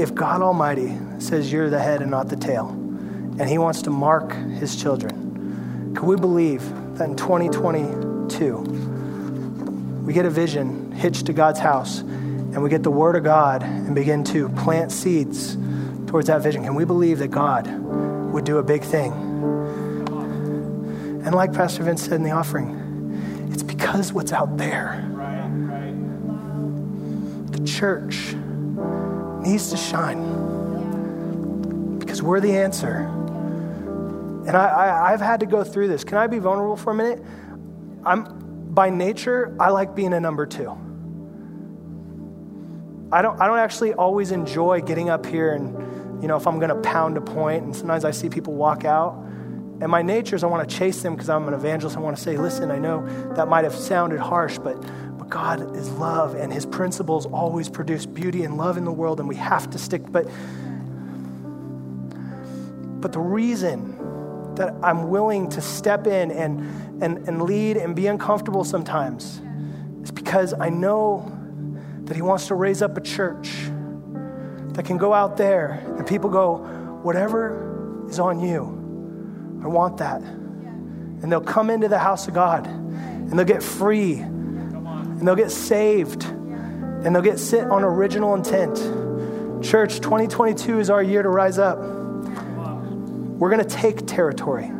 If 0.00 0.14
God 0.14 0.40
Almighty 0.40 0.96
says 1.18 1.50
you're 1.52 1.70
the 1.70 1.80
head 1.80 2.02
and 2.02 2.12
not 2.12 2.28
the 2.28 2.36
tail, 2.36 2.68
and 2.68 3.48
He 3.48 3.58
wants 3.58 3.82
to 3.82 3.90
mark 3.90 4.32
His 4.32 4.80
children, 4.80 5.92
can 5.96 6.06
we 6.06 6.14
believe 6.14 6.62
that 6.98 7.08
in 7.08 7.16
2022, 7.16 8.58
we 10.04 10.12
get 10.12 10.24
a 10.24 10.30
vision 10.30 10.92
hitched 10.92 11.26
to 11.26 11.32
God's 11.32 11.58
house 11.58 12.04
and 12.52 12.62
we 12.62 12.70
get 12.70 12.82
the 12.82 12.90
Word 12.90 13.16
of 13.16 13.24
God 13.24 13.62
and 13.62 13.94
begin 13.94 14.24
to 14.24 14.48
plant 14.50 14.90
seeds 14.90 15.56
towards 16.06 16.28
that 16.28 16.42
vision, 16.42 16.64
can 16.64 16.74
we 16.74 16.84
believe 16.84 17.18
that 17.18 17.28
God 17.28 17.66
would 18.32 18.44
do 18.44 18.58
a 18.58 18.62
big 18.62 18.82
thing? 18.82 19.12
And 21.24 21.34
like 21.34 21.52
Pastor 21.52 21.82
Vince 21.82 22.02
said 22.02 22.14
in 22.14 22.22
the 22.22 22.30
offering, 22.30 23.50
it's 23.52 23.62
because 23.62 24.12
what's 24.12 24.32
out 24.32 24.56
there. 24.56 25.04
The 27.50 27.64
church 27.66 28.34
needs 29.46 29.70
to 29.70 29.76
shine 29.76 30.18
because 31.98 32.22
we're 32.22 32.40
the 32.40 32.56
answer. 32.56 33.06
And 34.46 34.56
I, 34.56 35.10
have 35.10 35.20
had 35.20 35.40
to 35.40 35.46
go 35.46 35.62
through 35.62 35.88
this. 35.88 36.04
Can 36.04 36.16
I 36.16 36.26
be 36.26 36.38
vulnerable 36.38 36.76
for 36.76 36.92
a 36.92 36.94
minute? 36.94 37.22
I'm 38.06 38.38
by 38.72 38.88
nature, 38.88 39.54
I 39.60 39.70
like 39.70 39.94
being 39.94 40.14
a 40.14 40.20
number 40.20 40.46
two. 40.46 40.87
I 43.10 43.22
don't, 43.22 43.40
I 43.40 43.46
don't 43.46 43.58
actually 43.58 43.94
always 43.94 44.32
enjoy 44.32 44.82
getting 44.82 45.08
up 45.08 45.24
here 45.24 45.54
and, 45.54 46.22
you 46.22 46.28
know, 46.28 46.36
if 46.36 46.46
I'm 46.46 46.58
going 46.58 46.68
to 46.68 46.80
pound 46.82 47.16
a 47.16 47.20
point, 47.22 47.64
and 47.64 47.74
sometimes 47.74 48.04
I 48.04 48.10
see 48.10 48.28
people 48.28 48.52
walk 48.52 48.84
out. 48.84 49.14
And 49.80 49.88
my 49.88 50.02
nature 50.02 50.36
is 50.36 50.44
I 50.44 50.48
want 50.48 50.68
to 50.68 50.76
chase 50.76 51.02
them 51.02 51.14
because 51.14 51.30
I'm 51.30 51.46
an 51.48 51.54
evangelist. 51.54 51.96
I 51.96 52.00
want 52.00 52.16
to 52.16 52.22
say, 52.22 52.36
listen, 52.36 52.70
I 52.70 52.78
know 52.78 53.06
that 53.34 53.48
might 53.48 53.64
have 53.64 53.74
sounded 53.74 54.18
harsh, 54.18 54.58
but, 54.58 54.78
but 55.16 55.30
God 55.30 55.74
is 55.76 55.90
love, 55.92 56.34
and 56.34 56.52
his 56.52 56.66
principles 56.66 57.24
always 57.26 57.68
produce 57.68 58.04
beauty 58.04 58.42
and 58.42 58.58
love 58.58 58.76
in 58.76 58.84
the 58.84 58.92
world, 58.92 59.20
and 59.20 59.28
we 59.28 59.36
have 59.36 59.70
to 59.70 59.78
stick. 59.78 60.02
But, 60.10 60.28
but 63.00 63.12
the 63.12 63.20
reason 63.20 63.94
that 64.56 64.74
I'm 64.82 65.08
willing 65.08 65.48
to 65.50 65.60
step 65.60 66.06
in 66.06 66.30
and, 66.32 67.02
and, 67.02 67.26
and 67.28 67.42
lead 67.42 67.76
and 67.76 67.94
be 67.94 68.08
uncomfortable 68.08 68.64
sometimes 68.64 69.40
is 70.02 70.10
because 70.10 70.52
I 70.52 70.68
know 70.68 71.37
that 72.08 72.16
He 72.16 72.22
wants 72.22 72.46
to 72.48 72.54
raise 72.54 72.80
up 72.80 72.96
a 72.96 73.00
church 73.00 73.50
that 74.72 74.84
can 74.84 74.96
go 74.96 75.12
out 75.12 75.36
there 75.36 75.84
and 75.98 76.06
people 76.06 76.30
go, 76.30 76.56
whatever 77.02 78.06
is 78.08 78.18
on 78.18 78.40
you, 78.40 79.60
I 79.62 79.68
want 79.68 79.98
that. 79.98 80.22
And 80.22 81.30
they'll 81.30 81.40
come 81.40 81.68
into 81.68 81.88
the 81.88 81.98
house 81.98 82.26
of 82.26 82.34
God 82.34 82.66
and 82.66 83.38
they'll 83.38 83.44
get 83.44 83.62
free 83.62 84.14
and 84.14 85.26
they'll 85.26 85.36
get 85.36 85.50
saved 85.50 86.24
and 86.24 87.14
they'll 87.14 87.22
get 87.22 87.38
sit 87.38 87.64
on 87.64 87.84
original 87.84 88.34
intent. 88.34 88.76
Church, 89.62 90.00
2022 90.00 90.80
is 90.80 90.90
our 90.90 91.02
year 91.02 91.22
to 91.22 91.28
rise 91.28 91.58
up. 91.58 91.78
We're 91.78 93.50
going 93.50 93.64
to 93.64 93.76
take 93.76 94.06
territory. 94.06 94.70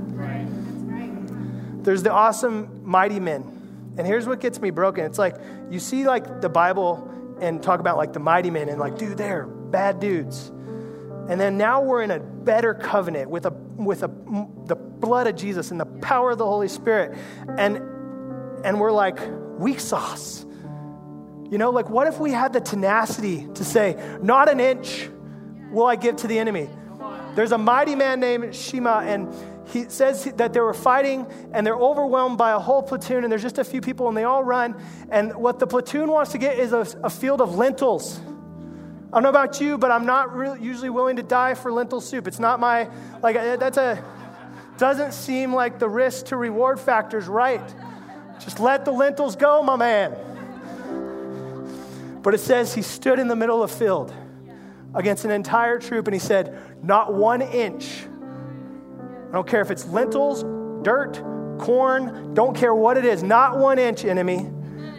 There's 1.83 2.03
the 2.03 2.13
awesome 2.13 2.83
mighty 2.85 3.21
men. 3.21 3.95
And 3.99 4.07
here's 4.07 4.27
what 4.27 4.41
gets 4.41 4.61
me 4.61 4.71
broken. 4.71 5.05
It's 5.05 5.19
like 5.19 5.37
you 5.71 5.81
see 5.81 6.07
like 6.07 6.41
the 6.41 6.49
Bible 6.49 7.13
and 7.41 7.63
talk 7.63 7.81
about 7.81 7.97
like 7.97 8.13
the 8.13 8.21
mighty 8.21 8.51
men 8.51 8.69
and 8.69 8.79
like, 8.79 8.99
dude, 8.99 9.19
they're 9.19 9.47
bad 9.47 10.01
dudes. 10.01 10.49
And 11.29 11.39
then 11.41 11.59
now 11.59 11.83
we're 11.83 12.03
in 12.03 12.11
a 12.11 12.21
better 12.21 12.73
covenant 12.75 13.29
with, 13.29 13.45
a, 13.45 13.51
with 13.51 14.03
a, 14.03 14.09
the 14.65 14.77
blood 14.77 15.27
of 15.27 15.37
Jesus 15.37 15.71
and 15.71 15.79
the 15.79 15.87
power 15.87 16.31
of 16.31 16.39
the 16.39 16.47
Holy 16.47 16.69
Spirit. 16.69 17.19
And, 17.59 17.77
and 18.65 18.81
we're 18.81 18.93
like 18.93 19.19
weak 19.59 19.81
sauce. 19.81 20.45
You 21.51 21.59
know, 21.59 21.71
like 21.71 21.91
what 21.91 22.07
if 22.07 22.19
we 22.19 22.33
had 22.33 22.53
the 22.53 22.61
tenacity 22.61 23.47
to 23.55 23.65
say, 23.65 24.19
not 24.23 24.49
an 24.49 24.61
inch 24.61 25.09
will 25.71 25.87
I 25.87 25.97
give 25.97 26.17
to 26.17 26.27
the 26.27 26.39
enemy? 26.39 26.69
There's 27.35 27.53
a 27.53 27.59
mighty 27.59 27.95
man 27.95 28.21
named 28.21 28.55
Shammah, 28.55 29.05
and 29.07 29.33
he 29.69 29.89
says 29.89 30.25
that 30.25 30.53
they 30.53 30.61
were 30.61 30.75
fighting 30.75 31.27
and 31.53 31.67
they're 31.67 31.77
overwhelmed 31.77 32.39
by 32.39 32.53
a 32.53 32.59
whole 32.59 32.83
platoon 32.83 33.23
and 33.23 33.31
there's 33.31 33.43
just 33.43 33.59
a 33.59 33.65
few 33.65 33.81
people 33.81 34.09
and 34.09 34.17
they 34.17 34.25
all 34.25 34.43
run. 34.43 34.81
And 35.11 35.35
what 35.35 35.59
the 35.59 35.67
platoon 35.67 36.11
wants 36.11 36.33
to 36.33 36.39
get 36.39 36.59
is 36.59 36.73
a, 36.73 36.87
a 37.05 37.11
field 37.11 37.41
of 37.41 37.57
lentils. 37.57 38.19
I 38.19 39.11
don't 39.13 39.23
know 39.23 39.31
about 39.31 39.61
you 39.61 39.79
but 39.79 39.91
i'm 39.91 40.05
not 40.05 40.35
really 40.35 40.63
usually 40.63 40.91
willing 40.91 41.17
to 41.17 41.23
die 41.23 41.55
for 41.55 41.73
lentil 41.73 42.01
soup. 42.01 42.27
It's 42.27 42.39
not 42.39 42.61
my 42.61 42.89
like 43.23 43.37
uh, 43.37 43.57
that's 43.57 43.77
a 43.77 44.03
doesn't 44.79 45.13
seem 45.13 45.53
like 45.53 45.79
the 45.79 45.89
risk 45.89 46.27
to 46.27 46.37
reward 46.37 46.79
factors 46.79 47.27
right. 47.27 47.75
Just 48.41 48.61
let 48.61 48.85
the 48.85 48.93
lentils 48.93 49.37
go 49.37 49.63
my 49.63 49.77
man. 49.77 50.17
But 52.23 52.35
it 52.35 52.39
says 52.39 52.75
he 52.75 52.83
stood 52.83 53.19
in 53.19 53.29
the 53.29 53.37
middle 53.37 53.63
of 53.63 53.71
field 53.71 54.15
against 54.95 55.25
an 55.25 55.31
entire 55.31 55.79
troop 55.79 56.07
and 56.07 56.15
he 56.15 56.21
said 56.21 56.59
not 56.83 57.13
one 57.13 57.43
inch 57.43 58.08
I 59.29 59.33
don't 59.33 59.47
care 59.47 59.61
if 59.61 59.71
it's 59.71 59.87
lentils, 59.89 60.43
dirt, 60.83 61.23
corn, 61.59 62.33
don't 62.33 62.57
care 62.57 62.75
what 62.75 62.97
it 62.97 63.05
is, 63.05 63.23
not 63.23 63.59
one 63.59 63.79
inch, 63.79 64.05
enemy, 64.05 64.51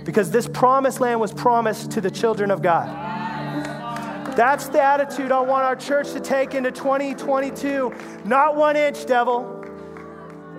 because 0.06 0.30
this 0.30 0.48
promised 0.48 1.00
land 1.00 1.20
was 1.20 1.34
promised 1.34 1.92
to 1.92 2.02
the 2.02 2.12
children 2.12 2.52
of 2.52 2.62
God. 2.62 2.88
That's 4.36 4.70
the 4.70 4.82
attitude 4.82 5.32
I 5.32 5.39
want 5.42 5.65
our 5.65 5.76
church 5.76 6.12
to 6.12 6.20
take 6.20 6.54
into 6.54 6.72
2022. 6.72 7.94
Not 8.24 8.56
one 8.56 8.76
inch, 8.76 9.06
devil. 9.06 9.56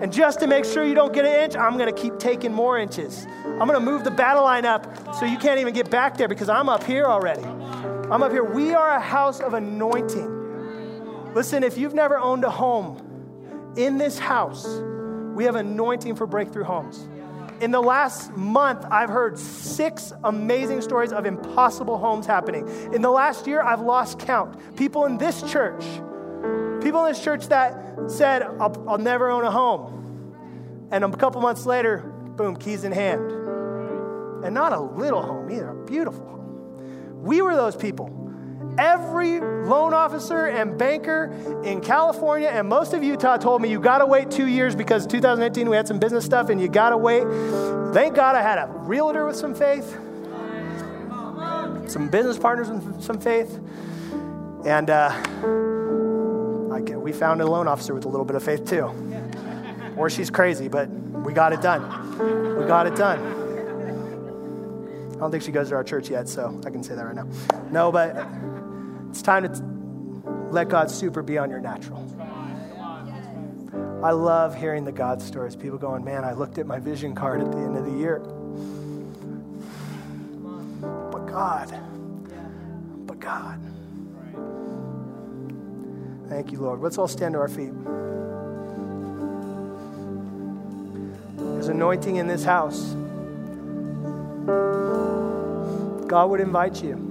And 0.01 0.11
just 0.11 0.39
to 0.41 0.47
make 0.47 0.65
sure 0.65 0.83
you 0.83 0.93
don't 0.93 1.13
get 1.13 1.25
an 1.25 1.43
inch, 1.43 1.55
I'm 1.55 1.77
going 1.77 1.93
to 1.93 1.99
keep 1.99 2.19
taking 2.19 2.53
more 2.53 2.77
inches. 2.77 3.25
I'm 3.45 3.67
going 3.67 3.73
to 3.73 3.79
move 3.79 4.03
the 4.03 4.11
battle 4.11 4.43
line 4.43 4.65
up 4.65 5.15
so 5.15 5.25
you 5.25 5.37
can't 5.37 5.59
even 5.59 5.73
get 5.73 5.89
back 5.89 6.17
there 6.17 6.27
because 6.27 6.49
I'm 6.49 6.69
up 6.69 6.83
here 6.83 7.05
already. 7.05 7.43
I'm 7.43 8.21
up 8.21 8.31
here. 8.31 8.43
We 8.43 8.73
are 8.73 8.97
a 8.97 8.99
house 8.99 9.39
of 9.39 9.53
anointing. 9.53 11.33
Listen, 11.33 11.63
if 11.63 11.77
you've 11.77 11.93
never 11.93 12.19
owned 12.19 12.43
a 12.43 12.49
home, 12.49 13.10
in 13.75 13.97
this 13.97 14.19
house, 14.19 14.65
we 15.35 15.45
have 15.45 15.55
anointing 15.55 16.15
for 16.15 16.27
breakthrough 16.27 16.63
homes. 16.63 17.07
In 17.61 17.71
the 17.71 17.81
last 17.81 18.35
month, 18.35 18.85
I've 18.89 19.09
heard 19.09 19.37
six 19.37 20.11
amazing 20.23 20.81
stories 20.81 21.13
of 21.13 21.25
impossible 21.25 21.97
homes 21.97 22.25
happening. 22.25 22.67
In 22.91 23.01
the 23.01 23.11
last 23.11 23.45
year, 23.45 23.61
I've 23.61 23.81
lost 23.81 24.19
count. 24.19 24.75
People 24.75 25.05
in 25.05 25.17
this 25.17 25.43
church, 25.43 25.83
people 26.81 27.05
in 27.05 27.13
this 27.13 27.23
church 27.23 27.47
that 27.49 27.77
said, 28.07 28.41
I'll, 28.41 28.89
I'll 28.89 28.97
never 28.97 29.29
own 29.29 29.43
a 29.43 29.51
home. 29.51 30.87
And 30.91 31.03
a 31.03 31.11
couple 31.11 31.39
months 31.39 31.67
later, 31.67 31.99
boom, 32.35 32.55
keys 32.55 32.83
in 32.83 32.91
hand. 32.91 33.31
And 34.43 34.55
not 34.55 34.73
a 34.73 34.79
little 34.79 35.21
home 35.21 35.51
either, 35.51 35.69
a 35.69 35.85
beautiful 35.85 36.25
home. 36.25 37.21
We 37.21 37.43
were 37.43 37.55
those 37.55 37.75
people. 37.75 38.30
Every 38.77 39.39
loan 39.39 39.93
officer 39.93 40.47
and 40.47 40.77
banker 40.77 41.31
in 41.63 41.81
California 41.81 42.47
and 42.47 42.67
most 42.67 42.93
of 42.93 43.03
Utah 43.03 43.37
told 43.37 43.61
me 43.61 43.69
you 43.69 43.79
got 43.79 43.99
to 43.99 44.05
wait 44.05 44.31
two 44.31 44.47
years 44.47 44.75
because 44.75 45.05
2018 45.05 45.69
we 45.69 45.75
had 45.75 45.87
some 45.87 45.99
business 45.99 46.25
stuff 46.25 46.49
and 46.49 46.59
you 46.59 46.67
got 46.67 46.89
to 46.91 46.97
wait. 46.97 47.23
Thank 47.93 48.15
God 48.15 48.35
I 48.35 48.41
had 48.41 48.57
a 48.57 48.67
realtor 48.67 49.25
with 49.25 49.35
some 49.35 49.53
faith, 49.53 49.91
some 51.87 52.09
business 52.09 52.37
partners 52.37 52.69
with 52.69 53.03
some 53.03 53.19
faith, 53.19 53.59
and 54.65 54.89
uh, 54.89 55.11
I 56.73 56.79
we 56.95 57.11
found 57.11 57.41
a 57.41 57.45
loan 57.45 57.67
officer 57.67 57.93
with 57.93 58.05
a 58.05 58.09
little 58.09 58.25
bit 58.25 58.35
of 58.35 58.43
faith 58.43 58.65
too. 58.65 58.89
Or 59.97 60.09
she's 60.09 60.29
crazy, 60.29 60.67
but 60.69 60.89
we 60.89 61.33
got 61.33 61.51
it 61.51 61.61
done. 61.61 61.81
We 62.57 62.65
got 62.65 62.87
it 62.87 62.95
done. 62.95 63.19
I 65.13 65.19
don't 65.19 65.29
think 65.29 65.43
she 65.43 65.51
goes 65.51 65.69
to 65.69 65.75
our 65.75 65.83
church 65.83 66.09
yet, 66.09 66.27
so 66.27 66.59
I 66.65 66.69
can 66.69 66.81
say 66.81 66.95
that 66.95 67.05
right 67.05 67.13
now. 67.13 67.27
No, 67.69 67.91
but 67.91 68.15
it's 69.11 69.21
time 69.21 69.43
to 69.43 70.51
let 70.51 70.69
God's 70.69 70.93
super 70.93 71.21
be 71.21 71.37
on 71.37 71.49
your 71.49 71.59
natural. 71.59 71.99
I 74.01 74.11
love 74.11 74.57
hearing 74.57 74.85
the 74.85 74.93
God 74.93 75.21
stories. 75.21 75.53
People 75.53 75.77
going, 75.77 76.05
man, 76.05 76.23
I 76.23 76.31
looked 76.31 76.57
at 76.57 76.65
my 76.65 76.79
vision 76.79 77.13
card 77.13 77.41
at 77.41 77.51
the 77.51 77.57
end 77.57 77.75
of 77.75 77.83
the 77.83 77.91
year. 77.91 78.19
But 81.11 81.27
God, 81.27 81.77
but 83.05 83.19
God. 83.19 83.59
Thank 86.29 86.53
you, 86.53 86.61
Lord. 86.61 86.79
Let's 86.79 86.97
all 86.97 87.09
stand 87.09 87.33
to 87.33 87.39
our 87.39 87.49
feet. 87.49 87.73
There's 91.35 91.67
anointing 91.67 92.15
in 92.15 92.27
this 92.27 92.45
house. 92.45 92.93
God 96.07 96.29
would 96.29 96.39
invite 96.39 96.81
you. 96.81 97.10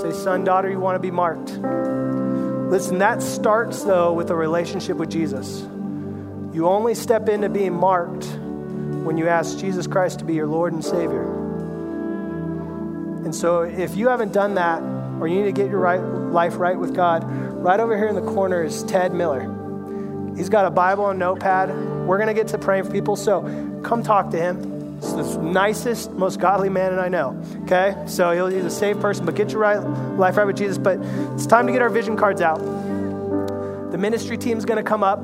Say, 0.00 0.12
son, 0.12 0.44
daughter, 0.44 0.70
you 0.70 0.78
want 0.78 0.96
to 0.96 1.00
be 1.00 1.10
marked. 1.10 1.50
Listen, 2.70 2.98
that 2.98 3.22
starts, 3.22 3.84
though, 3.84 4.12
with 4.12 4.30
a 4.30 4.34
relationship 4.34 4.96
with 4.96 5.10
Jesus. 5.10 5.60
You 6.52 6.66
only 6.66 6.94
step 6.94 7.28
into 7.28 7.48
being 7.48 7.74
marked 7.74 8.26
when 8.26 9.16
you 9.16 9.28
ask 9.28 9.58
Jesus 9.58 9.86
Christ 9.86 10.18
to 10.18 10.24
be 10.24 10.34
your 10.34 10.46
Lord 10.46 10.72
and 10.72 10.84
Savior. 10.84 11.22
And 13.24 13.34
so, 13.34 13.62
if 13.62 13.96
you 13.96 14.08
haven't 14.08 14.32
done 14.32 14.54
that, 14.54 14.82
or 15.20 15.28
you 15.28 15.36
need 15.36 15.46
to 15.46 15.52
get 15.52 15.70
your 15.70 15.80
right, 15.80 16.00
life 16.00 16.56
right 16.56 16.78
with 16.78 16.94
God, 16.94 17.24
right 17.62 17.80
over 17.80 17.96
here 17.96 18.08
in 18.08 18.14
the 18.14 18.32
corner 18.32 18.62
is 18.62 18.82
Ted 18.84 19.14
Miller. 19.14 19.52
He's 20.36 20.48
got 20.48 20.66
a 20.66 20.70
Bible 20.70 21.08
and 21.08 21.18
notepad. 21.18 21.70
We're 22.06 22.18
going 22.18 22.28
to 22.28 22.34
get 22.34 22.48
to 22.48 22.58
praying 22.58 22.84
for 22.84 22.90
people, 22.90 23.16
so 23.16 23.42
come 23.82 24.02
talk 24.02 24.30
to 24.30 24.36
him. 24.36 24.75
He's 25.00 25.14
the 25.14 25.42
nicest, 25.42 26.10
most 26.12 26.40
godly 26.40 26.68
man 26.68 26.98
I 26.98 27.08
know. 27.08 27.42
Okay? 27.64 27.94
So 28.06 28.48
he's 28.48 28.64
a 28.64 28.70
safe 28.70 28.98
person, 28.98 29.26
but 29.26 29.34
get 29.34 29.52
your 29.52 29.60
right, 29.60 29.78
life 29.78 30.36
right 30.36 30.46
with 30.46 30.56
Jesus. 30.56 30.78
But 30.78 30.98
it's 31.34 31.46
time 31.46 31.66
to 31.66 31.72
get 31.72 31.82
our 31.82 31.90
vision 31.90 32.16
cards 32.16 32.40
out. 32.40 32.58
The 33.90 33.98
ministry 33.98 34.36
team's 34.36 34.64
going 34.64 34.82
to 34.82 34.88
come 34.88 35.02
up. 35.04 35.20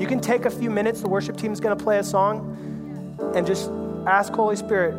You 0.00 0.06
can 0.06 0.20
take 0.20 0.44
a 0.44 0.50
few 0.50 0.70
minutes. 0.70 1.00
The 1.00 1.08
worship 1.08 1.36
team's 1.36 1.60
going 1.60 1.76
to 1.76 1.82
play 1.82 1.98
a 1.98 2.04
song 2.04 3.16
and 3.34 3.46
just 3.46 3.70
ask 4.06 4.32
Holy 4.32 4.56
Spirit, 4.56 4.94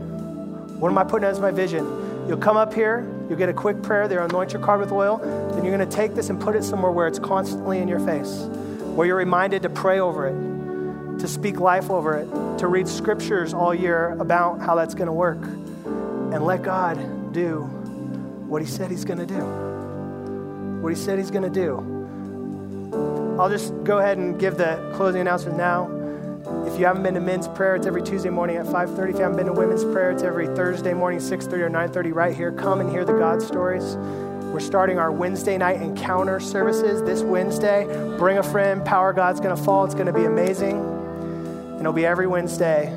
what 0.80 0.90
am 0.90 0.98
I 0.98 1.04
putting 1.04 1.28
as 1.28 1.40
my 1.40 1.52
vision? 1.52 1.86
You'll 2.28 2.38
come 2.38 2.58
up 2.58 2.74
here, 2.74 3.08
you'll 3.30 3.38
get 3.38 3.50
a 3.50 3.54
quick 3.54 3.84
prayer, 3.84 4.08
they'll 4.08 4.24
anoint 4.24 4.52
your 4.52 4.62
card 4.62 4.80
with 4.80 4.92
oil, 4.92 5.18
then 5.54 5.64
you're 5.64 5.76
going 5.76 5.88
to 5.88 5.96
take 5.96 6.16
this 6.16 6.30
and 6.30 6.42
put 6.42 6.56
it 6.56 6.64
somewhere 6.64 6.92
where 6.92 7.08
it's 7.08 7.20
constantly 7.20 7.78
in 7.78 7.88
your 7.88 8.00
face, 8.00 8.48
where 8.96 9.06
you're 9.06 9.16
reminded 9.16 9.62
to 9.62 9.70
pray 9.70 10.00
over 10.00 10.28
it, 10.28 10.34
to 11.26 11.32
speak 11.32 11.60
life 11.60 11.90
over 11.90 12.18
it, 12.18 12.60
to 12.60 12.68
read 12.68 12.88
scriptures 12.88 13.52
all 13.52 13.74
year 13.74 14.12
about 14.20 14.62
how 14.62 14.76
that's 14.76 14.94
going 14.94 15.08
to 15.08 15.14
work, 15.14 15.42
and 15.42 16.46
let 16.46 16.62
God 16.62 17.34
do 17.34 17.62
what 18.48 18.62
He 18.62 18.68
said 18.68 18.92
He's 18.92 19.06
going 19.06 19.18
to 19.18 19.26
do. 19.26 19.42
What 20.82 20.94
He 20.94 20.96
said 20.96 21.18
He's 21.18 21.32
going 21.32 21.44
to 21.44 21.50
do. 21.50 23.38
I'll 23.40 23.50
just 23.50 23.74
go 23.84 23.98
ahead 23.98 24.20
and 24.20 24.40
give 24.40 24.58
the 24.58 24.94
closing 24.96 25.20
announcement 25.20 25.58
now. 25.58 25.90
If 26.68 26.80
you 26.80 26.86
haven't 26.86 27.02
been 27.02 27.16
to 27.16 27.20
men's 27.20 27.48
prayer, 27.48 27.76
it's 27.76 27.88
every 27.88 28.04
Tuesday 28.04 28.30
morning 28.30 28.58
at 28.58 28.68
5:30. 28.68 29.10
If 29.10 29.16
you 29.16 29.24
haven't 29.24 29.38
been 29.38 29.48
to 29.48 29.54
women's 29.54 29.84
prayer, 29.84 30.12
it's 30.12 30.22
every 30.22 30.46
Thursday 30.46 30.94
morning, 30.94 31.20
6:30 31.20 31.64
or 31.64 31.70
9:30, 31.70 32.12
right 32.14 32.36
here. 32.36 32.52
Come 32.52 32.82
and 32.82 32.90
hear 32.90 33.04
the 33.04 33.14
God 33.14 33.42
stories. 33.42 33.98
We're 34.54 34.60
starting 34.60 35.00
our 35.00 35.12
Wednesday 35.12 35.58
night 35.58 35.82
encounter 35.82 36.40
services 36.40 37.02
this 37.02 37.24
Wednesday. 37.24 37.86
Bring 38.20 38.38
a 38.38 38.44
friend. 38.44 38.86
Power 38.86 39.12
God's 39.12 39.40
going 39.40 39.56
to 39.56 39.62
fall. 39.62 39.86
It's 39.86 39.96
going 39.96 40.06
to 40.06 40.14
be 40.14 40.26
amazing. 40.26 41.05
And 41.76 41.82
it'll 41.82 41.94
be 41.94 42.06
every 42.06 42.28
Wednesday, 42.28 42.88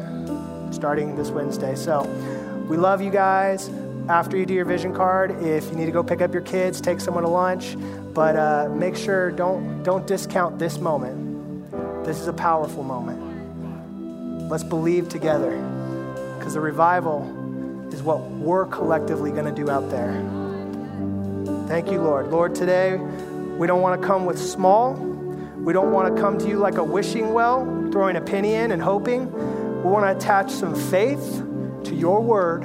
starting 0.70 1.16
this 1.16 1.30
Wednesday. 1.30 1.74
So 1.74 2.02
we 2.68 2.76
love 2.76 3.02
you 3.02 3.10
guys. 3.10 3.70
After 4.08 4.38
you 4.38 4.46
do 4.46 4.54
your 4.54 4.64
vision 4.64 4.94
card, 4.94 5.42
if 5.42 5.66
you 5.66 5.76
need 5.76 5.84
to 5.86 5.92
go 5.92 6.02
pick 6.02 6.22
up 6.22 6.32
your 6.32 6.42
kids, 6.42 6.80
take 6.80 6.98
someone 6.98 7.24
to 7.24 7.28
lunch, 7.28 7.76
but 8.14 8.36
uh, 8.36 8.70
make 8.74 8.96
sure 8.96 9.30
don't 9.30 9.82
don't 9.82 10.06
discount 10.06 10.58
this 10.58 10.78
moment. 10.78 11.26
This 12.06 12.18
is 12.18 12.26
a 12.26 12.32
powerful 12.32 12.82
moment. 12.82 14.48
Let's 14.48 14.64
believe 14.64 15.10
together, 15.10 15.50
because 16.38 16.54
the 16.54 16.60
revival 16.60 17.22
is 17.92 18.02
what 18.02 18.22
we're 18.30 18.64
collectively 18.64 19.30
going 19.30 19.44
to 19.44 19.52
do 19.52 19.70
out 19.70 19.90
there. 19.90 20.12
Thank 21.68 21.90
you, 21.90 22.00
Lord. 22.00 22.28
Lord, 22.28 22.54
today 22.54 22.96
we 22.96 23.66
don't 23.66 23.82
want 23.82 24.00
to 24.00 24.06
come 24.06 24.24
with 24.24 24.38
small. 24.38 24.94
We 24.94 25.74
don't 25.74 25.92
want 25.92 26.16
to 26.16 26.22
come 26.22 26.38
to 26.38 26.48
you 26.48 26.56
like 26.56 26.78
a 26.78 26.84
wishing 26.84 27.34
well, 27.34 27.66
throwing 27.90 28.16
a 28.16 28.20
penny 28.20 28.54
in 28.54 28.70
and 28.72 28.82
hoping. 28.82 29.32
We 29.82 29.90
want 29.90 30.04
to 30.06 30.16
attach 30.16 30.50
some 30.50 30.74
faith 30.74 31.42
to 31.84 31.94
your 31.94 32.20
word 32.20 32.64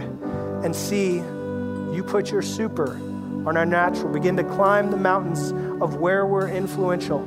and 0.64 0.76
see 0.76 1.18
you 1.18 2.04
put 2.06 2.32
your 2.32 2.42
super 2.42 2.96
on 3.46 3.58
our 3.58 3.66
natural. 3.66 4.12
Begin 4.12 4.36
to 4.38 4.44
climb 4.44 4.92
the 4.92 4.98
mountains 4.98 5.52
of 5.82 5.98
where 5.98 6.26
we're 6.26 6.50
influential. 6.50 7.20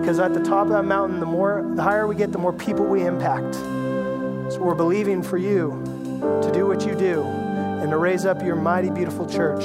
Because 0.00 0.18
at 0.18 0.34
the 0.34 0.40
top 0.40 0.66
of 0.66 0.72
that 0.72 0.84
mountain, 0.84 1.20
the 1.20 1.26
more 1.26 1.70
the 1.74 1.82
higher 1.82 2.06
we 2.06 2.14
get, 2.14 2.32
the 2.32 2.38
more 2.38 2.52
people 2.52 2.86
we 2.86 3.04
impact. 3.06 3.54
So 3.54 4.58
we're 4.60 4.74
believing 4.74 5.22
for 5.22 5.36
you 5.36 5.82
to 6.42 6.50
do 6.52 6.66
what 6.66 6.86
you 6.86 6.94
do 6.94 7.22
and 7.22 7.90
to 7.90 7.96
raise 7.96 8.24
up 8.24 8.42
your 8.42 8.56
mighty, 8.56 8.90
beautiful 8.90 9.26
church. 9.26 9.62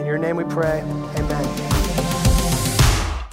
In 0.00 0.06
your 0.06 0.18
name 0.18 0.36
we 0.36 0.44
pray. 0.44 0.80
Amen. 1.16 1.83